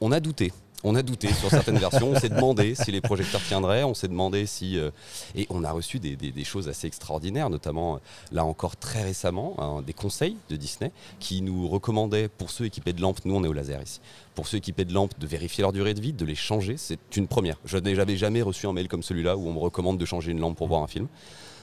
On 0.00 0.12
a 0.12 0.20
douté 0.20 0.52
on 0.84 0.94
a 0.94 1.02
douté 1.02 1.32
sur 1.32 1.50
certaines 1.50 1.78
versions, 1.78 2.10
on 2.10 2.18
s'est 2.18 2.28
demandé 2.28 2.74
si 2.74 2.90
les 2.90 3.00
projecteurs 3.00 3.42
tiendraient, 3.42 3.84
on 3.84 3.94
s'est 3.94 4.08
demandé 4.08 4.46
si... 4.46 4.78
Euh, 4.78 4.90
et 5.34 5.46
on 5.50 5.64
a 5.64 5.70
reçu 5.70 5.98
des, 5.98 6.44
choses 6.44 6.68
assez 6.68 6.86
extraordinaires, 6.86 7.50
notamment 7.50 8.00
là 8.32 8.44
encore 8.44 8.76
très 8.76 9.02
récemment, 9.02 9.54
hein, 9.58 9.82
des 9.82 9.92
conseils 9.92 10.36
de 10.48 10.56
Disney 10.56 10.90
qui 11.20 11.40
nous 11.42 11.68
recommandaient, 11.68 12.28
pour 12.28 12.50
ceux 12.50 12.64
équipés 12.64 12.92
de 12.92 13.00
lampes, 13.00 13.24
nous 13.24 13.34
on 13.34 13.44
est 13.44 13.48
au 13.48 13.52
laser 13.52 13.80
ici, 13.82 14.00
pour 14.34 14.46
ceux 14.46 14.58
équipés 14.58 14.84
de 14.84 14.92
lampes, 14.92 15.18
de 15.18 15.26
vérifier 15.26 15.62
leur 15.62 15.72
durée 15.72 15.94
de 15.94 16.00
vie, 16.00 16.12
de 16.12 16.24
les 16.24 16.34
changer, 16.34 16.76
c'est 16.76 16.98
une 17.16 17.28
première. 17.28 17.58
Je 17.64 17.78
n'avais 17.78 18.16
jamais 18.16 18.42
reçu 18.42 18.66
un 18.66 18.72
mail 18.72 18.88
comme 18.88 19.02
celui-là 19.02 19.36
où 19.36 19.48
on 19.48 19.52
me 19.52 19.58
recommande 19.58 19.98
de 19.98 20.04
changer 20.04 20.32
une 20.32 20.40
lampe 20.40 20.56
pour 20.56 20.68
voir 20.68 20.82
un 20.82 20.88
film. 20.88 21.06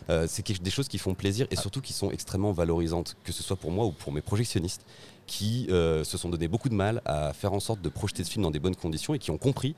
Euh, 0.09 0.25
c'est 0.27 0.61
des 0.61 0.71
choses 0.71 0.87
qui 0.87 0.97
font 0.97 1.13
plaisir 1.13 1.45
et 1.51 1.55
surtout 1.55 1.81
qui 1.81 1.93
sont 1.93 2.09
extrêmement 2.09 2.51
valorisantes, 2.51 3.15
que 3.23 3.31
ce 3.31 3.43
soit 3.43 3.57
pour 3.57 3.71
moi 3.71 3.85
ou 3.85 3.91
pour 3.91 4.11
mes 4.11 4.21
projectionnistes 4.21 4.85
qui 5.29 5.67
euh, 5.69 6.03
se 6.03 6.17
sont 6.17 6.27
donné 6.27 6.47
beaucoup 6.47 6.69
de 6.69 6.73
mal 6.73 7.01
à 7.05 7.33
faire 7.33 7.53
en 7.53 7.59
sorte 7.59 7.81
de 7.81 7.89
projeter 7.89 8.23
ce 8.23 8.31
film 8.31 8.43
dans 8.43 8.51
des 8.51 8.59
bonnes 8.59 8.75
conditions 8.75 9.13
et 9.13 9.19
qui 9.19 9.29
ont 9.29 9.37
compris 9.37 9.75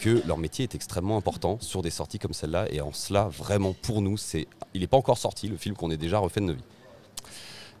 que 0.00 0.22
leur 0.26 0.38
métier 0.38 0.62
est 0.62 0.76
extrêmement 0.76 1.16
important 1.16 1.58
sur 1.60 1.82
des 1.82 1.90
sorties 1.90 2.20
comme 2.20 2.32
celle-là. 2.32 2.66
Et 2.70 2.80
en 2.80 2.92
cela, 2.92 3.24
vraiment, 3.24 3.74
pour 3.82 4.00
nous, 4.00 4.16
c'est, 4.16 4.46
il 4.74 4.80
n'est 4.80 4.86
pas 4.86 4.96
encore 4.96 5.18
sorti, 5.18 5.48
le 5.48 5.56
film 5.56 5.74
qu'on 5.74 5.90
est 5.90 5.96
déjà 5.96 6.18
refait 6.18 6.40
de 6.40 6.46
nos 6.46 6.54
vies. 6.54 6.62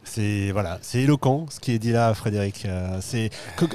C'est 0.04 0.50
voilà, 0.50 0.80
c'est 0.82 1.02
éloquent 1.02 1.46
ce 1.48 1.60
qui 1.60 1.70
est 1.70 1.78
dit 1.78 1.92
là, 1.92 2.12
Frédéric. 2.12 2.66
Euh, 2.66 2.98
c'est, 3.00 3.30
euh, 3.62 3.66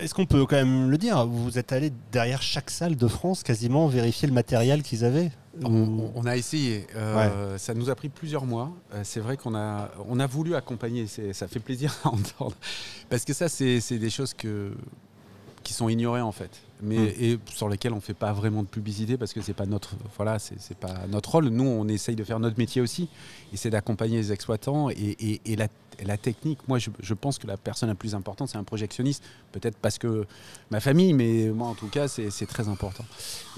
est-ce 0.00 0.12
qu'on 0.12 0.26
peut 0.26 0.44
quand 0.44 0.56
même 0.56 0.90
le 0.90 0.98
dire? 0.98 1.24
Vous 1.24 1.56
êtes 1.56 1.72
allé 1.72 1.92
derrière 2.10 2.42
chaque 2.42 2.68
salle 2.68 2.96
de 2.96 3.06
France, 3.06 3.44
quasiment 3.44 3.86
vérifier 3.86 4.26
le 4.26 4.34
matériel 4.34 4.82
qu'ils 4.82 5.04
avaient? 5.04 5.30
On, 5.64 6.24
a 6.26 6.36
essayé. 6.36 6.86
Euh, 6.94 7.58
ça 7.58 7.74
nous 7.74 7.90
a 7.90 7.94
pris 7.94 8.08
plusieurs 8.08 8.46
mois. 8.46 8.72
Euh, 8.92 9.02
c'est 9.04 9.20
vrai 9.20 9.36
qu'on 9.36 9.54
a, 9.54 9.90
on 10.08 10.20
a 10.20 10.26
voulu 10.26 10.54
accompagner. 10.54 11.06
Ça 11.06 11.48
fait 11.48 11.60
plaisir 11.60 11.94
à 12.04 12.08
entendre. 12.08 12.56
Parce 13.08 13.24
que 13.24 13.32
ça, 13.32 13.48
c'est 13.48 13.98
des 13.98 14.10
choses 14.10 14.34
que, 14.34 14.72
qui 15.62 15.72
sont 15.72 15.88
ignorées 15.88 16.20
en 16.20 16.32
fait. 16.32 16.50
Mais, 16.80 16.96
hmm. 16.96 17.12
et 17.20 17.38
sur 17.52 17.68
lesquelles 17.68 17.92
on 17.92 17.96
ne 17.96 18.00
fait 18.00 18.14
pas 18.14 18.32
vraiment 18.32 18.62
de 18.62 18.68
publicité 18.68 19.16
parce 19.16 19.32
que 19.32 19.40
c'est 19.40 19.52
pas 19.52 19.66
notre 19.66 19.96
voilà 20.16 20.38
c'est 20.38 20.76
pas 20.76 21.08
notre 21.08 21.32
rôle 21.32 21.48
nous 21.48 21.64
on 21.64 21.88
essaye 21.88 22.14
de 22.14 22.22
faire 22.22 22.38
notre 22.38 22.56
métier 22.56 22.80
aussi 22.80 23.08
et 23.52 23.56
c'est 23.56 23.70
d'accompagner 23.70 24.16
les 24.16 24.30
exploitants 24.30 24.88
et, 24.88 25.40
et 25.44 25.56
la 25.56 25.66
la 26.04 26.16
technique, 26.16 26.58
moi 26.68 26.78
je, 26.78 27.14
pense 27.14 27.38
que 27.38 27.46
la 27.46 27.56
personne 27.56 27.88
la 27.88 27.94
plus 27.94 28.14
importante, 28.14 28.48
c'est 28.48 28.58
un 28.58 28.64
projectionniste. 28.64 29.22
Peut-être 29.52 29.76
parce 29.76 29.98
que 29.98 30.26
ma 30.70 30.80
famille, 30.80 31.12
mais 31.12 31.48
moi 31.48 31.68
en 31.68 31.74
tout 31.74 31.88
cas, 31.88 32.08
c'est 32.08 32.46
très 32.46 32.68
important. 32.68 33.04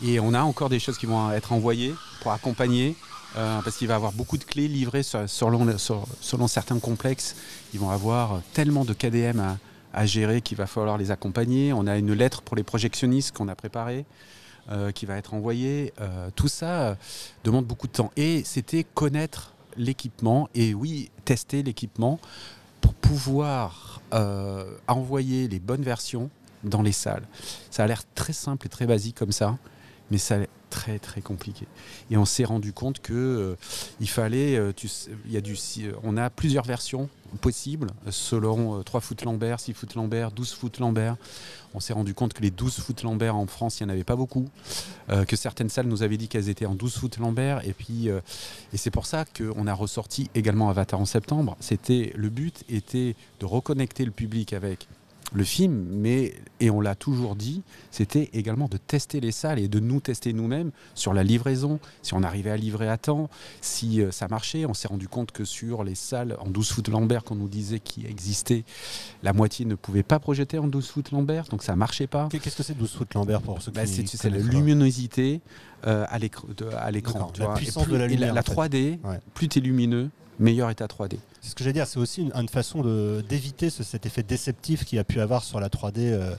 Et 0.02 0.20
on 0.20 0.34
a 0.34 0.42
encore 0.42 0.68
des 0.68 0.78
choses 0.78 0.98
qui 0.98 1.06
vont 1.06 1.30
être 1.32 1.52
envoyées 1.52 1.94
pour 2.22 2.32
accompagner, 2.32 2.96
euh, 3.36 3.60
parce 3.62 3.76
qu'il 3.76 3.88
va 3.88 3.94
y 3.94 3.96
avoir 3.96 4.12
beaucoup 4.12 4.38
de 4.38 4.44
clés 4.44 4.68
livrées 4.68 5.02
selon, 5.02 5.76
selon 6.20 6.48
certains 6.48 6.78
complexes. 6.78 7.36
Ils 7.74 7.80
vont 7.80 7.90
avoir 7.90 8.40
tellement 8.52 8.84
de 8.84 8.92
KDM 8.92 9.40
à, 9.40 9.58
gérer 10.06 10.40
qu'il 10.40 10.56
va 10.56 10.66
falloir 10.66 10.98
les 10.98 11.10
accompagner. 11.10 11.72
On 11.72 11.86
a 11.86 11.98
une 11.98 12.12
lettre 12.12 12.42
pour 12.42 12.56
les 12.56 12.62
projectionnistes 12.62 13.36
qu'on 13.36 13.48
a 13.48 13.54
préparée. 13.54 14.04
Euh, 14.70 14.92
qui 14.92 15.04
va 15.04 15.16
être 15.16 15.34
envoyée. 15.34 15.92
Euh, 16.00 16.30
tout 16.36 16.46
ça 16.46 16.96
demande 17.42 17.64
beaucoup 17.64 17.88
de 17.88 17.92
temps. 17.92 18.12
Et 18.16 18.44
c'était 18.44 18.84
connaître 18.84 19.52
l'équipement 19.76 20.48
et 20.54 20.74
oui, 20.74 21.10
tester 21.24 21.64
l'équipement 21.64 22.20
pour 22.80 22.94
pouvoir 22.94 24.00
euh, 24.12 24.76
envoyer 24.86 25.48
les 25.48 25.58
bonnes 25.58 25.82
versions 25.82 26.30
dans 26.62 26.82
les 26.82 26.92
salles. 26.92 27.26
Ça 27.70 27.82
a 27.82 27.86
l'air 27.88 28.02
très 28.14 28.32
simple 28.32 28.66
et 28.66 28.68
très 28.68 28.86
basique 28.86 29.16
comme 29.16 29.32
ça, 29.32 29.58
mais 30.12 30.18
ça 30.18 30.36
très 30.70 30.98
très 30.98 31.20
compliqué. 31.20 31.66
Et 32.10 32.16
on 32.16 32.24
s'est 32.24 32.44
rendu 32.44 32.72
compte 32.72 33.00
que 33.00 33.12
euh, 33.12 33.56
il 34.00 34.08
fallait, 34.08 34.56
euh, 34.56 34.72
y 35.28 35.36
a 35.36 35.40
du, 35.40 35.56
on 36.02 36.16
a 36.16 36.30
plusieurs 36.30 36.64
versions 36.64 37.08
possibles 37.40 37.90
selon 38.10 38.82
3 38.82 39.00
foot 39.00 39.22
Lambert, 39.24 39.60
6 39.60 39.72
foot 39.74 39.94
Lambert, 39.94 40.32
12 40.32 40.52
foot 40.52 40.78
Lambert. 40.78 41.16
On 41.74 41.80
s'est 41.80 41.92
rendu 41.92 42.14
compte 42.14 42.32
que 42.32 42.42
les 42.42 42.50
12 42.50 42.80
foot 42.80 43.02
Lambert 43.04 43.36
en 43.36 43.46
France, 43.46 43.78
il 43.78 43.84
n'y 43.84 43.90
en 43.90 43.94
avait 43.94 44.04
pas 44.04 44.16
beaucoup, 44.16 44.48
euh, 45.10 45.24
que 45.24 45.36
certaines 45.36 45.68
salles 45.68 45.86
nous 45.86 46.02
avaient 46.02 46.16
dit 46.16 46.26
qu'elles 46.26 46.48
étaient 46.48 46.66
en 46.66 46.74
12 46.74 46.96
foot 46.96 47.18
Lambert. 47.18 47.64
Et 47.66 47.72
puis, 47.72 48.08
et 48.08 48.76
c'est 48.76 48.90
pour 48.90 49.06
ça 49.06 49.24
qu'on 49.24 49.66
a 49.66 49.74
ressorti 49.74 50.30
également 50.34 50.70
Avatar 50.70 50.98
en 50.98 51.04
septembre. 51.04 51.56
C'était 51.60 52.12
le 52.16 52.30
but 52.30 52.64
était 52.68 53.14
de 53.38 53.46
reconnecter 53.46 54.04
le 54.04 54.10
public 54.10 54.52
avec 54.52 54.88
le 55.32 55.44
film, 55.44 55.86
mais, 55.90 56.34
et 56.58 56.70
on 56.70 56.80
l'a 56.80 56.94
toujours 56.94 57.36
dit, 57.36 57.62
c'était 57.90 58.30
également 58.32 58.68
de 58.68 58.76
tester 58.76 59.20
les 59.20 59.32
salles 59.32 59.58
et 59.58 59.68
de 59.68 59.80
nous 59.80 60.00
tester 60.00 60.32
nous-mêmes 60.32 60.70
sur 60.94 61.14
la 61.14 61.22
livraison, 61.22 61.78
si 62.02 62.14
on 62.14 62.22
arrivait 62.22 62.50
à 62.50 62.56
livrer 62.56 62.88
à 62.88 62.98
temps, 62.98 63.28
si 63.60 64.02
euh, 64.02 64.10
ça 64.10 64.28
marchait. 64.28 64.66
On 64.66 64.74
s'est 64.74 64.88
rendu 64.88 65.08
compte 65.08 65.32
que 65.32 65.44
sur 65.44 65.84
les 65.84 65.94
salles 65.94 66.36
en 66.40 66.48
12 66.48 66.70
foot 66.70 66.88
Lambert 66.88 67.24
qu'on 67.24 67.36
nous 67.36 67.48
disait 67.48 67.80
qui 67.80 68.06
existaient, 68.06 68.64
la 69.22 69.32
moitié 69.32 69.64
ne 69.64 69.74
pouvait 69.74 70.02
pas 70.02 70.18
projeter 70.18 70.58
en 70.58 70.66
12 70.66 70.88
foot 70.88 71.10
Lambert, 71.12 71.44
donc 71.44 71.62
ça 71.62 71.76
marchait 71.76 72.06
pas. 72.06 72.28
Qu'est-ce 72.30 72.56
que 72.56 72.62
c'est 72.62 72.76
12 72.76 72.92
foot 72.92 73.14
Lambert 73.14 73.42
pour 73.42 73.62
ceux 73.62 73.70
bah, 73.72 73.84
qui 73.84 74.06
C'est 74.06 74.30
la 74.30 74.38
luminosité 74.38 75.40
euh, 75.86 76.04
à 76.08 76.18
l'écran. 76.18 77.32
La 77.38 77.54
puissance 77.54 77.88
de 77.88 77.96
la 77.96 78.06
lumière. 78.06 78.34
La, 78.34 78.42
3D, 78.42 78.98
plus 79.34 79.48
tu 79.48 79.58
es 79.58 79.62
lumineux, 79.62 80.10
meilleur 80.40 80.70
état 80.70 80.86
3D. 80.86 81.18
C'est 81.40 81.50
ce 81.50 81.54
que 81.54 81.62
j'allais 81.62 81.74
dire, 81.74 81.86
c'est 81.86 82.00
aussi 82.00 82.30
une, 82.34 82.48
façon 82.48 82.82
d'éviter 83.28 83.70
cet 83.70 84.06
effet 84.06 84.22
déceptif 84.22 84.84
qu'il 84.84 84.98
a 84.98 85.04
pu 85.04 85.20
avoir 85.20 85.44
sur 85.44 85.60
la 85.60 85.68
3D 85.68 85.98
euh, 85.98 86.34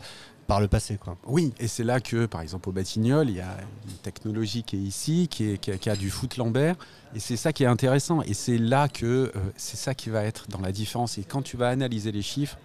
par 0.47 0.59
le 0.59 0.67
passé. 0.67 0.97
Quoi. 0.97 1.17
Oui, 1.25 1.53
et 1.59 1.67
c'est 1.67 1.83
là 1.83 2.01
que, 2.01 2.25
par 2.25 2.41
exemple, 2.41 2.67
au 2.67 2.71
Batignolles, 2.71 3.29
il 3.29 3.35
y 3.37 3.41
a 3.41 3.55
une 3.87 3.97
technologie 3.97 4.63
qui 4.63 4.75
est 4.75 4.79
ici, 4.79 5.27
qui, 5.29 5.89
a, 5.89 5.95
du 5.95 6.09
foot 6.09 6.35
Lambert, 6.37 6.75
et 7.15 7.19
c'est 7.19 7.37
ça 7.37 7.53
qui 7.53 7.63
est 7.63 7.67
intéressant, 7.67 8.21
et 8.23 8.33
c'est 8.33 8.57
là 8.57 8.89
que 8.89 9.05
euh, 9.05 9.29
c'est 9.55 9.77
ça 9.77 9.93
qui 9.93 10.09
va 10.09 10.23
être 10.23 10.47
dans 10.49 10.61
la 10.61 10.71
différence. 10.71 11.17
Et 11.17 11.23
quand 11.23 11.43
tu 11.43 11.55
vas 11.55 11.69
analyser 11.69 12.11
les 12.11 12.23
chiffres, 12.23 12.57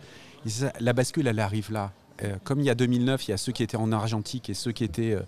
la 0.81 0.93
bascule, 0.93 1.27
elle 1.27 1.41
arrive 1.41 1.71
là. 1.71 1.93
Euh, 2.23 2.37
comme 2.45 2.61
il 2.61 2.67
y 2.67 2.71
a 2.71 2.75
2009, 2.75 3.29
il 3.29 3.33
y 3.33 3.35
a 3.35 3.37
ceux 3.37 3.53
qui 3.53 3.63
étaient 3.63 3.77
en 3.77 3.93
argentique 3.93 4.49
et 4.49 4.55
ceux 4.55 4.73
qui 4.73 4.85
étaient 4.85 5.19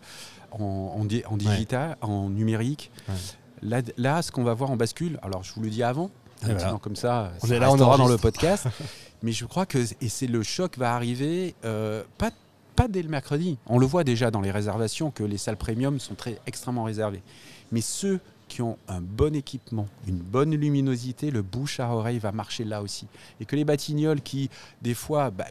en, 0.53 1.05
digital, 1.05 1.99
en 2.01 2.31
numérique. 2.31 2.90
Là, 3.62 4.23
ce 4.23 4.31
qu'on 4.33 4.44
va 4.44 4.55
voir 4.55 4.71
en 4.71 4.77
bascule, 4.77 5.18
alors 5.23 5.42
je 5.42 5.53
vous 5.55 5.62
le 5.62 5.71
dis 5.71 5.83
avant, 5.83 6.11
comme 6.83 6.97
ça, 6.97 7.33
on 7.42 7.49
est 7.49 7.59
là, 7.59 7.71
on 7.71 7.79
aura 7.79 7.97
dans 7.97 8.09
le 8.09 8.18
podcast. 8.18 8.66
mais 9.23 9.33
je 9.33 9.44
crois 9.44 9.66
que 9.66 9.79
et 10.01 10.09
c'est 10.09 10.27
le 10.27 10.42
choc 10.42 10.79
va 10.79 10.94
arriver 10.94 11.55
euh, 11.64 12.03
pas 12.18 12.31
pas 12.77 12.87
dès 12.87 13.03
le 13.03 13.09
mercredi. 13.09 13.59
On 13.66 13.79
le 13.79 13.87
voit 13.87 14.05
déjà 14.05 14.30
dans 14.30 14.41
les 14.41 14.53
réservations 14.53 15.11
que 15.11 15.24
les 15.24 15.37
salles 15.37 15.57
premium 15.57 15.99
sont 15.99 16.14
très 16.14 16.39
extrêmement 16.47 16.85
réservées. 16.85 17.22
Mais 17.72 17.80
ceux 17.80 18.20
qui 18.49 18.62
ont 18.62 18.78
un 18.88 19.01
bon 19.01 19.34
équipement, 19.34 19.86
une 20.07 20.18
bonne 20.18 20.55
luminosité, 20.55 21.30
le 21.30 21.42
bouche 21.42 21.80
à 21.80 21.90
oreille 21.90 22.18
va 22.18 22.32
marcher 22.32 22.64
là 22.64 22.82
aussi. 22.82 23.07
Et 23.40 23.44
que 23.44 23.57
les 23.57 23.64
Batignolles 23.64 24.22
qui, 24.22 24.51
des 24.82 24.94
fois, 24.94 25.30
bah, 25.30 25.46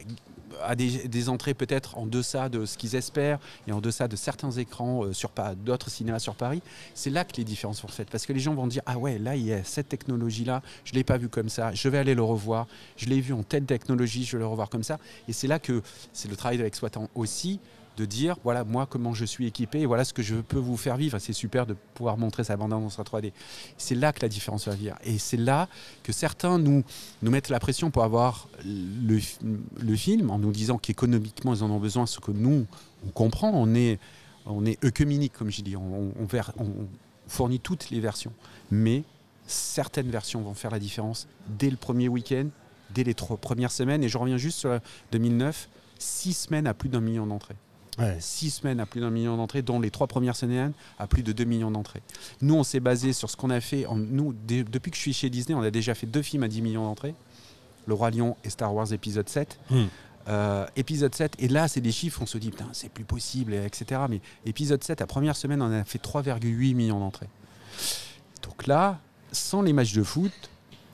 des, 0.76 1.28
entrées 1.28 1.54
peut-être 1.54 1.98
en 1.98 2.06
deçà 2.06 2.48
de 2.48 2.64
ce 2.64 2.78
qu'ils 2.78 2.96
espèrent 2.96 3.38
et 3.66 3.72
en 3.72 3.80
deçà 3.80 4.08
de 4.08 4.16
certains 4.16 4.50
écrans 4.50 5.04
euh, 5.04 5.12
sur 5.12 5.30
d'autres 5.64 5.90
cinémas 5.90 6.18
sur 6.18 6.34
Paris, 6.34 6.62
c'est 6.94 7.10
là 7.10 7.24
que 7.24 7.36
les 7.36 7.44
différences 7.44 7.80
sont 7.80 7.88
faites. 7.88 8.10
Parce 8.10 8.26
que 8.26 8.32
les 8.32 8.40
gens 8.40 8.54
vont 8.54 8.66
dire 8.66 8.82
Ah 8.86 8.98
ouais, 8.98 9.18
là, 9.18 9.36
il 9.36 9.44
y 9.44 9.52
a 9.52 9.62
cette 9.64 9.88
technologie-là, 9.88 10.62
je 10.84 10.92
ne 10.92 10.96
l'ai 10.96 11.04
pas 11.04 11.18
vu 11.18 11.28
comme 11.28 11.48
ça, 11.48 11.72
je 11.74 11.88
vais 11.88 11.98
aller 11.98 12.14
le 12.14 12.22
revoir, 12.22 12.66
je 12.96 13.06
l'ai 13.06 13.20
vu 13.20 13.32
en 13.32 13.42
telle 13.42 13.64
technologie, 13.64 14.24
je 14.24 14.36
vais 14.36 14.42
le 14.42 14.46
revoir 14.46 14.68
comme 14.68 14.82
ça. 14.82 14.98
Et 15.28 15.32
c'est 15.32 15.48
là 15.48 15.58
que 15.58 15.82
c'est 16.12 16.28
le 16.28 16.36
travail 16.36 16.58
de 16.58 16.62
l'exploitant 16.62 17.08
aussi 17.14 17.60
de 17.98 18.04
dire 18.04 18.36
voilà 18.44 18.64
moi 18.64 18.86
comment 18.86 19.12
je 19.12 19.24
suis 19.24 19.46
équipé 19.46 19.84
voilà 19.84 20.04
ce 20.04 20.12
que 20.12 20.22
je 20.22 20.36
peux 20.36 20.58
vous 20.58 20.76
faire 20.76 20.96
vivre. 20.96 21.18
C'est 21.18 21.32
super 21.32 21.66
de 21.66 21.74
pouvoir 21.94 22.16
montrer 22.16 22.44
sa 22.44 22.56
bande 22.56 22.72
annonce 22.72 22.98
en 22.98 23.02
3D. 23.02 23.32
C'est 23.76 23.96
là 23.96 24.12
que 24.12 24.20
la 24.22 24.28
différence 24.28 24.68
va 24.68 24.74
venir 24.74 24.96
et 25.04 25.18
c'est 25.18 25.36
là 25.36 25.68
que 26.04 26.12
certains 26.12 26.58
nous 26.58 26.84
nous 27.22 27.30
mettent 27.30 27.50
la 27.50 27.60
pression 27.60 27.90
pour 27.90 28.04
avoir 28.04 28.48
le, 28.64 29.18
le 29.80 29.96
film 29.96 30.30
en 30.30 30.38
nous 30.38 30.52
disant 30.52 30.78
qu'économiquement 30.78 31.54
ils 31.54 31.64
en 31.64 31.70
ont 31.70 31.80
besoin, 31.80 32.06
ce 32.06 32.20
que 32.20 32.30
nous 32.30 32.66
on 33.06 33.10
comprend. 33.10 33.50
On 33.52 33.74
est 33.74 33.98
on 34.46 34.64
est 34.64 34.82
œcuménique 34.84 35.32
comme 35.34 35.50
je 35.50 35.62
dis. 35.62 35.76
On 35.76 36.12
fournit 37.26 37.60
toutes 37.60 37.90
les 37.90 38.00
versions, 38.00 38.32
mais 38.70 39.04
certaines 39.46 40.10
versions 40.10 40.40
vont 40.40 40.54
faire 40.54 40.70
la 40.70 40.78
différence 40.78 41.28
dès 41.48 41.70
le 41.70 41.76
premier 41.76 42.08
week-end, 42.08 42.46
dès 42.94 43.04
les 43.04 43.14
trois 43.14 43.36
premières 43.36 43.72
semaines. 43.72 44.02
Et 44.02 44.08
je 44.08 44.16
reviens 44.18 44.38
juste 44.38 44.58
sur 44.58 44.78
2009, 45.12 45.68
six 45.98 46.32
semaines 46.32 46.66
à 46.66 46.74
plus 46.74 46.88
d'un 46.88 47.00
million 47.00 47.26
d'entrées. 47.26 47.56
Six 48.20 48.50
semaines 48.50 48.80
à 48.80 48.86
plus 48.86 49.00
d'un 49.00 49.10
million 49.10 49.36
d'entrées, 49.36 49.62
dont 49.62 49.80
les 49.80 49.90
trois 49.90 50.06
premières 50.06 50.36
semaines 50.36 50.72
à 50.98 51.06
plus 51.06 51.22
de 51.22 51.32
2 51.32 51.44
millions 51.44 51.70
d'entrées. 51.70 52.02
Nous, 52.40 52.54
on 52.54 52.62
s'est 52.62 52.80
basé 52.80 53.12
sur 53.12 53.30
ce 53.30 53.36
qu'on 53.36 53.50
a 53.50 53.60
fait. 53.60 53.86
En, 53.86 53.96
nous, 53.96 54.34
depuis 54.46 54.90
que 54.90 54.96
je 54.96 55.02
suis 55.02 55.12
chez 55.12 55.30
Disney, 55.30 55.58
on 55.58 55.62
a 55.62 55.70
déjà 55.70 55.94
fait 55.94 56.06
deux 56.06 56.22
films 56.22 56.44
à 56.44 56.48
10 56.48 56.62
millions 56.62 56.84
d'entrées 56.84 57.14
Le 57.86 57.94
Roi 57.94 58.10
Lion 58.10 58.36
et 58.44 58.50
Star 58.50 58.74
Wars 58.74 58.92
épisode 58.92 59.28
7. 59.28 59.58
Hmm. 59.70 59.84
Euh, 60.28 60.66
épisode 60.76 61.14
7, 61.14 61.36
et 61.38 61.48
là, 61.48 61.68
c'est 61.68 61.80
des 61.80 61.90
chiffres, 61.90 62.20
on 62.22 62.26
se 62.26 62.36
dit, 62.36 62.50
putain, 62.50 62.68
c'est 62.72 62.90
plus 62.90 63.04
possible, 63.04 63.54
etc. 63.54 64.02
Mais 64.10 64.20
épisode 64.44 64.84
7, 64.84 65.00
la 65.00 65.06
première 65.06 65.36
semaine, 65.36 65.62
on 65.62 65.72
a 65.72 65.84
fait 65.84 66.02
3,8 66.02 66.74
millions 66.74 67.00
d'entrées. 67.00 67.28
Donc 68.42 68.66
là, 68.66 69.00
sans 69.32 69.62
les 69.62 69.72
matchs 69.72 69.94
de 69.94 70.02
foot, 70.02 70.32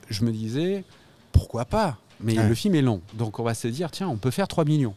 je 0.09 0.23
me 0.23 0.31
disais, 0.31 0.85
pourquoi 1.33 1.65
pas? 1.65 1.97
Mais 2.21 2.35
le 2.35 2.55
film 2.55 2.75
est 2.75 2.81
long. 2.81 3.01
Donc 3.13 3.39
on 3.39 3.43
va 3.43 3.53
se 3.53 3.67
dire, 3.67 3.91
tiens, 3.91 4.07
on 4.07 4.15
peut 4.15 4.31
faire 4.31 4.47
3 4.47 4.63
millions. 4.63 4.95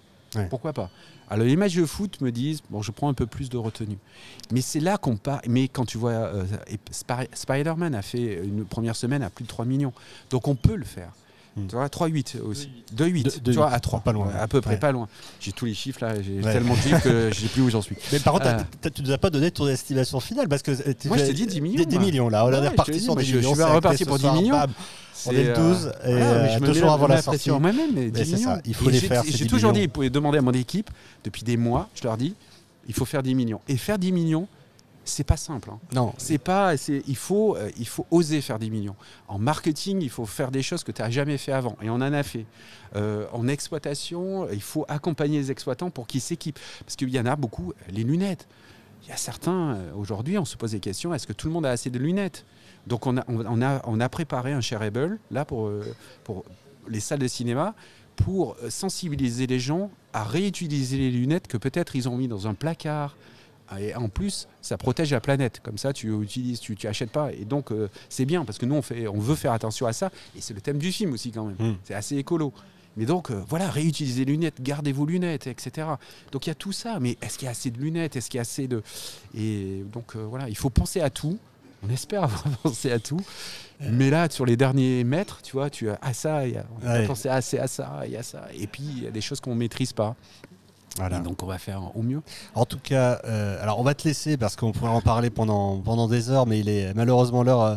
Pourquoi 0.51 0.73
pas? 0.73 0.91
Alors 1.31 1.47
les 1.47 1.57
matchs 1.57 1.77
de 1.77 1.85
foot 1.85 2.21
me 2.21 2.33
disent 2.33 2.63
bon 2.71 2.83
je 2.83 2.91
prends 2.91 3.09
un 3.09 3.15
peu 3.15 3.27
plus 3.27 3.49
de 3.49 3.57
retenue. 3.57 3.99
Mais 4.51 4.61
c'est 4.61 4.81
là 4.81 4.97
qu'on 4.97 5.17
part. 5.17 5.41
Mais 5.47 5.69
quand 5.69 5.85
tu 5.85 5.99
vois 5.99 6.11
euh, 6.11 6.45
Spider-Man 7.33 7.95
a 7.95 8.03
fait 8.03 8.45
une 8.45 8.65
première 8.65 8.97
semaine 8.97 9.23
à 9.23 9.31
plus 9.31 9.45
de 9.45 9.49
3 9.49 9.65
millions. 9.65 9.93
Donc 10.31 10.49
on 10.49 10.55
peut 10.55 10.77
le 10.77 10.85
faire. 10.85 11.13
Tu 11.69 11.75
vois, 11.75 11.87
3-8 11.87 12.41
aussi. 12.43 12.69
2-8. 12.97 13.43
Tu 13.43 13.53
vois, 13.53 13.71
à 13.71 13.81
3. 13.81 14.01
Pas 14.01 14.13
loin. 14.13 14.31
À 14.39 14.47
peu 14.47 14.61
près, 14.61 14.79
pas 14.79 14.93
loin. 14.93 15.09
J'ai 15.41 15.53
tous 15.53 15.65
les 15.65 15.75
chiffres 15.75 16.05
là, 16.05 16.15
j'ai 16.21 16.41
tellement 16.41 16.75
de 16.75 16.81
chiffres 16.81 17.03
que 17.03 17.31
je 17.33 17.41
sais 17.41 17.49
plus 17.49 17.63
où 17.63 17.71
j'en 17.71 17.83
suis. 17.83 17.97
Mais 18.13 18.21
par 18.21 18.35
contre, 18.35 18.47
euh. 18.47 18.91
tu 18.95 19.03
nous 19.03 19.11
as 19.11 19.19
pas 19.19 19.31
donné 19.31 19.51
ton 19.51 19.67
estimation 19.69 20.21
finale 20.21 20.49
parce 20.49 20.63
que. 20.63 20.71
Euh, 20.71 20.95
Moi, 21.07 21.17
je 21.19 21.25
t'ai 21.25 21.33
dit 21.33 21.47
10 21.47 21.61
millions. 21.61 21.85
10 21.85 21.99
millions 21.99 22.29
là. 22.29 22.45
On 22.47 22.53
est 22.53 22.69
reparti 22.69 23.01
sur 23.01 23.17
10 23.17 23.35
millions. 23.35 23.55
Je 23.55 23.63
suis 23.63 23.65
reparti 23.65 24.05
pour 24.05 24.19
10 24.19 24.31
millions. 24.31 24.57
On 25.27 25.33
est 25.33 25.45
le 25.45 25.55
12 25.55 25.87
et 25.87 25.93
euh, 26.07 26.61
toujours 26.61 26.93
avant 26.93 27.09
la 27.09 27.21
sortie. 27.23 27.51
moi-même, 27.51 27.91
mais 27.95 28.11
10 28.11 28.35
millions. 28.35 28.59
Il 28.65 28.75
faut 28.75 28.91
les 28.91 29.01
faire. 29.01 29.23
J'ai 29.27 29.47
toujours 29.47 29.73
dit, 29.73 29.83
vous 29.83 29.93
pouvez 29.93 30.11
demander 30.11 30.39
à 30.39 30.43
mon 30.43 30.53
équipe 30.53 30.91
depuis 31.25 31.43
des 31.43 31.57
mois, 31.57 31.89
je 31.95 32.05
leur 32.05 32.17
dis, 32.17 32.35
il 32.87 32.95
faut 32.95 33.05
faire 33.05 33.23
10 33.23 33.35
millions. 33.35 33.61
Et 33.69 33.77
faire 33.77 33.99
10 33.99 34.13
millions, 34.13 34.49
c'est 35.09 35.25
pas 35.25 35.37
simple. 35.37 35.71
Hein. 35.71 35.79
Non. 35.93 36.15
C'est 36.19 36.39
pas. 36.39 36.75
Il 36.89 37.17
faut, 37.17 37.57
euh, 37.57 37.71
il 37.79 37.87
faut 37.87 38.07
oser 38.11 38.41
faire 38.41 38.59
10 38.59 38.71
millions. 38.71 38.97
En 39.27 39.39
marketing, 39.39 40.01
il 40.03 40.11
faut 40.11 40.27
faire 40.27 40.51
des 40.51 40.63
choses 40.63 40.85
que 40.85 40.93
tu 40.93 41.03
n'as 41.03 41.11
jamais 41.11 41.39
fait 41.39 41.53
avant. 41.53 41.77
Et 41.83 41.91
on 41.91 41.95
en 41.95 42.01
a 42.01 42.23
fait. 42.23 42.47
Euh, 42.97 43.27
en 43.33 43.49
exploitation, 43.49 44.49
il 44.51 44.63
faut 44.63 44.85
accompagner 44.89 45.39
les 45.39 45.51
exploitants 45.51 45.91
pour 45.91 46.07
qu'ils 46.07 46.21
s'équipent. 46.21 46.59
Parce 46.85 46.97
qu'il 46.97 47.11
y 47.11 47.21
en 47.21 47.27
a 47.27 47.37
beaucoup, 47.37 47.73
les 47.91 48.05
lunettes. 48.05 48.49
Il 49.05 49.11
y 49.11 49.13
a 49.13 49.17
certains, 49.17 49.79
aujourd'hui, 49.97 50.39
on 50.39 50.45
se 50.45 50.57
pose 50.57 50.73
des 50.73 50.81
questions 50.81 51.15
est-ce 51.15 51.27
que 51.27 51.33
tout 51.33 51.47
le 51.47 51.53
monde 51.53 51.65
a 51.65 51.71
assez 51.71 51.89
de 51.89 51.99
lunettes? 51.99 52.45
Donc 52.87 53.07
on 53.07 53.17
a, 53.17 53.25
on, 53.29 53.63
a, 53.63 53.81
on 53.87 54.01
a 54.01 54.09
préparé 54.09 54.53
un 54.53 54.61
shareable 54.61 55.19
là 55.31 55.45
pour, 55.45 55.69
euh, 55.69 55.95
pour 56.25 56.45
les 56.89 57.01
salles 57.01 57.21
de 57.21 57.29
cinéma 57.29 57.75
pour 58.17 58.57
sensibiliser 58.69 59.47
les 59.47 59.61
gens 59.61 59.91
à 60.13 60.25
réutiliser 60.25 60.97
les 60.97 61.11
lunettes 61.11 61.47
que 61.47 61.57
peut-être 61.57 61.95
ils 61.95 62.09
ont 62.09 62.17
mis 62.17 62.27
dans 62.27 62.49
un 62.49 62.55
placard. 62.55 63.17
Et 63.79 63.95
en 63.95 64.09
plus, 64.09 64.49
ça 64.63 64.79
protège 64.79 65.13
la 65.13 65.21
planète. 65.21 65.61
Comme 65.63 65.79
ça, 65.79 65.93
tu 65.93 66.13
utilises, 66.23 66.61
tu, 66.61 66.77
tu 66.77 66.87
achètes 66.87 67.11
pas. 67.11 67.33
Et 67.33 67.45
donc, 67.45 67.71
euh, 67.71 67.89
c'est 68.09 68.25
bien 68.25 68.45
parce 68.45 68.59
que 68.59 68.67
nous, 68.67 68.75
on, 68.75 68.83
fait, 68.83 69.09
on 69.09 69.19
veut 69.19 69.35
faire 69.35 69.53
attention 69.53 69.87
à 69.87 69.93
ça. 69.93 70.11
Et 70.37 70.41
c'est 70.41 70.55
le 70.55 70.61
thème 70.61 70.79
du 70.79 70.93
film 70.93 71.13
aussi, 71.13 71.31
quand 71.31 71.45
même. 71.45 71.57
Hmm. 71.59 71.77
C'est 71.85 71.95
assez 71.95 72.17
écolo. 72.17 72.53
Mais 72.97 73.05
donc, 73.05 73.31
euh, 73.31 73.43
voilà, 73.49 73.71
réutilisez 73.71 74.25
les 74.25 74.33
lunettes, 74.33 74.63
gardez 74.63 74.93
vos 74.93 75.07
lunettes, 75.07 75.47
etc. 75.47 75.87
Donc, 76.33 76.47
il 76.47 76.51
y 76.51 76.53
a 76.53 76.57
tout 76.57 76.73
ça. 76.73 76.99
Mais 77.01 77.19
est-ce 77.23 77.39
qu'il 77.39 77.47
y 77.47 77.49
a 77.49 77.53
assez 77.53 77.71
de 77.71 77.79
lunettes? 77.79 78.17
Est-ce 78.17 78.31
qu'il 78.31 78.39
y 78.39 78.41
a 78.41 78.43
assez 78.43 78.69
de. 78.69 78.83
Et 79.37 79.85
donc, 79.93 80.17
voilà, 80.17 80.49
il 80.49 80.57
faut 80.57 80.71
penser 80.71 81.01
à 81.01 81.11
tout. 81.11 81.39
On 81.83 81.91
espère 81.91 82.25
avoir 82.25 82.43
pensé 82.63 82.91
à 82.91 82.99
tout. 82.99 83.21
Mais 83.81 84.11
là, 84.11 84.29
sur 84.29 84.45
les 84.45 84.57
derniers 84.57 85.05
mètres, 85.05 85.41
tu 85.43 85.53
vois, 85.53 85.71
tu 85.71 85.89
as 85.89 85.99
à 86.03 86.13
ça, 86.13 86.43
on 86.83 86.87
a 86.87 87.03
pensé 87.03 87.29
assez 87.29 87.59
à 87.59 87.69
ça, 87.69 88.03
il 88.05 88.13
y 88.13 88.17
a 88.17 88.25
ça. 88.25 88.49
Et 88.59 88.67
puis, 88.67 88.83
il 88.83 89.05
y 89.05 89.07
a 89.07 89.11
des 89.11 89.21
choses 89.21 89.41
qu'on 89.41 89.55
ne 89.55 89.59
maîtrise 89.59 89.93
pas. 89.93 90.17
Voilà. 90.99 91.21
donc 91.21 91.43
on 91.43 91.47
va 91.47 91.59
faire 91.59 91.81
au 91.95 92.03
mieux. 92.03 92.21
En 92.55 92.65
tout 92.65 92.79
cas, 92.79 93.21
euh, 93.25 93.63
alors 93.63 93.79
on 93.79 93.83
va 93.83 93.95
te 93.95 94.07
laisser 94.07 94.37
parce 94.37 94.57
qu'on 94.57 94.73
pourrait 94.73 94.91
en 94.91 95.01
parler 95.01 95.31
pendant, 95.31 95.79
pendant 95.79 96.09
des 96.09 96.31
heures, 96.31 96.47
mais 96.47 96.59
il 96.59 96.69
est 96.69 96.93
malheureusement 96.95 97.43
l'heure 97.43 97.63
euh, 97.63 97.77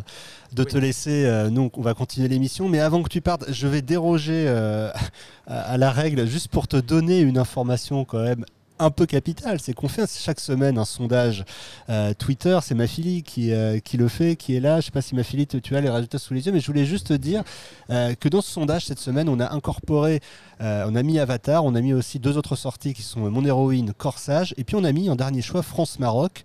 de 0.52 0.64
te 0.64 0.76
laisser. 0.76 1.24
Euh, 1.24 1.48
nous, 1.50 1.70
on 1.74 1.82
va 1.82 1.94
continuer 1.94 2.28
l'émission. 2.28 2.68
Mais 2.68 2.80
avant 2.80 3.02
que 3.02 3.08
tu 3.08 3.20
partes, 3.20 3.44
je 3.50 3.66
vais 3.68 3.82
déroger 3.82 4.48
à 5.46 5.76
la 5.76 5.90
règle 5.90 6.26
juste 6.26 6.48
pour 6.48 6.68
te 6.68 6.76
donner 6.76 7.20
une 7.20 7.38
information 7.38 8.04
quand 8.04 8.22
même 8.22 8.44
un 8.82 8.90
peu 8.90 9.06
capital, 9.06 9.60
c'est 9.60 9.74
qu'on 9.74 9.88
fait 9.88 10.10
chaque 10.10 10.40
semaine 10.40 10.76
un 10.76 10.84
sondage 10.84 11.44
euh, 11.88 12.12
Twitter, 12.14 12.58
c'est 12.62 12.74
ma 12.74 12.86
fille 12.86 13.22
qui, 13.22 13.52
euh, 13.52 13.78
qui 13.78 13.96
le 13.96 14.08
fait, 14.08 14.36
qui 14.36 14.56
est 14.56 14.60
là. 14.60 14.80
Je 14.80 14.86
sais 14.86 14.90
pas 14.90 15.02
si 15.02 15.14
ma 15.14 15.22
fille, 15.22 15.46
tu 15.46 15.76
as 15.76 15.80
les 15.80 15.88
résultats 15.88 16.18
sous 16.18 16.34
les 16.34 16.46
yeux, 16.46 16.52
mais 16.52 16.60
je 16.60 16.66
voulais 16.66 16.84
juste 16.84 17.08
te 17.08 17.12
dire 17.14 17.42
euh, 17.90 18.14
que 18.14 18.28
dans 18.28 18.40
ce 18.40 18.50
sondage 18.50 18.86
cette 18.86 18.98
semaine, 18.98 19.28
on 19.28 19.38
a 19.40 19.52
incorporé, 19.52 20.20
on 20.60 20.94
a 20.94 21.02
mis 21.02 21.18
Avatar, 21.18 21.64
on 21.64 21.74
a 21.74 21.80
mis 21.80 21.92
aussi 21.92 22.20
deux 22.20 22.36
autres 22.36 22.54
sorties 22.54 22.94
qui 22.94 23.02
sont 23.02 23.28
Mon 23.30 23.44
héroïne, 23.44 23.92
Corsage, 23.92 24.54
et 24.56 24.62
puis 24.62 24.76
on 24.76 24.84
a 24.84 24.92
mis 24.92 25.10
en 25.10 25.16
dernier 25.16 25.42
choix 25.42 25.62
France-Maroc 25.62 26.44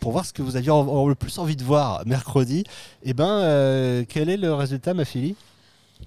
pour 0.00 0.12
voir 0.12 0.26
ce 0.26 0.34
que 0.34 0.42
vous 0.42 0.56
aviez 0.56 0.70
le 0.70 1.14
plus 1.14 1.38
envie 1.38 1.56
de 1.56 1.64
voir 1.64 2.02
mercredi. 2.04 2.64
Et 3.04 3.10
eh 3.10 3.14
ben, 3.14 4.04
quel 4.06 4.28
est 4.28 4.36
le 4.36 4.52
résultat, 4.52 4.92
ma 4.92 5.06
fille? 5.06 5.34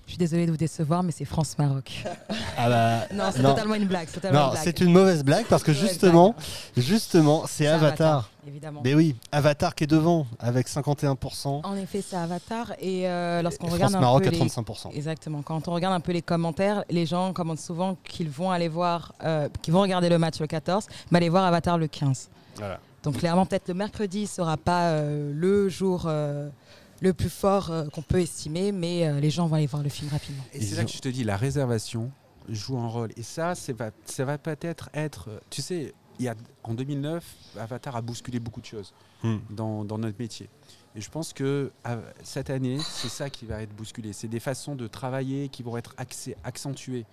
Je 0.05 0.11
suis 0.11 0.17
désolée 0.17 0.45
de 0.45 0.51
vous 0.51 0.57
décevoir, 0.57 1.03
mais 1.03 1.11
c'est 1.11 1.25
France-Maroc. 1.25 2.03
Ah 2.57 2.69
bah, 2.69 3.07
non, 3.13 3.31
c'est 3.33 3.41
totalement 3.41 3.75
une 3.75 3.87
blague. 3.87 4.07
non, 4.33 4.51
c'est 4.55 4.81
une 4.81 4.91
mauvaise 4.91 5.23
blague 5.23 5.45
parce 5.45 5.63
que 5.63 5.71
justement, 5.73 6.35
justement, 6.75 7.43
c'est 7.47 7.67
Avatar. 7.67 8.29
Évidemment. 8.45 8.81
Mais 8.83 8.93
oui, 8.93 9.15
Avatar 9.31 9.73
qui 9.75 9.85
est 9.85 9.87
devant 9.87 10.25
avec 10.39 10.67
51%. 10.67 11.65
En 11.65 11.77
effet, 11.77 12.03
c'est 12.05 12.17
Avatar. 12.17 12.73
Et 12.79 13.07
euh, 13.07 13.41
lorsqu'on 13.41 13.67
regarde 13.67 13.95
un 13.95 13.99
Maroc 14.01 14.23
peu 14.23 14.29
à 14.29 14.31
35%. 14.31 14.93
Exactement. 14.93 15.43
Quand 15.43 15.67
on 15.67 15.73
regarde 15.73 15.93
un 15.93 15.99
peu 15.99 16.11
les 16.11 16.21
commentaires, 16.21 16.83
les 16.89 17.05
gens 17.05 17.31
commentent 17.33 17.59
souvent 17.59 17.95
qu'ils 18.03 18.29
vont 18.29 18.51
aller 18.51 18.67
voir, 18.67 19.13
euh, 19.23 19.47
qu'ils 19.61 19.73
vont 19.73 19.81
regarder 19.81 20.09
le 20.09 20.17
match 20.17 20.39
le 20.39 20.47
14, 20.47 20.87
mais 21.11 21.17
aller 21.17 21.29
voir 21.29 21.45
Avatar 21.45 21.77
le 21.77 21.87
15. 21.87 22.29
Voilà. 22.57 22.79
Donc 23.03 23.17
clairement, 23.17 23.45
peut-être 23.45 23.67
le 23.67 23.75
mercredi 23.75 24.23
ne 24.23 24.27
sera 24.27 24.57
pas 24.57 24.89
euh, 24.89 25.31
le 25.33 25.69
jour 25.69 26.09
le 27.01 27.13
plus 27.13 27.29
fort 27.29 27.71
euh, 27.71 27.87
qu'on 27.87 28.01
peut 28.01 28.21
estimer, 28.21 28.71
mais 28.71 29.07
euh, 29.07 29.19
les 29.19 29.29
gens 29.29 29.47
vont 29.47 29.55
aller 29.55 29.67
voir 29.67 29.83
le 29.83 29.89
film 29.89 30.09
rapidement. 30.09 30.43
Et 30.53 30.61
c'est 30.61 30.75
là 30.75 30.85
que 30.85 30.91
je 30.91 30.99
te 30.99 31.09
dis, 31.09 31.23
la 31.23 31.35
réservation 31.35 32.11
joue 32.47 32.77
un 32.77 32.87
rôle. 32.87 33.09
Et 33.17 33.23
ça, 33.23 33.53
va, 33.69 33.91
ça 34.05 34.25
va 34.25 34.37
peut-être 34.37 34.89
être, 34.93 35.29
tu 35.49 35.61
sais, 35.61 35.93
il 36.19 36.25
y 36.25 36.27
a, 36.27 36.35
en 36.63 36.73
2009, 36.73 37.23
Avatar 37.57 37.95
a 37.95 38.01
bousculé 38.01 38.39
beaucoup 38.39 38.61
de 38.61 38.65
choses 38.65 38.93
hmm. 39.23 39.37
dans, 39.49 39.83
notre 39.83 40.19
métier. 40.19 40.49
Et 40.95 41.01
je 41.01 41.09
pense 41.09 41.33
que 41.33 41.71
cette 42.21 42.49
année, 42.49 42.77
c'est 42.79 43.09
ça 43.09 43.29
qui 43.29 43.45
va 43.45 43.61
être 43.61 43.73
bousculé. 43.73 44.13
C'est 44.13 44.27
des 44.27 44.41
façons 44.41 44.75
de 44.75 44.87
travailler 44.87 45.49
qui 45.49 45.63
vont 45.63 45.77
être 45.77 45.95
accentuées. 46.43 47.05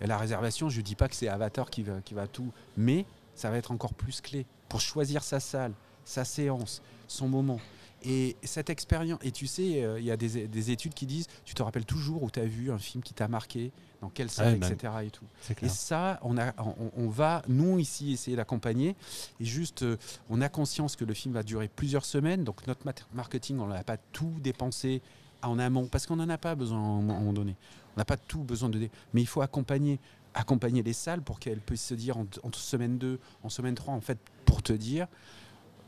Et 0.00 0.06
la 0.06 0.16
réservation, 0.16 0.70
je 0.70 0.78
ne 0.78 0.82
dis 0.82 0.94
pas 0.94 1.08
que 1.08 1.14
c'est 1.14 1.28
Avatar 1.28 1.70
qui 1.70 1.82
va, 1.82 2.00
qui 2.00 2.14
va 2.14 2.26
tout, 2.26 2.50
mais 2.76 3.04
ça 3.34 3.50
va 3.50 3.58
être 3.58 3.70
encore 3.70 3.94
plus 3.94 4.20
clé 4.20 4.46
pour 4.68 4.80
choisir 4.80 5.22
sa 5.22 5.40
salle, 5.40 5.72
sa 6.04 6.24
séance, 6.24 6.82
son 7.06 7.28
moment. 7.28 7.60
Et 8.04 8.36
cette 8.42 8.70
expérience, 8.70 9.18
et 9.22 9.32
tu 9.32 9.46
sais, 9.46 9.82
euh, 9.82 9.98
il 9.98 10.06
y 10.06 10.10
a 10.10 10.16
des, 10.16 10.70
études 10.70 10.94
qui 10.94 11.06
disent, 11.06 11.26
tu 11.44 11.54
te 11.54 11.62
rappelles 11.62 11.84
toujours 11.84 12.22
où 12.22 12.30
tu 12.30 12.38
as 12.38 12.44
vu 12.44 12.70
un 12.70 12.78
film 12.78 13.02
qui 13.02 13.12
t'a 13.12 13.28
marqué, 13.28 13.72
dans 14.00 14.08
quelle 14.08 14.30
salle, 14.30 14.54
etc. 14.56 14.92
Et, 15.04 15.10
tout. 15.10 15.24
et 15.62 15.68
ça, 15.68 16.20
on, 16.22 16.38
a, 16.38 16.54
on, 16.96 17.08
va, 17.08 17.42
nous, 17.48 17.78
ici, 17.78 18.12
essayer 18.12 18.36
d'accompagner. 18.36 18.94
Et 19.40 19.44
juste, 19.44 19.82
euh, 19.82 19.96
on 20.30 20.40
a 20.40 20.48
conscience 20.48 20.94
que 20.94 21.04
le 21.04 21.14
film 21.14 21.34
va 21.34 21.42
durer 21.42 21.68
plusieurs 21.68 22.04
semaines, 22.04 22.44
donc 22.44 22.66
notre 22.68 22.86
marketing, 23.12 23.58
on 23.58 23.66
n'a 23.66 23.82
pas 23.82 23.96
tout 23.96 24.32
dépensé 24.40 25.02
en 25.42 25.58
amont, 25.58 25.86
parce 25.86 26.06
qu'on 26.06 26.16
n'en 26.16 26.28
a 26.28 26.38
pas 26.38 26.54
besoin 26.54 26.78
à 26.78 26.82
un 26.82 27.02
moment 27.02 27.32
donné. 27.32 27.56
On 27.96 28.00
n'a 28.00 28.04
pas 28.04 28.16
tout 28.16 28.44
besoin 28.44 28.68
de... 28.68 28.78
Mais 29.12 29.20
il 29.20 29.26
faut 29.26 29.40
accompagner 29.40 29.98
accompagner 30.34 30.82
les 30.82 30.92
salles 30.92 31.22
pour 31.22 31.38
qu'elles 31.40 31.60
puissent 31.60 31.86
se 31.86 31.94
dire 31.94 32.16
en, 32.16 32.26
semaine 32.52 32.98
2, 32.98 33.18
en 33.42 33.48
semaine 33.48 33.74
3, 33.74 33.94
en 33.94 34.00
fait, 34.00 34.18
pour 34.44 34.62
te 34.62 34.72
dire, 34.72 35.06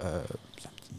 euh, 0.03 0.23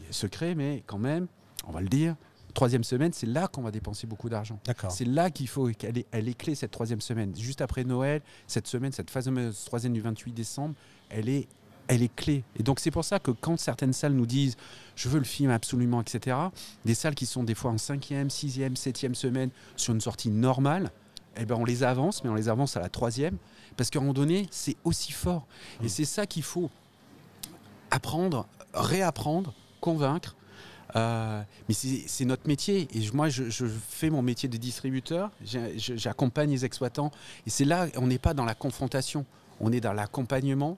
secret, 0.10 0.56
mais 0.56 0.84
quand 0.86 0.98
même, 0.98 1.28
on 1.68 1.72
va 1.72 1.82
le 1.82 1.90
dire, 1.90 2.16
troisième 2.54 2.84
semaine, 2.84 3.14
c'est 3.14 3.28
là 3.28 3.48
qu'on 3.48 3.62
va 3.62 3.72
dépenser 3.72 4.08
beaucoup 4.08 4.30
d'argent. 4.30 4.60
C'est 4.90 5.06
là 5.06 5.30
qu'il 5.30 5.48
faut 5.48 5.70
qu'elle 5.70 5.98
est, 5.98 6.06
elle 6.12 6.28
est 6.28 6.34
clé 6.34 6.56
cette 6.56 6.72
troisième 6.72 7.02
semaine. 7.02 7.34
Juste 7.36 7.62
après 7.62 7.84
Noël, 7.84 8.22
cette 8.48 8.68
semaine, 8.68 8.92
cette 8.92 9.10
phase 9.10 9.30
troisième 9.66 9.94
du 9.94 10.02
28 10.02 10.34
décembre, 10.34 10.76
elle 11.10 11.30
est, 11.30 11.48
elle 11.88 12.04
est 12.04 12.14
clé. 12.14 12.44
Et 12.58 12.64
donc 12.64 12.80
c'est 12.80 12.92
pour 12.92 13.06
ça 13.06 13.20
que 13.20 13.32
quand 13.32 13.58
certaines 13.58 13.94
salles 13.94 14.14
nous 14.14 14.26
disent 14.26 14.58
je 14.96 15.10
veux 15.10 15.20
le 15.20 15.26
film 15.26 15.52
absolument, 15.52 16.02
etc., 16.02 16.38
des 16.86 16.94
salles 16.94 17.16
qui 17.16 17.26
sont 17.26 17.44
des 17.44 17.56
fois 17.56 17.72
en 17.72 17.78
cinquième, 17.78 18.30
sixième, 18.30 18.76
septième 18.76 19.16
semaine 19.16 19.50
sur 19.76 19.94
une 19.94 20.02
sortie 20.02 20.30
normale, 20.30 20.92
eh 21.38 21.46
ben 21.46 21.56
on 21.56 21.66
les 21.66 21.84
avance, 21.84 22.24
mais 22.24 22.30
on 22.30 22.36
les 22.36 22.50
avance 22.50 22.76
à 22.76 22.82
la 22.82 22.90
troisième, 22.90 23.38
parce 23.78 23.90
qu'à 23.90 24.00
un 24.00 24.02
moment 24.02 24.14
donné, 24.14 24.48
c'est 24.52 24.76
aussi 24.84 25.12
fort. 25.12 25.48
Et 25.82 25.86
mmh. 25.86 25.90
c'est 25.90 26.06
ça 26.06 26.26
qu'il 26.26 26.44
faut 26.44 26.70
apprendre, 27.90 28.48
réapprendre, 28.74 29.54
convaincre, 29.80 30.36
euh, 30.96 31.42
mais 31.68 31.76
c'est 31.76 32.26
notre 32.26 32.48
métier. 32.48 32.88
Et 32.94 33.02
moi, 33.14 33.30
je, 33.30 33.66
fais 33.90 34.10
mon 34.10 34.22
métier 34.22 34.50
de 34.50 34.58
distributeur. 34.58 35.32
J'accompagne 35.76 36.52
les 36.52 36.66
exploitants. 36.66 37.12
Et 37.48 37.50
c'est 37.50 37.66
là, 37.66 37.88
on 37.98 38.08
n'est 38.08 38.20
pas 38.20 38.34
dans 38.34 38.46
la 38.46 38.56
confrontation. 38.56 39.26
On 39.60 39.72
est 39.72 39.82
dans 39.82 39.94
l'accompagnement. 39.94 40.78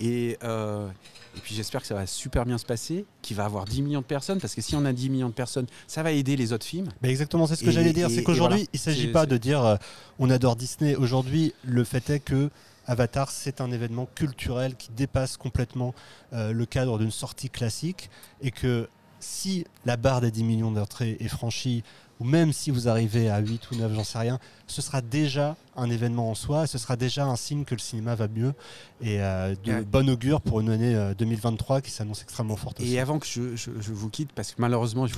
Et, 0.00 0.36
euh, 0.42 0.88
et, 1.36 1.40
puis 1.40 1.54
j'espère 1.54 1.80
que 1.80 1.86
ça 1.86 1.94
va 1.94 2.04
super 2.04 2.44
bien 2.44 2.58
se 2.58 2.66
passer, 2.66 3.04
qu'il 3.22 3.36
va 3.36 3.44
avoir 3.44 3.64
10 3.64 3.80
millions 3.80 4.00
de 4.00 4.04
personnes, 4.04 4.40
parce 4.40 4.52
que 4.52 4.60
si 4.60 4.74
on 4.74 4.84
a 4.86 4.92
10 4.92 5.08
millions 5.08 5.28
de 5.28 5.34
personnes, 5.34 5.66
ça 5.86 6.02
va 6.02 6.10
aider 6.10 6.36
les 6.36 6.52
autres 6.52 6.66
films. 6.66 6.88
Mais 7.00 7.10
exactement, 7.10 7.46
c'est 7.46 7.54
ce 7.54 7.62
que 7.62 7.70
j'allais 7.70 7.92
dire. 7.92 8.10
C'est 8.10 8.24
qu'aujourd'hui, 8.24 8.68
il 8.72 8.76
ne 8.76 8.80
s'agit 8.80 9.12
pas 9.12 9.24
de 9.24 9.36
dire 9.36 9.64
euh, 9.64 9.76
on 10.18 10.30
adore 10.30 10.56
Disney. 10.56 10.96
Aujourd'hui, 10.96 11.54
le 11.62 11.84
fait 11.84 12.10
est 12.10 12.18
que 12.18 12.50
Avatar, 12.86 13.30
c'est 13.30 13.60
un 13.60 13.70
événement 13.70 14.06
culturel 14.14 14.76
qui 14.76 14.90
dépasse 14.90 15.36
complètement 15.36 15.94
le 16.32 16.64
cadre 16.64 16.98
d'une 16.98 17.10
sortie 17.10 17.50
classique 17.50 18.10
et 18.40 18.50
que 18.50 18.88
si 19.24 19.66
la 19.86 19.96
barre 19.96 20.20
des 20.20 20.30
10 20.30 20.44
millions 20.44 20.70
d'entrées 20.70 21.16
est 21.18 21.28
franchie, 21.28 21.82
ou 22.20 22.24
même 22.24 22.52
si 22.52 22.70
vous 22.70 22.88
arrivez 22.88 23.28
à 23.28 23.38
8 23.38 23.70
ou 23.70 23.76
9, 23.76 23.94
j'en 23.94 24.04
sais 24.04 24.18
rien, 24.18 24.38
ce 24.66 24.80
sera 24.80 25.00
déjà 25.00 25.56
un 25.76 25.90
événement 25.90 26.30
en 26.30 26.34
soi, 26.34 26.66
ce 26.66 26.78
sera 26.78 26.96
déjà 26.96 27.26
un 27.26 27.36
signe 27.36 27.64
que 27.64 27.74
le 27.74 27.80
cinéma 27.80 28.14
va 28.14 28.28
mieux 28.28 28.54
et 29.00 29.20
euh, 29.20 29.54
de 29.64 29.82
bon 29.82 30.08
augure 30.08 30.40
pour 30.40 30.60
une 30.60 30.70
année 30.70 31.12
2023 31.18 31.76
euh, 31.76 31.80
qui 31.80 31.90
s'annonce 31.90 32.22
extrêmement 32.22 32.56
forte. 32.56 32.80
Et 32.80 33.00
avant 33.00 33.18
que 33.18 33.26
je, 33.26 33.70
vous 33.70 34.10
quitte, 34.10 34.32
parce 34.32 34.52
que 34.52 34.60
malheureusement, 34.60 35.06
je, 35.06 35.14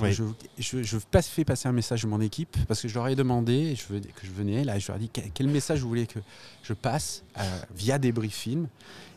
je, 0.57 0.83
je, 0.83 0.97
fais 1.21 1.45
passer 1.45 1.67
un 1.67 1.73
message 1.73 2.05
à 2.05 2.07
mon 2.07 2.21
équipe, 2.21 2.57
parce 2.67 2.81
que 2.81 2.87
je 2.87 2.95
leur 2.95 3.07
ai 3.07 3.15
demandé 3.15 3.75
je 3.75 3.99
que 3.99 4.25
je 4.25 4.31
venais, 4.31 4.63
là, 4.63 4.79
je 4.79 4.87
leur 4.87 4.97
ai 4.97 5.01
dit 5.01 5.09
quel, 5.09 5.47
message 5.47 5.81
vous 5.81 5.87
voulez 5.87 6.07
que 6.07 6.19
je 6.63 6.73
passe 6.73 7.23
euh, 7.37 7.41
via 7.75 7.99
des 7.99 8.11
briefs 8.11 8.35
films. 8.35 8.67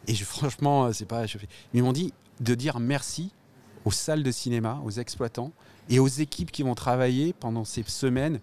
Et 0.07 0.15
franchement, 0.15 0.93
c'est 0.93 1.07
pas. 1.07 1.25
ils 1.75 1.83
m'ont 1.83 1.93
dit 1.93 2.13
de 2.41 2.55
dire 2.55 2.81
merci 2.81 3.31
aux 3.85 3.91
salles 3.91 4.23
de 4.23 4.31
cinéma, 4.31 4.81
aux 4.85 4.91
exploitants 4.91 5.53
et 5.91 5.99
aux 5.99 6.09
équipes 6.09 6.51
qui 6.51 6.63
vont 6.63 6.75
travailler 6.75 7.35
pendant 7.35 7.65
ces 7.65 7.83
semaines 7.83 8.41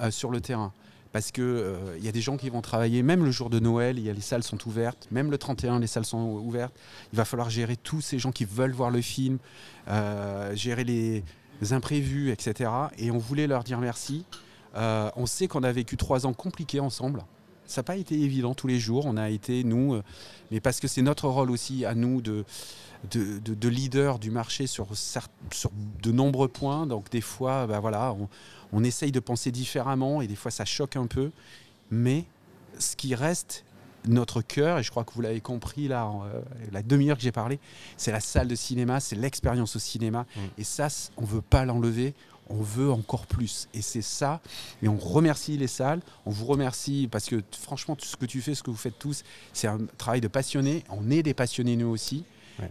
euh, 0.00 0.10
sur 0.10 0.30
le 0.30 0.40
terrain. 0.40 0.72
Parce 1.12 1.32
qu'il 1.32 1.42
euh, 1.42 1.98
y 1.98 2.06
a 2.06 2.12
des 2.12 2.20
gens 2.20 2.36
qui 2.36 2.50
vont 2.50 2.60
travailler, 2.60 3.02
même 3.02 3.24
le 3.24 3.32
jour 3.32 3.50
de 3.50 3.58
Noël, 3.58 3.98
y 3.98 4.08
a, 4.08 4.12
les 4.12 4.20
salles 4.20 4.44
sont 4.44 4.68
ouvertes, 4.68 5.08
même 5.10 5.30
le 5.30 5.38
31, 5.38 5.80
les 5.80 5.88
salles 5.88 6.04
sont 6.04 6.40
ouvertes. 6.44 6.74
Il 7.12 7.16
va 7.16 7.24
falloir 7.24 7.50
gérer 7.50 7.76
tous 7.76 8.00
ces 8.00 8.20
gens 8.20 8.30
qui 8.30 8.44
veulent 8.44 8.70
voir 8.70 8.90
le 8.90 9.00
film, 9.00 9.38
euh, 9.88 10.54
gérer 10.54 10.84
les, 10.84 11.24
imprévus, 11.72 12.30
etc. 12.30 12.70
Et 12.96 13.10
on 13.10 13.18
voulait 13.18 13.46
leur 13.46 13.64
dire 13.64 13.80
merci. 13.80 14.24
on 14.74 15.26
sait 15.26 15.46
qu'on 15.46 15.62
a 15.62 15.70
vécu 15.70 15.98
trois 15.98 16.24
ans 16.24 16.32
compliqués 16.32 16.80
ensemble. 16.80 17.22
Ça 17.70 17.80
n'a 17.80 17.84
pas 17.84 17.96
été 17.96 18.20
évident 18.20 18.54
tous 18.54 18.66
les 18.66 18.80
jours. 18.80 19.06
On 19.06 19.16
a 19.16 19.30
été, 19.30 19.64
nous, 19.64 20.00
mais 20.50 20.60
parce 20.60 20.80
que 20.80 20.88
c'est 20.88 21.02
notre 21.02 21.28
rôle 21.28 21.50
aussi 21.50 21.84
à 21.84 21.94
nous 21.94 22.20
de, 22.20 22.44
de, 23.08 23.68
leader 23.68 24.18
du 24.18 24.30
marché 24.30 24.66
sur, 24.66 24.88
sur 24.96 25.70
de 26.02 26.12
nombreux 26.12 26.48
points. 26.48 26.86
Donc 26.86 27.10
des 27.10 27.20
fois, 27.20 27.66
bah 27.66 27.80
voilà, 27.80 28.14
on, 28.72 28.84
essaye 28.84 29.12
de 29.12 29.20
penser 29.20 29.50
différemment 29.50 30.22
et 30.22 30.26
des 30.26 30.36
fois 30.36 30.50
ça 30.50 30.64
choque 30.64 30.96
un 30.96 31.06
peu. 31.06 31.30
Mais 31.90 32.24
ce 32.78 32.96
qui 32.96 33.14
reste 33.14 33.64
notre 34.06 34.40
cœur, 34.40 34.78
et 34.78 34.82
je 34.82 34.90
crois 34.90 35.04
que 35.04 35.12
vous 35.12 35.20
l'avez 35.20 35.40
compris 35.40 35.86
là, 35.86 36.10
euh, 36.24 36.40
la 36.72 36.82
demi-heure 36.82 37.18
que 37.18 37.22
j'ai 37.22 37.32
parlé, 37.32 37.58
c'est 37.98 38.12
la 38.12 38.20
salle 38.20 38.48
de 38.48 38.54
cinéma, 38.54 38.98
c'est 38.98 39.16
l'expérience 39.16 39.76
au 39.76 39.78
cinéma. 39.78 40.24
Mm. 40.34 40.40
Et 40.58 40.64
ça, 40.64 40.88
on 41.18 41.22
ne 41.22 41.26
veut 41.26 41.42
pas 41.42 41.64
l'enlever, 41.66 42.14
on 42.50 42.62
veut 42.62 42.90
encore 42.90 43.26
plus. 43.26 43.68
Et 43.74 43.82
c'est 43.82 44.02
ça. 44.02 44.40
Et 44.82 44.88
on 44.88 44.96
remercie 44.96 45.56
les 45.56 45.66
salles, 45.66 46.00
on 46.26 46.30
vous 46.30 46.46
remercie 46.46 47.08
parce 47.10 47.26
que 47.26 47.42
franchement, 47.58 47.96
tout 47.96 48.06
ce 48.06 48.16
que 48.16 48.26
tu 48.26 48.40
fais, 48.40 48.54
ce 48.54 48.62
que 48.62 48.70
vous 48.70 48.76
faites 48.76 48.98
tous, 48.98 49.22
c'est 49.52 49.68
un 49.68 49.78
travail 49.98 50.20
de 50.20 50.28
passionné. 50.28 50.84
On 50.90 51.10
est 51.10 51.22
des 51.22 51.34
passionnés 51.34 51.76
nous 51.76 51.88
aussi 51.88 52.24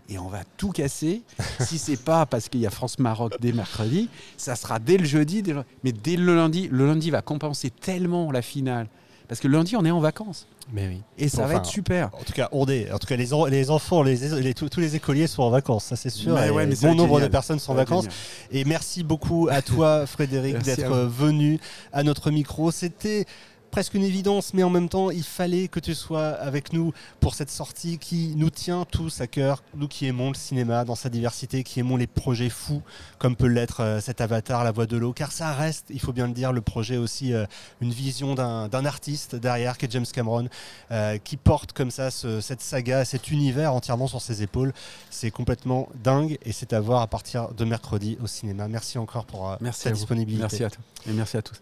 et 0.08 0.20
on 0.20 0.28
va 0.28 0.44
tout 0.58 0.72
casser. 0.72 1.24
si 1.60 1.78
c'est 1.78 2.02
pas 2.02 2.26
parce 2.26 2.50
qu'il 2.50 2.62
y 2.62 2.68
a 2.68 2.70
France-Maroc 2.70 3.34
dès 3.40 3.52
mercredi, 3.52 4.10
ça 4.38 4.56
sera 4.56 4.80
dès 4.80 4.98
le 4.98 5.06
jeudi. 5.06 5.44
Mais 5.84 5.92
dès 5.92 6.16
le 6.16 6.36
lundi, 6.36 6.68
le 6.72 6.86
lundi 6.86 7.10
va 7.10 7.22
compenser 7.22 7.70
tellement 7.70 8.32
la 8.32 8.42
finale. 8.42 8.88
Parce 9.30 9.40
que 9.40 9.48
le 9.48 9.58
lundi, 9.58 9.76
on 9.76 9.86
est 9.86 9.92
en 9.92 10.00
vacances. 10.00 10.48
Mais 10.74 10.88
oui. 10.88 11.04
Et 11.20 11.30
ça 11.30 11.46
va 11.46 11.56
être 11.56 11.66
super. 11.68 12.10
En 12.20 12.24
tout 12.24 12.34
cas, 12.34 12.50
on 12.52 12.66
est. 12.66 12.92
En 12.92 12.98
tout 12.98 13.06
cas, 13.06 13.16
les, 13.16 13.30
les 13.52 13.70
enfants, 13.70 14.02
les, 14.02 14.54
tous, 14.56 14.80
les 14.80 14.96
écoliers 14.96 15.28
sont 15.28 15.44
en 15.44 15.52
vacances, 15.52 15.86
ça 15.86 15.96
c'est 15.96 16.10
sûr. 16.10 16.34
Mais 16.34 16.52
mais 16.66 16.76
bon 16.76 16.96
nombre 16.96 17.22
de 17.22 17.28
personnes 17.28 17.60
sont 17.60 17.72
en 17.72 17.76
vacances. 17.76 18.08
Et 18.52 18.66
merci 18.66 19.04
beaucoup 19.04 19.48
à 19.52 19.62
toi, 19.62 20.06
Frédéric, 20.08 20.58
d'être 20.58 21.06
venu 21.06 21.60
à 21.94 22.02
notre 22.02 22.32
micro. 22.32 22.72
C'était 22.72 23.26
presque 23.70 23.94
une 23.94 24.04
évidence, 24.04 24.54
mais 24.54 24.64
en 24.64 24.70
même 24.70 24.90
temps, 24.90 25.12
il 25.12 25.24
fallait 25.24 25.68
que 25.68 25.80
tu 25.80 25.96
sois 25.96 26.30
avec 26.30 26.74
nous 26.74 26.94
pour 27.20 27.36
cette 27.36 27.50
sortie 27.50 27.98
qui 27.98 28.34
nous 28.36 28.50
tient 28.50 28.86
tous 28.86 29.22
à 29.22 29.28
cœur, 29.28 29.64
nous 29.76 29.88
qui 29.88 30.06
aimons 30.08 30.30
le 30.30 30.36
cinéma 30.36 30.86
dans 30.86 30.96
sa 30.96 31.10
diversité, 31.10 31.64
qui 31.64 31.80
aimons 31.80 31.98
les 31.98 32.08
projets 32.08 32.50
fous, 32.50 32.82
comme 33.18 33.36
peut 33.36 33.48
l'être 33.48 33.82
euh, 33.82 34.00
cet 34.00 34.22
Avatar, 34.22 34.64
La 34.64 34.72
Voix 34.72 34.86
de 34.86 34.98
l'eau, 34.98 35.14
car 35.14 35.32
ça 35.32 35.54
reste, 35.54 35.86
il 35.90 36.00
faut 36.00 36.14
bien 36.14 36.28
le 36.28 36.34
dire, 36.34 36.52
le 36.52 36.62
projet 36.62 36.98
aussi 36.98 37.34
euh, 37.34 37.46
une 37.82 37.92
vision 37.92 38.36
d'un 38.36 38.86
artiste 38.86 39.36
derrière, 39.36 39.78
qui 39.78 39.86
est 39.86 39.92
James 39.92 40.06
Cameron, 40.12 40.48
euh, 40.92 41.18
qui 41.18 41.38
porte 41.38 41.74
comme 41.74 41.92
ça 41.92 42.12
cette 42.12 42.62
saga, 42.62 43.06
cet 43.06 43.32
univers 43.32 43.74
entièrement 43.74 44.08
sur 44.08 44.22
ses 44.22 44.44
épaules. 44.44 44.74
C'est 45.10 45.32
complètement 45.32 45.90
dingue 46.04 46.38
et 46.44 46.52
c'est 46.52 46.74
à 46.74 46.80
voir 46.80 47.02
à 47.02 47.08
partir 47.08 47.50
de 47.54 47.66
mercredi 47.66 48.18
au 48.22 48.28
cinéma. 48.28 48.68
Merci 48.68 48.98
encore 48.98 49.26
pour 49.26 49.58
merci 49.62 49.84
ta 49.84 49.92
disponibilité. 49.92 50.42
Merci 50.42 50.64
à 50.64 50.70
toi 50.70 50.84
et 51.08 51.14
merci 51.14 51.38
à 51.38 51.42
tous. 51.42 51.56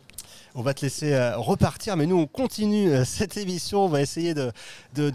On 0.56 0.64
va 0.64 0.74
te 0.74 0.82
laisser 0.82 1.14
euh, 1.14 1.38
repartir, 1.38 1.96
mais 1.98 2.08
nous, 2.08 2.18
on 2.18 2.26
continue 2.26 2.92
euh, 2.92 3.06
cette 3.06 3.38
émission. 3.38 3.86
On 3.86 3.90
va 3.90 4.02
essayer 4.02 4.34
de, 4.34 4.52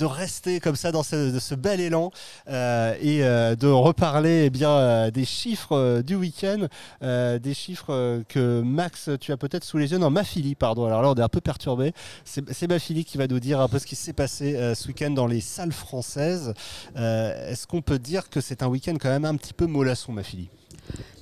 rester 0.04 0.60
comme 0.60 0.76
ça 0.76 0.92
dans 0.92 1.02
ce, 1.02 1.54
bel 1.54 1.80
élan 1.80 2.12
euh, 2.48 2.94
et 3.00 3.22
de 3.56 3.66
reparler 3.66 4.44
eh 4.46 4.50
bien, 4.50 5.10
des 5.10 5.24
chiffres 5.24 6.02
du 6.02 6.14
week-end, 6.14 6.68
des 7.02 7.54
chiffres 7.54 8.22
que 8.28 8.62
Max, 8.62 9.10
tu 9.20 9.32
as 9.32 9.36
peut-être 9.36 9.64
sous 9.64 9.78
les 9.78 9.90
yeux. 9.90 9.98
Non, 9.98 10.10
Mafili, 10.10 10.54
pardon. 10.54 10.86
Alors 10.86 11.02
là, 11.02 11.10
on 11.10 11.14
est 11.14 11.22
un 11.22 11.28
peu 11.28 11.40
perturbé. 11.40 11.92
C'est 12.24 12.68
Mafili 12.68 13.04
qui 13.04 13.18
va 13.18 13.26
nous 13.26 13.40
dire 13.40 13.60
un 13.60 13.68
peu 13.68 13.78
ce 13.78 13.86
qui 13.86 13.96
s'est 13.96 14.12
passé 14.12 14.74
ce 14.74 14.88
week-end 14.88 15.10
dans 15.10 15.26
les 15.26 15.40
salles 15.40 15.72
françaises. 15.72 16.54
Est-ce 16.94 17.66
qu'on 17.66 17.82
peut 17.82 17.98
dire 17.98 18.30
que 18.30 18.40
c'est 18.40 18.62
un 18.62 18.68
week-end 18.68 18.94
quand 19.00 19.10
même 19.10 19.24
un 19.24 19.36
petit 19.36 19.54
peu 19.54 19.66
mollasson, 19.66 20.12
Mafili 20.12 20.48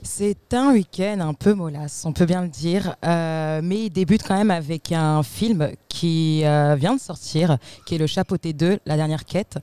c'est 0.02 0.54
un 0.54 0.72
week-end 0.72 1.18
un 1.20 1.34
peu 1.34 1.54
molasse, 1.54 2.04
on 2.04 2.12
peut 2.12 2.24
bien 2.24 2.42
le 2.42 2.48
dire, 2.48 2.96
euh, 3.04 3.60
mais 3.62 3.84
il 3.84 3.90
débute 3.90 4.22
quand 4.26 4.36
même 4.36 4.50
avec 4.50 4.92
un 4.92 5.22
film 5.22 5.70
qui 5.88 6.44
euh, 6.44 6.74
vient 6.74 6.94
de 6.94 7.00
sortir, 7.00 7.58
qui 7.86 7.94
est 7.94 7.98
Le 7.98 8.06
Chapeauté 8.06 8.52
2, 8.52 8.80
La 8.86 8.96
dernière 8.96 9.24
quête, 9.24 9.58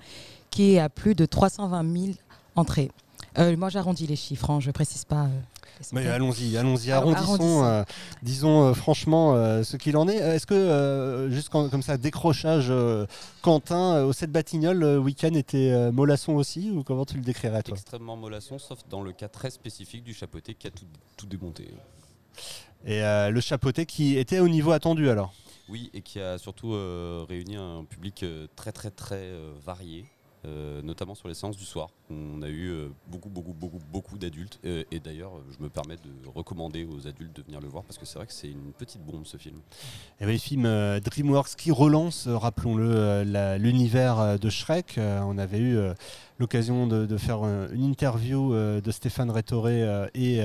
qui 0.50 0.80
à 0.80 0.90
plus 0.90 1.16
de 1.16 1.26
320 1.26 2.00
000 2.00 2.06
entrées. 2.56 2.92
Euh, 3.40 3.58
moi 3.58 3.70
j'arrondis 3.70 4.08
les 4.08 4.16
chiffres, 4.16 4.50
hein, 4.50 4.60
je 4.60 4.68
ne 4.68 4.74
précise 4.74 5.06
pas 5.06 5.28
allons-y, 5.94 6.58
allons-y, 6.58 6.92
arrondissons, 6.92 7.64
euh, 7.64 7.84
disons 8.22 8.64
euh, 8.64 8.74
franchement 8.74 9.34
euh, 9.34 9.64
ce 9.64 9.78
qu'il 9.78 9.98
en 9.98 10.08
est. 10.08 10.18
Est-ce 10.18 10.46
que, 10.46 11.28
juste 11.32 11.50
comme 11.50 11.82
ça, 11.82 11.98
décrochage, 11.98 12.72
Quentin, 13.42 14.04
au 14.04 14.14
7 14.14 14.32
Batignolles, 14.32 14.78
le 14.78 15.00
week-end 15.00 15.34
était 15.34 15.92
mollasson 15.92 16.36
aussi 16.36 16.72
ou 16.72 16.84
comment 16.84 17.06
tu 17.06 17.16
le 17.16 17.24
décrirais 17.24 17.64
toi? 17.64 17.76
Extrêmement 17.76 18.18
mollasson, 18.18 18.60
sauf 18.60 18.80
dans 18.90 19.02
le 19.02 19.12
cas 19.12 19.28
très 19.28 19.50
spécifique 19.50 20.04
du 20.04 20.14
chapeauté 20.14 20.54
qui 20.54 20.68
a 20.68 20.72
tout, 20.72 20.86
tout 21.16 21.26
démonté. 21.26 21.70
Et 22.86 23.02
le 23.02 23.42
chapeauté 23.42 23.86
qui 23.86 24.18
était 24.18 24.40
au 24.40 24.48
niveau 24.48 24.72
attendu 24.72 25.10
alors? 25.10 25.34
Oui, 25.70 25.90
et 25.94 26.02
qui 26.02 26.20
a 26.20 26.38
surtout 26.38 26.72
réuni 27.28 27.56
un 27.56 27.84
public 27.84 28.26
très 28.56 28.72
très 28.72 28.92
très 28.92 29.32
varié. 29.66 30.06
Euh, 30.48 30.82
notamment 30.82 31.14
sur 31.14 31.28
les 31.28 31.34
séances 31.34 31.58
du 31.58 31.66
soir. 31.66 31.90
On 32.10 32.42
a 32.42 32.48
eu 32.48 32.70
euh, 32.70 32.88
beaucoup, 33.08 33.28
beaucoup, 33.28 33.52
beaucoup, 33.54 33.80
beaucoup 33.92 34.18
d'adultes. 34.18 34.60
Euh, 34.66 34.84
et 34.92 35.00
d'ailleurs, 35.00 35.34
je 35.52 35.62
me 35.62 35.68
permets 35.68 35.98
de 35.98 36.30
recommander 36.34 36.86
aux 36.86 37.06
adultes 37.06 37.36
de 37.36 37.42
venir 37.42 37.60
le 37.60 37.68
voir 37.68 37.84
parce 37.84 37.98
que 37.98 38.06
c'est 38.06 38.18
vrai 38.18 38.28
que 38.28 38.34
c'est 38.34 38.50
une 38.50 38.72
petite 38.72 39.02
bombe 39.04 39.26
ce 39.26 39.36
film. 39.36 39.58
Et 40.22 40.26
le 40.26 40.38
film 40.38 40.64
DreamWorks 41.00 41.56
qui 41.58 41.72
relance, 41.72 42.28
rappelons-le, 42.28 43.24
l'univers 43.58 44.40
de 44.40 44.50
Shrek. 44.50 44.98
on 44.98 45.38
avait 45.38 45.60
eu 45.60 45.78
l'occasion 46.40 46.88
de, 46.88 47.18
faire 47.18 47.44
une 47.44 47.84
interview 47.84 48.54
de 48.54 48.92
Stéphane 48.92 49.32
Rétoré 49.32 50.08
et 50.14 50.42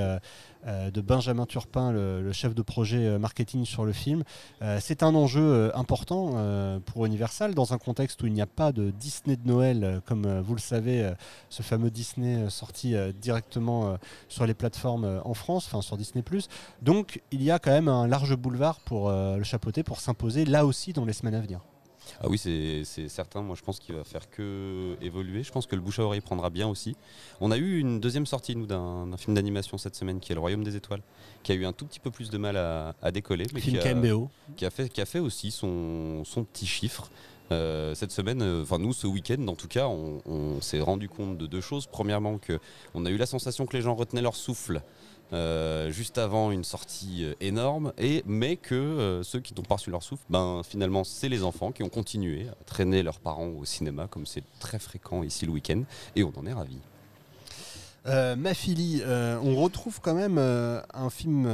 de 0.67 1.01
Benjamin 1.01 1.47
Turpin, 1.47 1.93
le, 1.93 2.33
chef 2.33 2.55
de 2.55 2.63
projet 2.63 3.19
marketing 3.19 3.65
sur 3.65 3.85
le 3.85 3.93
film. 3.93 4.23
c'est 4.81 5.03
un 5.03 5.15
enjeu 5.15 5.71
important 5.77 6.81
pour 6.87 7.07
Universal 7.07 7.55
dans 7.55 7.73
un 7.73 7.79
contexte 7.79 8.23
où 8.23 8.27
il 8.27 8.33
n'y 8.33 8.41
a 8.41 8.47
pas 8.47 8.73
de 8.73 8.91
Disney 8.91 9.37
de 9.37 9.47
Noël, 9.47 10.01
comme 10.07 10.41
vous 10.41 10.55
le 10.55 10.61
savez, 10.61 11.13
ce 11.49 11.63
fameux 11.63 11.91
Disney 11.91 12.49
sorti 12.49 12.95
directement 13.21 13.97
sur 14.29 14.47
les 14.47 14.55
plateformes 14.55 15.21
en 15.25 15.35
France, 15.35 15.67
enfin 15.67 15.83
sur 15.83 15.97
Disney⁇ 15.97 16.23
Donc 16.81 17.23
il 17.33 17.43
y 17.43 17.51
a 17.51 17.59
quand 17.59 17.73
même 17.73 17.89
un 17.89 18.07
large 18.07 18.37
boulevard 18.37 18.81
pour 18.81 19.11
le 19.11 19.43
chapeauter, 19.43 19.83
pour 19.83 20.01
s'imposer 20.01 20.45
là 20.45 20.65
aussi 20.65 20.93
dans 20.93 21.05
les 21.05 21.13
semaines 21.13 21.35
à 21.35 21.41
venir. 21.41 21.61
Ah 22.21 22.29
oui, 22.29 22.39
c'est 22.39 23.09
certain. 23.09 23.43
Moi, 23.43 23.57
je 23.57 23.63
pense 23.63 23.79
qu'il 23.79 23.95
va 23.95 24.05
faire 24.05 24.31
que 24.31 24.97
évoluer. 25.01 25.43
Je 25.43 25.53
pense 25.53 25.67
que 25.67 25.75
le 25.75 25.83
bouche 25.83 25.99
à 25.99 26.03
oreille 26.03 26.21
prendra 26.21 26.51
bien 26.51 26.69
aussi. 26.69 26.97
On 27.41 27.51
a 27.51 27.57
eu 27.57 27.79
une 27.79 28.01
deuxième 28.01 28.27
sortie, 28.27 28.55
nous, 28.57 28.67
d'un 28.67 29.17
film 29.17 29.35
d'animation 29.35 29.79
cette 29.79 29.97
semaine 29.97 30.21
qui 30.21 30.33
est 30.33 30.35
Le 30.35 30.41
Royaume 30.41 30.65
des 30.65 30.77
Étoiles, 30.77 31.03
qui 31.43 31.53
a 31.53 31.55
eu 31.55 31.65
un 31.65 31.73
tout 31.73 31.85
petit 31.85 32.01
peu 32.01 32.11
plus 32.11 32.31
de 32.31 32.39
mal 32.39 32.57
à, 32.57 33.11
décoller. 33.11 33.47
Mais 33.55 33.61
film 33.61 33.79
qui 33.79 33.89
a, 33.89 33.95
KMBO. 33.95 34.31
Qui 34.57 34.67
a, 34.67 34.71
fait, 34.71 34.89
qui 34.89 35.01
a 35.01 35.07
fait 35.07 35.19
aussi 35.19 35.51
son, 35.51 36.25
son 36.25 36.45
petit 36.45 36.67
chiffre. 36.67 37.11
Euh, 37.53 37.95
cette 37.95 38.13
semaine, 38.13 38.41
euh, 38.41 38.63
enfin 38.63 38.79
nous 38.79 38.93
ce 38.93 39.07
week-end 39.07 39.47
en 39.47 39.57
tout 39.57 39.69
cas, 39.69 39.87
on, 39.87 40.61
s'est 40.61 40.81
rendu 40.81 41.09
compte 41.09 41.37
de 41.37 41.47
deux 41.47 41.61
choses. 41.61 41.87
Premièrement, 41.87 42.39
que 42.39 42.59
on 42.95 43.05
a 43.05 43.11
eu 43.11 43.17
la 43.17 43.27
sensation 43.27 43.67
que 43.67 43.77
les 43.77 43.83
gens 43.83 43.95
retenaient 43.95 44.23
leur 44.23 44.37
souffle 44.37 44.81
euh, 45.33 45.91
juste 45.91 46.19
avant 46.19 46.51
une 46.51 46.65
sortie 46.65 47.25
euh, 47.25 47.35
énorme, 47.41 47.95
et, 47.97 48.23
mais 48.27 48.57
que 48.57 48.75
euh, 48.75 49.23
ceux 49.23 49.41
qui 49.41 49.55
n'ont 49.55 49.63
pas 49.63 49.77
reçu 49.77 49.91
leur 49.91 50.03
souffle, 50.03 50.23
ben, 50.29 50.61
finalement, 50.63 51.05
c'est 51.05 51.31
les 51.31 51.43
enfants 51.43 51.73
qui 51.73 51.83
ont 51.83 51.89
continué 51.89 52.49
à 52.51 52.65
traîner 52.67 53.03
leurs 53.03 53.19
parents 53.19 53.49
au 53.49 53.65
cinéma, 53.65 54.09
comme 54.09 54.27
c'est 54.27 54.45
très 54.61 54.79
fréquent 54.79 55.23
ici 55.23 55.47
le 55.47 55.53
week-end, 55.53 55.85
et 56.17 56.23
on 56.23 56.33
en 56.37 56.45
est 56.45 56.53
ravis. 56.53 56.77
ma 58.05 58.53
fille, 58.53 59.03
on 59.07 59.57
retrouve 59.57 60.01
quand 60.01 60.15
même 60.15 60.39
un 60.39 61.11
film 61.11 61.49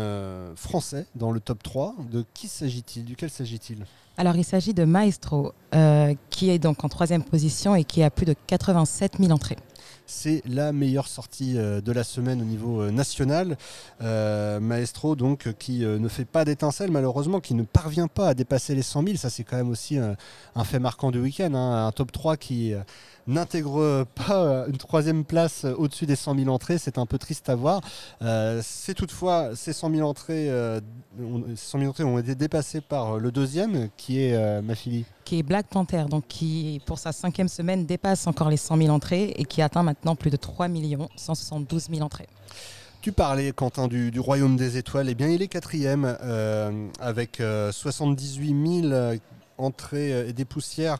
français 0.56 1.06
dans 1.14 1.30
le 1.30 1.40
top 1.40 1.62
3. 1.62 1.94
De 2.10 2.24
qui 2.34 2.48
s'agit-il? 2.48 3.04
Duquel 3.04 3.30
s'agit-il? 3.30 3.84
Alors, 4.16 4.34
il 4.34 4.44
s'agit 4.44 4.74
de 4.74 4.84
Maestro, 4.84 5.52
qui 6.30 6.50
est 6.50 6.58
donc 6.58 6.84
en 6.84 6.88
troisième 6.88 7.22
position 7.22 7.76
et 7.76 7.84
qui 7.84 8.02
a 8.02 8.10
plus 8.10 8.26
de 8.26 8.34
87 8.46 9.18
000 9.18 9.30
entrées. 9.30 9.58
C'est 10.10 10.40
la 10.46 10.72
meilleure 10.72 11.06
sortie 11.06 11.58
euh, 11.58 11.82
de 11.82 11.92
la 11.92 12.02
semaine 12.02 12.40
au 12.40 12.44
niveau 12.44 12.80
euh, 12.80 12.90
national. 12.90 13.58
Euh, 14.00 14.58
Maestro, 14.58 15.16
donc, 15.16 15.52
qui 15.58 15.80
ne 15.80 16.08
fait 16.08 16.24
pas 16.24 16.46
d'étincelle, 16.46 16.90
malheureusement, 16.90 17.40
qui 17.40 17.52
ne 17.52 17.62
parvient 17.62 18.08
pas 18.08 18.28
à 18.28 18.34
dépasser 18.34 18.74
les 18.74 18.80
100 18.80 19.04
000. 19.04 19.16
Ça, 19.18 19.28
c'est 19.28 19.44
quand 19.44 19.58
même 19.58 19.68
aussi 19.68 19.98
un, 19.98 20.64
fait 20.64 20.78
marquant 20.78 21.10
du 21.10 21.20
week-end. 21.20 21.52
Hein. 21.52 21.86
Un 21.86 21.92
top 21.92 22.10
3 22.10 22.38
qui 22.38 22.72
n'intègre 23.28 24.04
pas 24.14 24.66
une 24.66 24.76
troisième 24.76 25.24
place 25.24 25.64
au-dessus 25.64 26.06
des 26.06 26.16
100 26.16 26.36
000 26.36 26.48
entrées. 26.48 26.78
C'est 26.78 26.98
un 26.98 27.06
peu 27.06 27.18
triste 27.18 27.48
à 27.48 27.54
voir. 27.54 27.80
c'est 28.62 28.94
toutefois 28.94 29.50
ces 29.54 29.72
100 29.72 29.94
000 29.94 30.08
entrées, 30.08 30.50
100 31.54 31.78
000 31.78 31.90
entrées 31.90 32.04
ont 32.04 32.18
été 32.18 32.34
dépassées 32.34 32.80
par 32.80 33.18
le 33.18 33.30
deuxième, 33.30 33.88
qui 33.96 34.20
est 34.20 34.62
ma 34.62 34.74
fille 34.74 35.04
qui 35.28 35.40
est 35.40 35.42
Black 35.42 35.66
Panther, 35.66 36.04
donc 36.08 36.24
qui 36.26 36.80
pour 36.86 36.98
sa 36.98 37.12
cinquième 37.12 37.48
semaine 37.48 37.84
dépasse 37.84 38.26
encore 38.26 38.48
les 38.48 38.56
100 38.56 38.78
000 38.78 38.88
entrées 38.88 39.34
et 39.36 39.44
qui 39.44 39.60
atteint 39.60 39.82
maintenant 39.82 40.16
plus 40.16 40.30
de 40.30 40.36
3 40.36 40.68
172 41.16 41.88
000 41.90 42.00
entrées. 42.00 42.28
Tu 43.02 43.12
parlais, 43.12 43.52
Quentin, 43.52 43.88
du, 43.88 44.18
Royaume 44.18 44.56
des 44.56 44.78
Étoiles. 44.78 45.10
Eh 45.10 45.14
bien, 45.14 45.28
il 45.28 45.42
est 45.42 45.48
quatrième 45.48 46.16
euh, 46.22 46.88
avec 46.98 47.42
78 47.70 48.54
euh, 48.90 49.10
000 49.10 49.20
entrées 49.58 50.28
et 50.28 50.32
des 50.32 50.46
poussières 50.46 50.96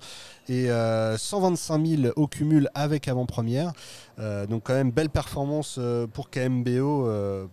et 0.49 0.69
125 1.17 1.81
euh, 1.81 1.97
000 2.03 2.13
au 2.17 2.27
cumul 2.27 2.69
avec 2.75 3.09
avant-première. 3.09 3.73
Euh, 4.19 4.47
donc 4.47 4.65
quand 4.65 4.75
même 4.75 4.91
belle 4.91 5.11
performance 5.11 5.77
euh, 5.79 6.07
pour 6.07 6.29
KMBO 6.31 7.09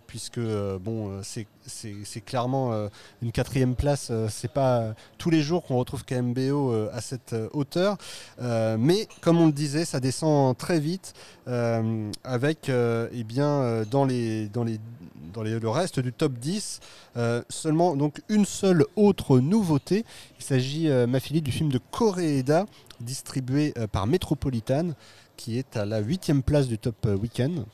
puisque 0.06 0.40
bon 0.80 1.20
c'est 1.22 2.20
clairement 2.24 2.88
une 3.22 3.32
quatrième 3.32 3.74
place. 3.74 4.10
c'est 4.28 4.50
pas 4.50 4.94
tous 5.18 5.30
les 5.30 5.42
jours 5.42 5.62
qu'on 5.64 5.76
retrouve 5.76 6.04
KMBO 6.04 6.72
à 6.92 7.00
cette 7.00 7.34
hauteur, 7.52 7.96
mais 8.40 9.08
comme 9.20 9.40
on 9.40 9.46
le 9.46 9.52
disait, 9.52 9.84
ça 9.84 10.00
descend 10.00 10.56
très 10.56 10.80
vite 10.80 11.14
avec 12.24 12.70
eh 12.70 13.24
bien 13.24 13.82
dans 13.90 14.04
les 14.04 14.48
dans 14.48 14.64
les 14.64 14.78
dans 15.34 15.42
le 15.42 15.68
reste 15.68 16.00
du 16.00 16.12
top 16.12 16.32
10, 16.34 16.80
seulement 17.48 17.96
donc 17.96 18.22
une 18.28 18.44
seule 18.44 18.84
autre 18.96 19.38
nouveauté. 19.38 20.04
Il 20.38 20.44
s'agit, 20.44 20.88
ma 20.88 21.20
fille, 21.20 21.42
du 21.42 21.52
film 21.52 21.70
de 21.70 21.80
Koreeda, 21.90 22.66
distribué 23.00 23.72
euh, 23.78 23.86
par 23.86 24.06
Metropolitan, 24.06 24.90
qui 25.36 25.58
est 25.58 25.76
à 25.76 25.84
la 25.84 25.98
huitième 25.98 26.42
place 26.42 26.68
du 26.68 26.78
top 26.78 26.96
euh, 27.06 27.16
week-end. 27.16 27.64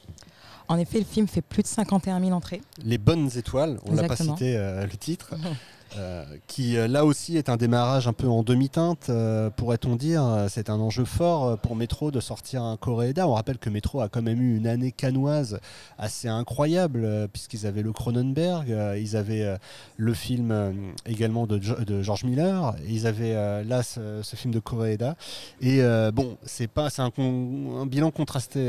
En 0.69 0.79
effet, 0.79 0.99
le 0.99 1.05
film 1.05 1.27
fait 1.29 1.43
plus 1.43 1.63
de 1.63 1.69
51 1.69 2.21
000 2.21 2.33
entrées. 2.33 2.63
Les 2.85 2.99
bonnes 2.99 3.31
étoiles, 3.37 3.79
on 3.85 3.95
l'a 3.95 4.05
pas 4.05 4.17
cité 4.17 4.57
euh, 4.57 4.83
le 4.85 4.97
titre. 4.97 5.35
Euh, 5.99 6.25
qui 6.47 6.77
euh, 6.77 6.89
là 6.89 7.05
aussi 7.05 7.37
est 7.37 7.49
un 7.49 7.57
démarrage 7.57 8.09
un 8.09 8.13
peu 8.13 8.27
en 8.29 8.43
demi-teinte, 8.43 9.07
euh, 9.09 9.51
pourrait-on 9.51 9.97
dire. 9.97 10.47
C'est 10.49 10.71
un 10.71 10.81
enjeu 10.81 11.05
fort 11.05 11.59
pour 11.59 11.77
Metro 11.77 12.11
de 12.11 12.21
sortir 12.21 12.63
un 12.63 12.77
Coréda. 12.77 13.29
On 13.29 13.35
rappelle 13.35 13.59
que 13.59 13.71
Metro 13.71 14.01
a 14.01 14.09
quand 14.09 14.23
même 14.23 14.41
eu 14.41 14.57
une 14.57 14.67
année 14.67 14.93
canoise 14.93 15.61
assez 15.99 16.29
incroyable, 16.29 17.29
puisqu'ils 17.33 17.67
avaient 17.67 17.83
le 17.83 17.93
Cronenberg, 17.93 18.75
ils 18.99 19.17
avaient 19.17 19.57
le 19.97 20.15
film 20.15 20.95
également 21.07 21.47
de, 21.47 21.61
George 22.03 22.25
Miller, 22.25 22.75
ils 22.89 23.07
avaient 23.07 23.65
là 23.65 23.83
ce, 23.83 24.23
film 24.37 24.53
de 24.53 24.61
Coréda. 24.61 25.17
Et 25.61 25.83
bon, 26.13 26.37
c'est 26.45 26.69
pas, 26.69 26.91
c'est 26.91 27.03
un, 27.03 27.87
bilan 27.87 28.11
contrasté, 28.11 28.61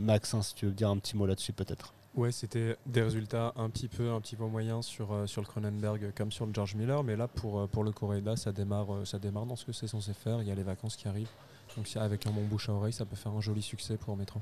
Max, 0.00 0.34
hein, 0.34 0.42
si 0.42 0.54
tu 0.54 0.66
veux 0.66 0.72
dire 0.72 0.90
un 0.90 0.98
petit 0.98 1.16
mot 1.16 1.26
là-dessus 1.26 1.52
peut-être. 1.52 1.92
Ouais, 2.16 2.30
c'était 2.30 2.76
des 2.86 3.02
résultats 3.02 3.52
un 3.56 3.68
petit 3.68 3.88
peu, 3.88 4.12
un 4.12 4.20
petit 4.20 4.36
peu 4.36 4.44
moyens 4.44 4.86
sur, 4.86 5.12
euh, 5.12 5.26
sur 5.26 5.40
le 5.40 5.48
Cronenberg 5.48 6.12
comme 6.16 6.30
sur 6.30 6.46
le 6.46 6.54
George 6.54 6.76
Miller, 6.76 7.02
mais 7.02 7.16
là 7.16 7.26
pour, 7.26 7.58
euh, 7.58 7.66
pour 7.66 7.82
le 7.82 7.90
Coréda, 7.90 8.36
ça 8.36 8.52
démarre, 8.52 8.94
euh, 8.94 9.04
ça 9.04 9.18
démarre 9.18 9.46
dans 9.46 9.56
ce 9.56 9.64
que 9.64 9.72
c'est 9.72 9.88
censé 9.88 10.12
faire. 10.14 10.40
Il 10.40 10.46
y 10.46 10.52
a 10.52 10.54
les 10.54 10.62
vacances 10.62 10.94
qui 10.94 11.08
arrivent. 11.08 11.30
Donc 11.76 11.88
avec 11.96 12.24
un 12.28 12.30
bon 12.30 12.44
bouche 12.44 12.68
à 12.68 12.72
oreille, 12.72 12.92
ça 12.92 13.04
peut 13.04 13.16
faire 13.16 13.32
un 13.32 13.40
joli 13.40 13.62
succès 13.62 13.96
pour 13.96 14.16
Metro. 14.16 14.40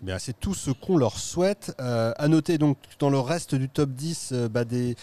Eh 0.00 0.06
bien, 0.06 0.18
c'est 0.18 0.32
tout 0.32 0.54
ce 0.54 0.70
qu'on 0.70 0.96
leur 0.96 1.18
souhaite. 1.18 1.74
à 1.78 2.28
noter 2.28 2.56
donc 2.56 2.78
dans 3.00 3.10
le 3.10 3.18
reste 3.18 3.54
du 3.54 3.68
top 3.68 3.90
10 3.90 4.32
bah, 4.50 4.64
des 4.64 4.96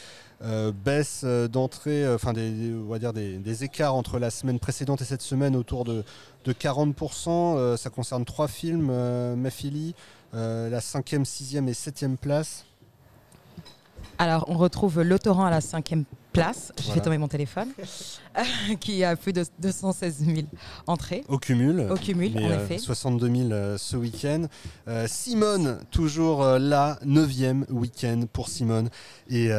baisses 0.83 1.23
d'entrée, 1.23 2.11
enfin 2.11 2.33
des, 2.33 2.73
on 2.73 2.89
va 2.89 2.97
dire 2.97 3.13
des, 3.13 3.63
écarts 3.63 3.93
entre 3.93 4.17
la 4.17 4.31
semaine 4.31 4.57
précédente 4.57 5.01
et 5.01 5.05
cette 5.05 5.21
semaine 5.21 5.55
autour 5.55 5.83
de, 5.83 6.03
de 6.45 6.53
40%. 6.53 7.77
ça 7.77 7.89
concerne 7.91 8.25
trois 8.25 8.47
films, 8.47 8.91
Mafili, 9.35 9.89
euh, 9.89 10.20
la 10.33 10.81
cinquième, 10.81 11.25
sixième 11.25 11.67
et 11.67 11.73
septième 11.73 12.17
place. 12.17 12.65
Alors, 14.17 14.45
on 14.47 14.57
retrouve 14.57 15.01
l'autorant 15.01 15.45
à 15.45 15.49
la 15.49 15.61
cinquième 15.61 16.05
place. 16.31 16.71
J'ai 16.81 16.93
fait 16.93 17.01
tomber 17.01 17.17
mon 17.17 17.27
téléphone. 17.27 17.69
qui 18.79 19.03
a 19.03 19.15
plus 19.15 19.33
de 19.33 19.43
216 19.59 20.25
000 20.25 20.37
entrées. 20.87 21.23
Au 21.27 21.37
cumul. 21.37 21.87
Au 21.91 21.95
cumul, 21.95 22.37
en 22.37 22.49
euh, 22.49 22.63
effet. 22.63 22.77
62 22.77 23.27
000 23.27 23.51
euh, 23.51 23.77
ce 23.77 23.97
week-end. 23.97 24.45
Simone, 25.07 25.79
toujours 25.91 26.43
là, 26.43 26.97
9e 27.05 27.69
week-end 27.69 28.23
pour 28.31 28.49
Simone. 28.49 28.89
Et 29.29 29.51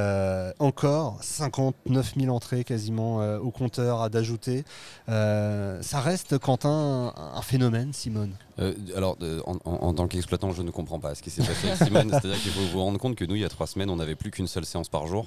encore 0.58 1.18
59 1.22 2.14
000 2.18 2.34
entrées 2.34 2.64
quasiment 2.64 3.18
au 3.36 3.50
compteur 3.50 4.02
à 4.02 4.08
d'ajouter. 4.08 4.64
ça 5.06 6.00
reste, 6.00 6.38
Quentin, 6.38 7.12
un 7.16 7.42
phénomène, 7.42 7.92
Simone? 7.92 8.32
Euh, 8.58 8.74
alors, 8.96 9.16
en, 9.64 9.94
tant 9.94 10.08
qu'exploitant, 10.08 10.52
je 10.52 10.62
ne 10.62 10.70
comprends 10.70 10.98
pas 10.98 11.14
ce 11.14 11.22
qui 11.22 11.30
s'est 11.30 11.42
passé 11.42 11.68
avec 11.68 11.82
Simone. 11.82 12.10
C'est-à-dire 12.12 12.40
qu'il 12.40 12.52
faut 12.52 12.66
vous 12.72 12.80
rendre 12.80 12.98
compte 12.98 13.16
que 13.16 13.24
nous, 13.24 13.34
il 13.34 13.42
y 13.42 13.44
a 13.44 13.48
trois 13.48 13.66
semaines, 13.66 13.90
on 13.90 13.96
n'avait 13.96 14.14
plus 14.14 14.30
qu'une 14.30 14.46
seule 14.46 14.64
séance 14.64 14.88
par 14.88 15.06
jour. 15.06 15.26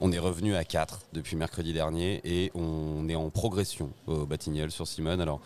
On 0.00 0.12
est 0.12 0.18
revenu 0.18 0.54
à 0.54 0.64
4 0.64 1.00
depuis 1.14 1.36
mercredi 1.36 1.72
dernier 1.72 2.20
et 2.24 2.50
on 2.54 3.08
est 3.08 3.14
en 3.14 3.30
progression 3.30 3.90
au 4.06 4.26
Batignolles 4.26 4.70
sur 4.70 4.86
Simone. 4.86 5.22
Alors, 5.22 5.40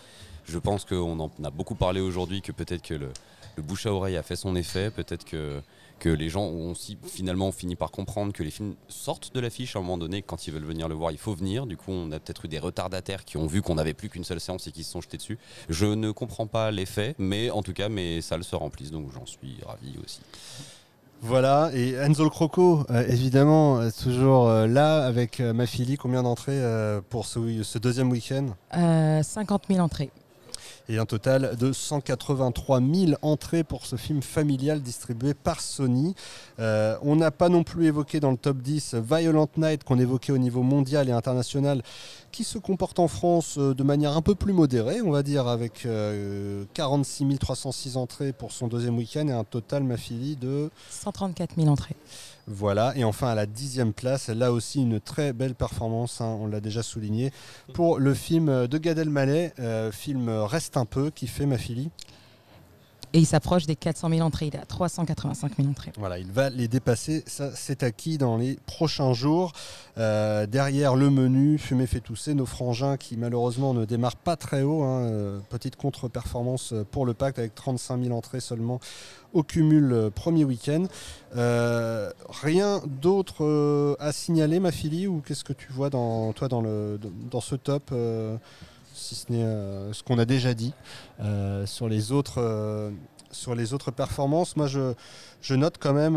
je 0.44 0.58
pense 0.58 0.84
qu'on 0.84 1.20
en 1.20 1.30
a 1.44 1.50
beaucoup 1.50 1.76
parlé 1.76 2.00
aujourd'hui, 2.00 2.42
que 2.42 2.50
peut-être 2.50 2.82
que 2.82 2.94
le, 2.94 3.10
bouche 3.58 3.86
à 3.86 3.92
oreille 3.92 4.16
a 4.16 4.22
fait 4.22 4.36
son 4.36 4.56
effet, 4.56 4.90
peut-être 4.90 5.24
que 5.24 5.62
les 6.08 6.28
gens 6.28 6.44
ont 6.44 6.74
finalement 7.04 7.52
fini 7.52 7.76
par 7.76 7.90
comprendre 7.90 8.32
que 8.32 8.42
les 8.42 8.50
films 8.50 8.74
sortent 8.88 9.34
de 9.34 9.40
l'affiche 9.40 9.76
à 9.76 9.78
un 9.78 9.82
moment 9.82 9.98
donné, 9.98 10.22
quand 10.22 10.46
ils 10.46 10.52
veulent 10.52 10.64
venir 10.64 10.88
le 10.88 10.94
voir, 10.94 11.12
il 11.12 11.18
faut 11.18 11.34
venir. 11.34 11.66
Du 11.66 11.76
coup, 11.76 11.92
on 11.92 12.10
a 12.10 12.18
peut-être 12.18 12.46
eu 12.46 12.48
des 12.48 12.58
retardataires 12.58 13.24
qui 13.24 13.36
ont 13.36 13.46
vu 13.46 13.62
qu'on 13.62 13.74
n'avait 13.76 13.94
plus 13.94 14.08
qu'une 14.08 14.24
seule 14.24 14.40
séance 14.40 14.66
et 14.66 14.72
qui 14.72 14.82
se 14.82 14.90
sont 14.90 15.00
jetés 15.00 15.18
dessus. 15.18 15.38
Je 15.68 15.86
ne 15.86 16.10
comprends 16.10 16.46
pas 16.46 16.70
l'effet, 16.70 17.14
mais 17.18 17.50
en 17.50 17.62
tout 17.62 17.74
cas, 17.74 17.88
mes 17.88 18.20
salles 18.20 18.44
se 18.44 18.56
remplissent, 18.56 18.90
donc 18.90 19.12
j'en 19.12 19.26
suis 19.26 19.58
ravi 19.64 19.94
aussi. 20.02 20.20
Voilà, 21.22 21.70
et 21.74 21.92
Enzo 21.92 22.24
le 22.24 22.30
Croco, 22.30 22.84
euh, 22.90 23.04
évidemment, 23.06 23.78
euh, 23.78 23.90
toujours 24.02 24.48
euh, 24.48 24.66
là 24.66 25.04
avec 25.04 25.40
ma 25.40 25.66
fille. 25.66 25.96
Combien 25.96 26.22
d'entrées 26.22 26.60
pour 27.10 27.26
ce, 27.26 27.62
ce, 27.62 27.78
deuxième 27.78 28.10
week-end? 28.10 28.46
50 29.22 29.64
000 29.68 29.80
entrées. 29.80 30.10
Et 30.90 30.98
un 30.98 31.06
total 31.06 31.54
de 31.56 31.72
183 31.72 32.80
000 32.80 33.12
entrées 33.22 33.62
pour 33.62 33.86
ce 33.86 33.94
film 33.94 34.22
familial 34.22 34.82
distribué 34.82 35.34
par 35.34 35.60
Sony. 35.60 36.16
Euh, 36.58 36.96
on 37.02 37.14
n'a 37.14 37.30
pas 37.30 37.48
non 37.48 37.62
plus 37.62 37.86
évoqué 37.86 38.18
dans 38.18 38.32
le 38.32 38.36
top 38.36 38.56
10 38.56 38.96
Violent 38.96 39.48
Night 39.56 39.84
qu'on 39.84 40.00
évoquait 40.00 40.32
au 40.32 40.38
niveau 40.38 40.64
mondial 40.64 41.08
et 41.08 41.12
international 41.12 41.82
qui 42.32 42.42
se 42.42 42.58
comporte 42.58 42.98
en 42.98 43.06
France 43.06 43.54
euh, 43.56 43.72
de 43.72 43.84
manière 43.84 44.16
un 44.16 44.20
peu 44.20 44.34
plus 44.34 44.52
modérée, 44.52 45.00
on 45.00 45.12
va 45.12 45.22
dire, 45.22 45.46
avec 45.46 45.86
46 46.74 47.38
306 47.38 47.96
entrées 47.96 48.32
pour 48.32 48.50
son 48.50 48.66
deuxième 48.66 48.98
week-end 48.98 49.28
et 49.28 49.32
un 49.32 49.44
total, 49.44 49.84
ma 49.84 49.96
fille, 49.96 50.34
de 50.34 50.70
134 50.90 51.54
000 51.56 51.68
entrées. 51.68 51.94
Voilà, 52.52 52.92
et 52.96 53.04
enfin 53.04 53.28
à 53.28 53.36
la 53.36 53.46
dixième 53.46 53.92
place, 53.92 54.28
là 54.28 54.50
aussi 54.50 54.82
une 54.82 54.98
très 54.98 55.32
belle 55.32 55.54
performance, 55.54 56.20
hein, 56.20 56.36
on 56.40 56.48
l'a 56.48 56.60
déjà 56.60 56.82
souligné, 56.82 57.30
pour 57.74 58.00
le 58.00 58.12
film 58.12 58.66
de 58.66 58.78
Gad 58.78 58.98
Elmaleh, 58.98 59.52
euh, 59.60 59.92
film 59.92 60.28
Reste 60.28 60.76
un 60.76 60.84
peu, 60.84 61.10
qui 61.10 61.28
fait 61.28 61.46
ma 61.46 61.58
fille. 61.58 61.90
Et 63.12 63.18
il 63.18 63.26
s'approche 63.26 63.66
des 63.66 63.74
400 63.74 64.08
000 64.08 64.20
entrées, 64.20 64.46
il 64.46 64.54
est 64.54 64.60
à 64.60 64.64
385 64.64 65.56
000 65.56 65.68
entrées. 65.68 65.90
Voilà, 65.98 66.18
il 66.18 66.30
va 66.30 66.48
les 66.48 66.68
dépasser, 66.68 67.24
ça 67.26 67.50
c'est 67.54 67.82
acquis 67.82 68.18
dans 68.18 68.36
les 68.36 68.56
prochains 68.66 69.12
jours. 69.12 69.52
Euh, 69.98 70.46
derrière 70.46 70.94
le 70.94 71.10
menu, 71.10 71.58
Fumé 71.58 71.88
fait 71.88 72.00
tousser, 72.00 72.34
nos 72.34 72.46
frangins 72.46 72.96
qui 72.96 73.16
malheureusement 73.16 73.74
ne 73.74 73.84
démarrent 73.84 74.16
pas 74.16 74.36
très 74.36 74.62
haut. 74.62 74.82
Hein, 74.84 75.00
euh, 75.00 75.40
petite 75.48 75.74
contre-performance 75.74 76.72
pour 76.92 77.04
le 77.04 77.14
pacte 77.14 77.40
avec 77.40 77.54
35 77.56 78.04
000 78.04 78.16
entrées 78.16 78.40
seulement 78.40 78.78
au 79.32 79.42
cumul 79.42 79.92
euh, 79.92 80.10
premier 80.10 80.44
week-end. 80.44 80.84
rien 81.34 82.80
d'autre 82.86 83.96
à 83.98 84.12
signaler, 84.12 84.60
ma 84.60 84.70
fille, 84.70 85.08
ou 85.08 85.20
qu'est-ce 85.26 85.44
que 85.44 85.52
tu 85.52 85.72
vois 85.72 85.90
dans, 85.90 86.32
toi 86.32 86.46
dans, 86.46 86.60
le, 86.60 87.00
dans 87.30 87.40
ce 87.40 87.56
top 87.56 87.92
si 88.94 89.14
ce 89.14 89.32
n'est 89.32 89.42
euh, 89.42 89.92
ce 89.92 90.02
qu'on 90.02 90.18
a 90.18 90.24
déjà 90.24 90.54
dit 90.54 90.72
euh, 91.20 91.66
sur 91.66 91.88
les 91.88 92.12
autres 92.12 92.38
euh, 92.38 92.90
sur 93.32 93.54
les 93.54 93.74
autres 93.74 93.92
performances, 93.92 94.56
moi 94.56 94.66
je, 94.66 94.92
je 95.40 95.54
note 95.54 95.76
quand 95.78 95.92
même 95.92 96.14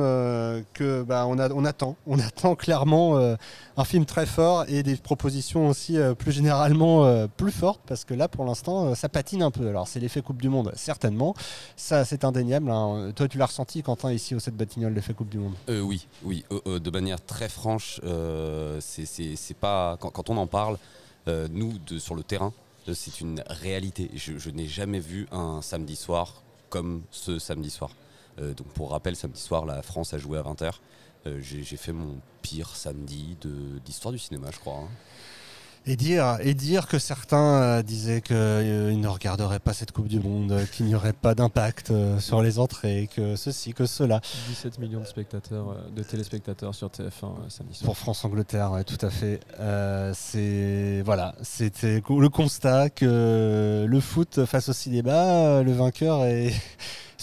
que 0.74 1.04
bah, 1.04 1.28
on, 1.28 1.38
a, 1.38 1.48
on, 1.52 1.64
attend, 1.64 1.96
on 2.08 2.18
attend 2.18 2.56
clairement 2.56 3.36
un 3.78 3.86
film 3.86 4.06
très 4.06 4.26
fort 4.26 4.66
et 4.68 4.82
des 4.82 4.96
propositions 4.96 5.68
aussi 5.68 6.00
plus 6.18 6.32
généralement 6.32 7.28
plus 7.38 7.52
fortes 7.52 7.82
parce 7.86 8.04
que 8.04 8.16
là 8.16 8.28
pour 8.28 8.46
l'instant 8.46 8.96
ça 8.96 9.10
patine 9.10 9.44
un 9.44 9.52
peu. 9.52 9.68
Alors 9.68 9.88
c'est 9.88 10.00
l'effet 10.00 10.24
Coupe 10.24 10.42
du 10.42 10.50
Monde 10.50 10.72
certainement, 10.76 11.36
ça 11.76 12.04
c'est 12.04 12.26
indéniable. 12.26 12.72
Hein. 12.72 13.12
Toi 13.16 13.28
tu 13.28 13.38
l'as 13.38 13.46
ressenti 13.46 13.84
Quentin 13.84 14.12
ici 14.12 14.34
au 14.34 14.40
7 14.40 14.58
Batignolles 14.58 14.96
l'effet 14.96 15.14
Coupe 15.14 15.30
du 15.30 15.38
Monde? 15.38 15.54
Oui, 15.68 16.08
oui, 16.24 16.44
de 16.66 16.90
manière 16.90 17.24
très 17.24 17.48
franche, 17.48 18.02
c'est 18.80 19.58
pas 19.60 19.98
quand, 20.00 20.10
quand, 20.10 20.32
on 20.32 20.38
en 20.38 20.48
parle. 20.48 20.80
nous, 21.28 21.74
de, 21.86 22.00
sur 22.00 22.16
le 22.16 22.24
terrain, 22.24 22.52
c'est 22.92 23.22
une 23.22 23.44
réalité. 23.48 24.12
Je, 24.16 24.50
n'ai 24.50 24.68
jamais 24.68 25.00
vu 25.00 25.28
un 25.32 25.62
samedi 25.62 25.96
soir 25.96 26.44
comme 26.70 27.04
ce 27.12 27.40
samedi 27.40 27.70
soir. 27.70 27.92
Euh, 28.40 28.54
donc 28.54 28.68
pour 28.70 28.92
rappel, 28.92 29.16
samedi 29.16 29.40
soir, 29.40 29.66
la 29.66 29.82
France 29.82 30.14
a 30.14 30.18
joué 30.18 30.38
à 30.38 30.42
20h. 30.42 30.74
Euh, 31.26 31.40
j'ai 31.40 31.78
fait 31.78 31.94
mon 31.94 32.18
pire 32.42 32.76
samedi 32.76 33.38
d'histoire 33.86 34.12
du 34.12 34.20
cinéma, 34.20 34.50
je 34.52 34.60
crois. 34.60 34.80
Hein. 34.80 34.90
Et 35.86 35.98
dire, 35.98 36.38
et 36.40 36.54
dire 36.54 36.88
que 36.88 36.98
certains 36.98 37.62
euh, 37.62 37.82
disaient 37.82 38.22
qu'ils 38.22 38.38
euh, 38.38 38.96
ne 38.96 39.08
regarderaient 39.10 39.60
pas 39.60 39.74
cette 39.74 39.92
Coupe 39.92 40.08
du 40.08 40.22
Monde, 40.22 40.54
euh, 40.54 40.66
qu'il 40.66 40.86
n'y 40.86 40.96
aurait 40.96 41.12
pas 41.12 41.36
d'impact 41.36 41.92
sur 42.20 42.42
les 42.42 42.58
entrées, 42.58 43.10
que 43.14 43.36
ceci, 43.36 43.74
que 43.74 43.86
cela. 43.86 44.22
17 44.48 44.80
millions 44.80 45.02
de 45.02 45.06
spectateurs, 45.06 45.76
de 45.94 46.02
téléspectateurs 46.02 46.74
sur 46.74 46.88
TF1 46.88 47.50
samedi 47.50 47.76
soir. 47.76 47.86
Pour 47.86 47.98
France-Angleterre, 47.98 48.72
tout 48.86 49.06
à 49.06 49.10
fait. 49.10 49.42
c'est 50.14 51.02
voilà, 51.04 51.36
c'était 51.42 52.02
le 52.10 52.30
constat 52.30 52.90
que 52.90 53.86
le 53.86 54.00
foot 54.00 54.46
face 54.46 54.70
au 54.70 54.74
cinéma, 54.74 55.64
le 55.64 55.72
vainqueur 55.74 56.24
est 56.24 56.54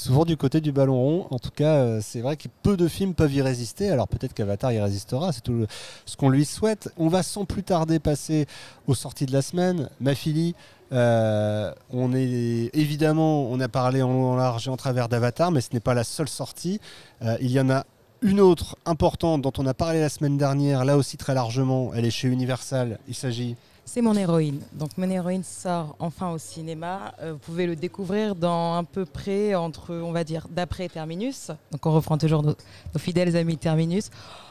souvent 0.00 0.24
du 0.24 0.36
côté 0.36 0.60
du 0.60 0.72
ballon 0.72 0.96
rond. 0.96 1.26
En 1.30 1.38
tout 1.38 1.50
cas, 1.50 1.74
euh, 1.74 2.00
c'est 2.02 2.20
vrai 2.20 2.36
que 2.36 2.48
peu 2.62 2.76
de 2.76 2.88
films 2.88 3.14
peuvent 3.14 3.32
y 3.32 3.42
résister. 3.42 3.90
Alors 3.90 4.08
peut-être 4.08 4.32
qu'Avatar 4.34 4.72
y 4.72 4.80
résistera, 4.80 5.32
c'est 5.32 5.42
tout 5.42 5.66
ce 6.06 6.16
qu'on 6.16 6.30
lui 6.30 6.44
souhaite. 6.44 6.92
On 6.96 7.08
va 7.08 7.22
sans 7.22 7.44
plus 7.44 7.62
tarder 7.62 7.98
passer 7.98 8.46
aux 8.86 8.94
sorties 8.94 9.26
de 9.26 9.32
la 9.32 9.42
semaine. 9.42 9.90
Ma 10.00 10.14
fille, 10.14 10.54
euh, 10.92 11.72
on 11.92 12.14
est 12.14 12.70
évidemment, 12.72 13.50
on 13.50 13.60
a 13.60 13.68
parlé 13.68 14.02
en 14.02 14.36
large 14.36 14.68
et 14.68 14.70
en 14.70 14.76
travers 14.76 15.08
d'Avatar, 15.08 15.50
mais 15.52 15.60
ce 15.60 15.68
n'est 15.74 15.80
pas 15.80 15.94
la 15.94 16.04
seule 16.04 16.28
sortie. 16.28 16.80
Euh, 17.22 17.36
il 17.40 17.50
y 17.50 17.60
en 17.60 17.68
a 17.68 17.84
une 18.22 18.40
autre 18.40 18.76
importante 18.86 19.42
dont 19.42 19.52
on 19.58 19.66
a 19.66 19.74
parlé 19.74 20.00
la 20.00 20.08
semaine 20.08 20.36
dernière, 20.38 20.84
là 20.84 20.96
aussi 20.96 21.18
très 21.18 21.34
largement. 21.34 21.92
Elle 21.94 22.06
est 22.06 22.10
chez 22.10 22.28
Universal. 22.28 22.98
Il 23.06 23.14
s'agit 23.14 23.56
c'est 23.92 24.02
mon 24.02 24.14
héroïne. 24.14 24.60
Donc 24.72 24.90
mon 24.98 25.10
héroïne 25.10 25.42
sort 25.42 25.96
enfin 25.98 26.30
au 26.30 26.38
cinéma. 26.38 27.12
Euh, 27.20 27.32
vous 27.32 27.38
pouvez 27.38 27.66
le 27.66 27.74
découvrir 27.74 28.36
dans 28.36 28.74
un 28.76 28.84
peu 28.84 29.04
près 29.04 29.56
entre, 29.56 29.92
on 29.92 30.12
va 30.12 30.22
dire, 30.22 30.46
d'après 30.48 30.88
Terminus. 30.88 31.50
Donc 31.72 31.84
on 31.86 31.92
reprend 31.92 32.16
toujours 32.16 32.44
nos, 32.44 32.54
fidèles 32.98 33.36
amis 33.36 33.56
Terminus 33.56 34.10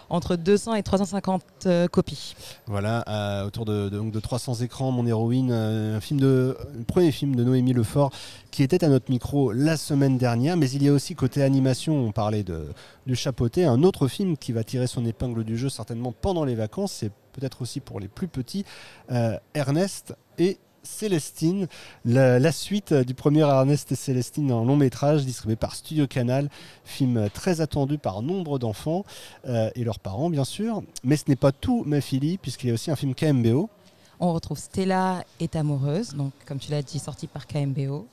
entre 0.10 0.36
200 0.36 0.74
et 0.74 0.84
350 0.84 1.42
euh, 1.68 1.88
copies. 1.88 2.36
Voilà, 2.66 3.06
euh, 3.08 3.46
autour 3.46 3.64
de, 3.64 3.88
de, 3.88 4.20
300 4.20 4.56
écrans, 4.56 4.92
Mon 4.92 5.06
héroïne, 5.06 5.54
un 5.54 6.02
film 6.02 6.20
de, 6.20 6.58
premier 6.88 7.12
film 7.12 7.36
de 7.36 7.44
Noémie 7.46 7.74
Lefort 7.74 8.12
qui 8.52 8.64
était 8.64 8.84
à 8.84 8.90
notre 8.90 9.10
micro 9.10 9.54
la 9.54 9.78
semaine 9.78 10.18
dernière. 10.18 10.58
Mais 10.58 10.70
il 10.72 10.84
y 10.84 10.90
a 10.90 10.92
aussi 10.92 11.16
côté 11.16 11.44
animation, 11.44 11.96
on 11.96 12.12
parlait 12.12 12.44
de, 12.44 12.66
du 13.06 13.16
chapeauté, 13.16 13.64
un 13.64 13.84
autre 13.84 14.10
film 14.10 14.36
qui 14.36 14.52
va 14.52 14.66
tirer 14.66 14.88
son 14.88 15.06
épingle 15.06 15.46
du 15.46 15.58
jeu 15.58 15.70
certainement 15.70 16.12
pendant 16.12 16.44
les 16.44 16.56
vacances. 16.56 16.92
C'est 16.92 17.12
peut-être 17.40 17.62
aussi 17.62 17.80
pour 17.80 18.00
les 18.00 18.08
plus 18.08 18.28
petits, 18.28 18.66
euh, 19.12 19.38
Ernest 19.54 20.16
et 20.38 20.58
Célestine, 20.84 21.68
la, 22.06 22.52
suite 22.52 22.94
du 22.94 23.14
premier 23.14 23.42
Ernest 23.42 23.92
et 23.92 23.96
Célestine 23.96 24.52
en 24.52 24.64
long 24.64 24.78
métrage 24.78 25.26
distribué 25.26 25.56
par 25.56 25.76
Studio 25.76 26.08
Canal, 26.08 26.50
film 26.84 27.30
très 27.34 27.62
attendu 27.62 27.98
par 27.98 28.22
nombre 28.22 28.60
d'enfants 28.60 29.04
euh, 29.46 29.70
et 29.76 29.84
leurs 29.84 30.00
parents 30.00 30.30
bien 30.30 30.46
sûr. 30.46 30.82
Mais 31.04 31.18
ce 31.18 31.26
n'est 31.28 31.36
pas 31.36 31.52
tout, 31.52 31.84
ma 31.86 32.00
puisqu'il 32.00 32.68
y 32.68 32.72
a 32.72 32.74
aussi 32.74 32.92
un 32.92 32.96
film 32.96 33.14
KMBO. 33.14 33.70
On 34.20 34.34
retrouve 34.34 34.58
Stella 34.58 35.24
est 35.40 35.56
amoureuse, 35.56 36.14
donc 36.14 36.34
comme 36.46 36.60
tu 36.60 36.72
l'as 36.72 36.82
dit, 36.82 37.00
sorti 37.00 37.28
par 37.28 37.48
KMBO. 37.48 38.08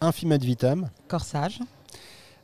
Un 0.00 0.12
film 0.12 0.32
ad 0.32 0.44
vitam. 0.44 0.90
Corsage. 1.08 1.60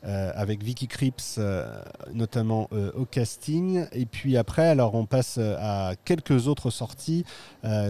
Euh, 0.05 0.31
avec 0.35 0.61
Vicky 0.63 0.89
euh, 1.37 1.81
notamment 2.13 2.67
euh, 2.73 2.91
au 2.93 3.05
casting. 3.05 3.85
Et 3.93 4.05
puis 4.05 4.35
après, 4.35 4.67
alors 4.67 4.95
on 4.95 5.05
passe 5.05 5.37
à 5.37 5.93
quelques 6.03 6.47
autres 6.47 6.71
sorties 6.71 7.23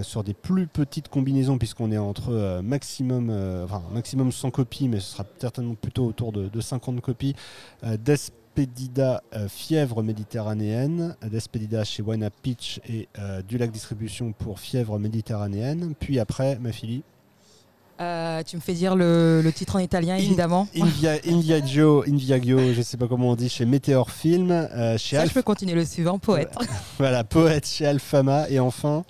sur 0.03 0.24
des 0.24 0.34
plus 0.34 0.68
petites 0.68 1.07
combinaisons 1.07 1.57
puisqu'on 1.57 1.91
est 1.91 1.97
entre 1.97 2.61
maximum, 2.61 3.30
enfin 3.64 3.82
maximum 3.91 4.32
100 4.32 4.51
copies, 4.51 4.88
mais 4.88 4.99
ce 4.99 5.14
sera 5.14 5.26
certainement 5.39 5.76
plutôt 5.76 6.05
autour 6.05 6.32
de, 6.32 6.47
de 6.47 6.61
50 6.61 7.01
copies. 7.01 7.36
Despedida 7.84 9.24
Fièvre 9.47 10.03
Méditerranéenne, 10.03 11.16
Despedida 11.24 11.84
chez 11.84 12.03
Wana 12.03 12.30
Pitch 12.30 12.80
et 12.88 13.07
du 13.47 13.57
Lac 13.57 13.72
Distribution 13.72 14.34
pour 14.34 14.59
Fièvre 14.59 14.99
Méditerranéenne. 14.99 15.93
Puis 15.99 16.20
après, 16.20 16.59
ma 16.59 16.72
fille. 16.72 17.03
Euh, 18.01 18.41
tu 18.43 18.55
me 18.55 18.61
fais 18.61 18.73
dire 18.73 18.95
le, 18.95 19.47
titre 19.53 19.75
en 19.75 19.79
italien, 19.79 20.15
évidemment. 20.15 20.67
Invia, 20.75 21.17
Inviaggio, 21.27 22.03
Inviaggio, 22.07 22.57
je 22.73 22.77
ne 22.77 22.83
sais 22.83 22.97
pas 22.97 23.07
comment 23.07 23.29
on 23.29 23.35
dit, 23.35 23.49
chez 23.49 23.65
Meteor 23.65 24.09
Film. 24.09 24.51
Euh, 24.51 24.97
chez 24.97 25.17
Ça, 25.17 25.25
je 25.25 25.33
peux 25.33 25.43
continuer 25.43 25.75
le 25.75 25.85
suivant, 25.85 26.17
Poète. 26.17 26.53
voilà, 26.97 27.23
Poète 27.23 27.67
chez 27.67 27.85
Alfama. 27.85 28.49
Et 28.49 28.59
enfin. 28.59 29.03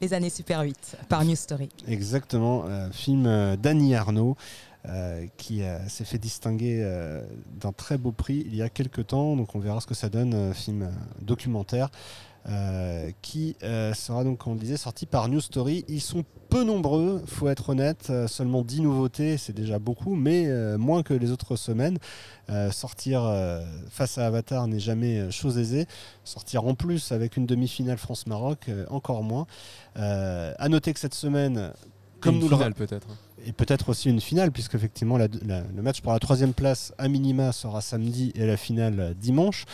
Les 0.00 0.14
années 0.14 0.30
Super 0.30 0.60
8, 0.60 0.96
par 1.08 1.24
New 1.24 1.36
Story. 1.36 1.68
Exactement, 1.86 2.64
euh, 2.66 2.88
film 2.90 3.56
d'Annie 3.56 3.94
Arnaud. 3.94 4.36
Qui 5.36 5.62
s'est 5.88 6.04
fait 6.04 6.18
distinguer 6.18 6.82
d'un 7.60 7.72
très 7.72 7.98
beau 7.98 8.12
prix 8.12 8.42
il 8.46 8.54
y 8.54 8.62
a 8.62 8.68
quelques 8.68 9.08
temps, 9.08 9.36
donc 9.36 9.54
on 9.54 9.58
verra 9.58 9.80
ce 9.80 9.86
que 9.86 9.94
ça 9.94 10.08
donne, 10.08 10.54
film 10.54 10.90
documentaire. 11.20 11.90
Euh, 12.48 13.10
qui 13.20 13.54
euh, 13.62 13.92
sera 13.92 14.24
donc, 14.24 14.38
comme 14.38 14.52
on 14.52 14.54
le 14.54 14.60
disait, 14.60 14.78
sorti 14.78 15.04
par 15.04 15.28
New 15.28 15.40
Story. 15.40 15.84
Ils 15.88 16.00
sont 16.00 16.24
peu 16.48 16.64
nombreux, 16.64 17.22
faut 17.26 17.48
être 17.48 17.68
honnête, 17.68 18.06
euh, 18.08 18.26
seulement 18.26 18.62
10 18.62 18.80
nouveautés, 18.80 19.36
c'est 19.36 19.52
déjà 19.52 19.78
beaucoup, 19.78 20.14
mais 20.14 20.48
moins 20.78 21.02
que 21.02 21.12
les 21.12 21.30
autres 21.30 21.56
semaines. 21.56 21.98
sortir 22.72 23.30
face 23.90 24.18
à 24.18 24.26
Avatar 24.26 24.66
n'est 24.66 24.80
jamais 24.80 25.30
chose 25.30 25.58
aisée. 25.58 25.86
Sortir 26.24 26.64
en 26.64 26.74
plus 26.74 27.12
avec 27.12 27.36
une 27.36 27.46
demi-finale 27.46 27.98
France-Maroc, 27.98 28.70
encore 28.88 29.22
moins. 29.22 29.46
à 29.94 30.68
noter 30.68 30.92
que 30.92 31.00
cette 31.00 31.14
semaine, 31.14 31.72
comme 32.20 32.36
une 32.36 32.40
nous 32.40 32.48
finale 32.48 32.74
peut-être. 32.74 33.08
Et 33.46 33.52
peut-être 33.52 33.88
aussi 33.88 34.10
une 34.10 34.20
finale, 34.20 34.52
puisque 34.52 34.74
effectivement 34.74 35.18
le 35.18 35.82
match 35.82 36.00
pour 36.00 36.12
la 36.12 36.18
troisième 36.18 36.52
place 36.52 36.92
à 36.98 37.08
minima 37.08 37.52
sera 37.52 37.80
samedi 37.80 38.32
et 38.34 38.46
la 38.46 38.56
finale 38.56 39.14
dimanche. 39.18 39.64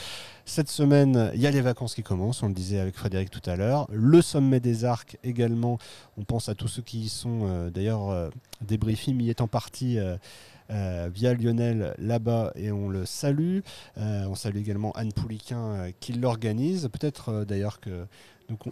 Cette 0.48 0.68
semaine, 0.68 1.32
il 1.34 1.40
y 1.40 1.48
a 1.48 1.50
les 1.50 1.60
vacances 1.60 1.96
qui 1.96 2.04
commencent, 2.04 2.40
on 2.44 2.46
le 2.46 2.54
disait 2.54 2.78
avec 2.78 2.94
Frédéric 2.94 3.30
tout 3.30 3.42
à 3.50 3.56
l'heure. 3.56 3.88
Le 3.90 4.22
sommet 4.22 4.60
des 4.60 4.84
arcs 4.84 5.18
également, 5.24 5.78
on 6.16 6.22
pense 6.22 6.48
à 6.48 6.54
tous 6.54 6.68
ceux 6.68 6.82
qui 6.82 7.00
y 7.00 7.08
sont. 7.08 7.40
Euh, 7.42 7.68
d'ailleurs, 7.68 8.10
euh, 8.10 8.30
débriefing 8.60 9.20
y 9.20 9.28
est 9.30 9.40
en 9.40 9.48
partie. 9.48 9.98
Euh, 9.98 11.08
via 11.14 11.32
Lionel 11.32 11.94
là-bas 11.98 12.50
et 12.56 12.72
on 12.72 12.88
le 12.88 13.06
salue. 13.06 13.60
on 13.96 14.34
salue 14.34 14.56
également 14.56 14.90
Anne 14.92 15.12
Pouliquin 15.12 15.92
qui 16.00 16.12
l'organise. 16.12 16.88
Peut-être 16.92 17.44
d'ailleurs 17.44 17.78
que 17.78 18.06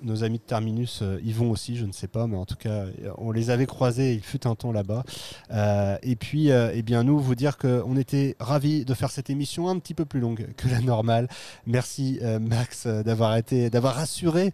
Nos 0.03 0.25
amis 0.25 0.39
de 0.39 0.45
Terminus 0.45 1.01
euh, 1.03 1.19
y 1.23 1.33
vont 1.33 1.51
aussi, 1.51 1.77
je 1.77 1.85
ne 1.85 1.93
sais 1.93 2.07
pas, 2.07 2.27
mais 2.27 2.37
en 2.37 2.45
tout 2.45 2.57
cas, 2.57 2.85
on 3.19 3.31
les 3.31 3.51
avait 3.51 3.67
croisés, 3.67 4.15
il 4.15 4.23
fut 4.23 4.47
un 4.47 4.55
temps 4.55 4.73
là-bas. 4.73 5.05
Euh, 5.51 5.97
et 6.03 6.17
puis, 6.17 6.49
eh 6.51 6.83
bien, 6.83 7.03
nous, 7.05 7.19
vous 7.19 7.35
dire 7.35 7.59
qu'on 7.59 7.97
était 7.97 8.37
ravis 8.39 8.85
de 8.85 8.95
faire 8.95 9.11
cette 9.11 9.31
émission 9.31 9.69
un 9.69 9.79
petit 9.79 9.95
peu 9.95 10.05
plus 10.05 10.21
longue 10.21 10.49
que 10.57 10.69
la 10.69 10.81
normale. 10.81 11.29
Merci 11.67 12.21
Max 12.41 12.87
d'avoir 12.87 13.37
été, 13.37 13.71
d'avoir 13.71 13.95
rassuré 13.95 14.53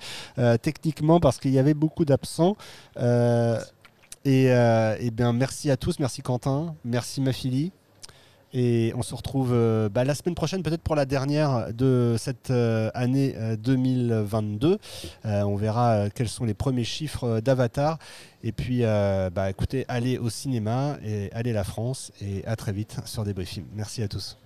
techniquement 0.63 1.21
parce 1.21 1.39
qu'il 1.39 1.53
y 1.53 1.59
avait 1.59 1.75
beaucoup 1.75 2.05
d'absents. 2.05 2.57
et, 4.25 4.45
et 4.45 5.11
bien, 5.11 5.33
merci 5.33 5.71
à 5.71 5.77
tous, 5.77 5.99
merci 5.99 6.23
Quentin, 6.23 6.75
merci 6.85 7.21
Mafili. 7.21 7.73
Et 8.53 8.93
on 8.97 9.03
se 9.03 9.15
retrouve 9.15 9.53
euh, 9.53 9.89
bah, 9.89 10.05
la 10.05 10.15
semaine 10.15 10.35
prochaine, 10.35 10.63
peut-être 10.63 10.83
pour 10.83 10.97
la 10.97 11.05
dernière 11.05 11.73
de 11.73 12.17
cette 12.19 12.51
euh, 12.51 12.91
année 12.95 13.35
2022. 13.59 14.79
Euh, 15.25 15.43
on 15.43 15.57
verra 15.57 16.11
quels 16.11 16.29
sont 16.29 16.45
les 16.45 16.55
premiers 16.55 16.85
chiffres 16.85 17.41
d'Avatar. 17.41 17.99
Et 18.43 18.53
puis, 18.53 18.83
bah, 18.83 19.51
écoutez, 19.51 19.85
allez 19.89 20.19
au 20.19 20.31
cinéma 20.31 20.97
et 21.05 21.31
allez 21.33 21.53
la 21.53 21.65
France. 21.65 22.11
Et 22.23 22.45
à 22.47 22.57
très 22.57 22.73
vite 22.73 22.97
sur 23.05 23.25
des 23.25 23.35
briefings. 23.35 23.67
Merci 23.75 24.03
à 24.03 24.09
tous. 24.09 24.40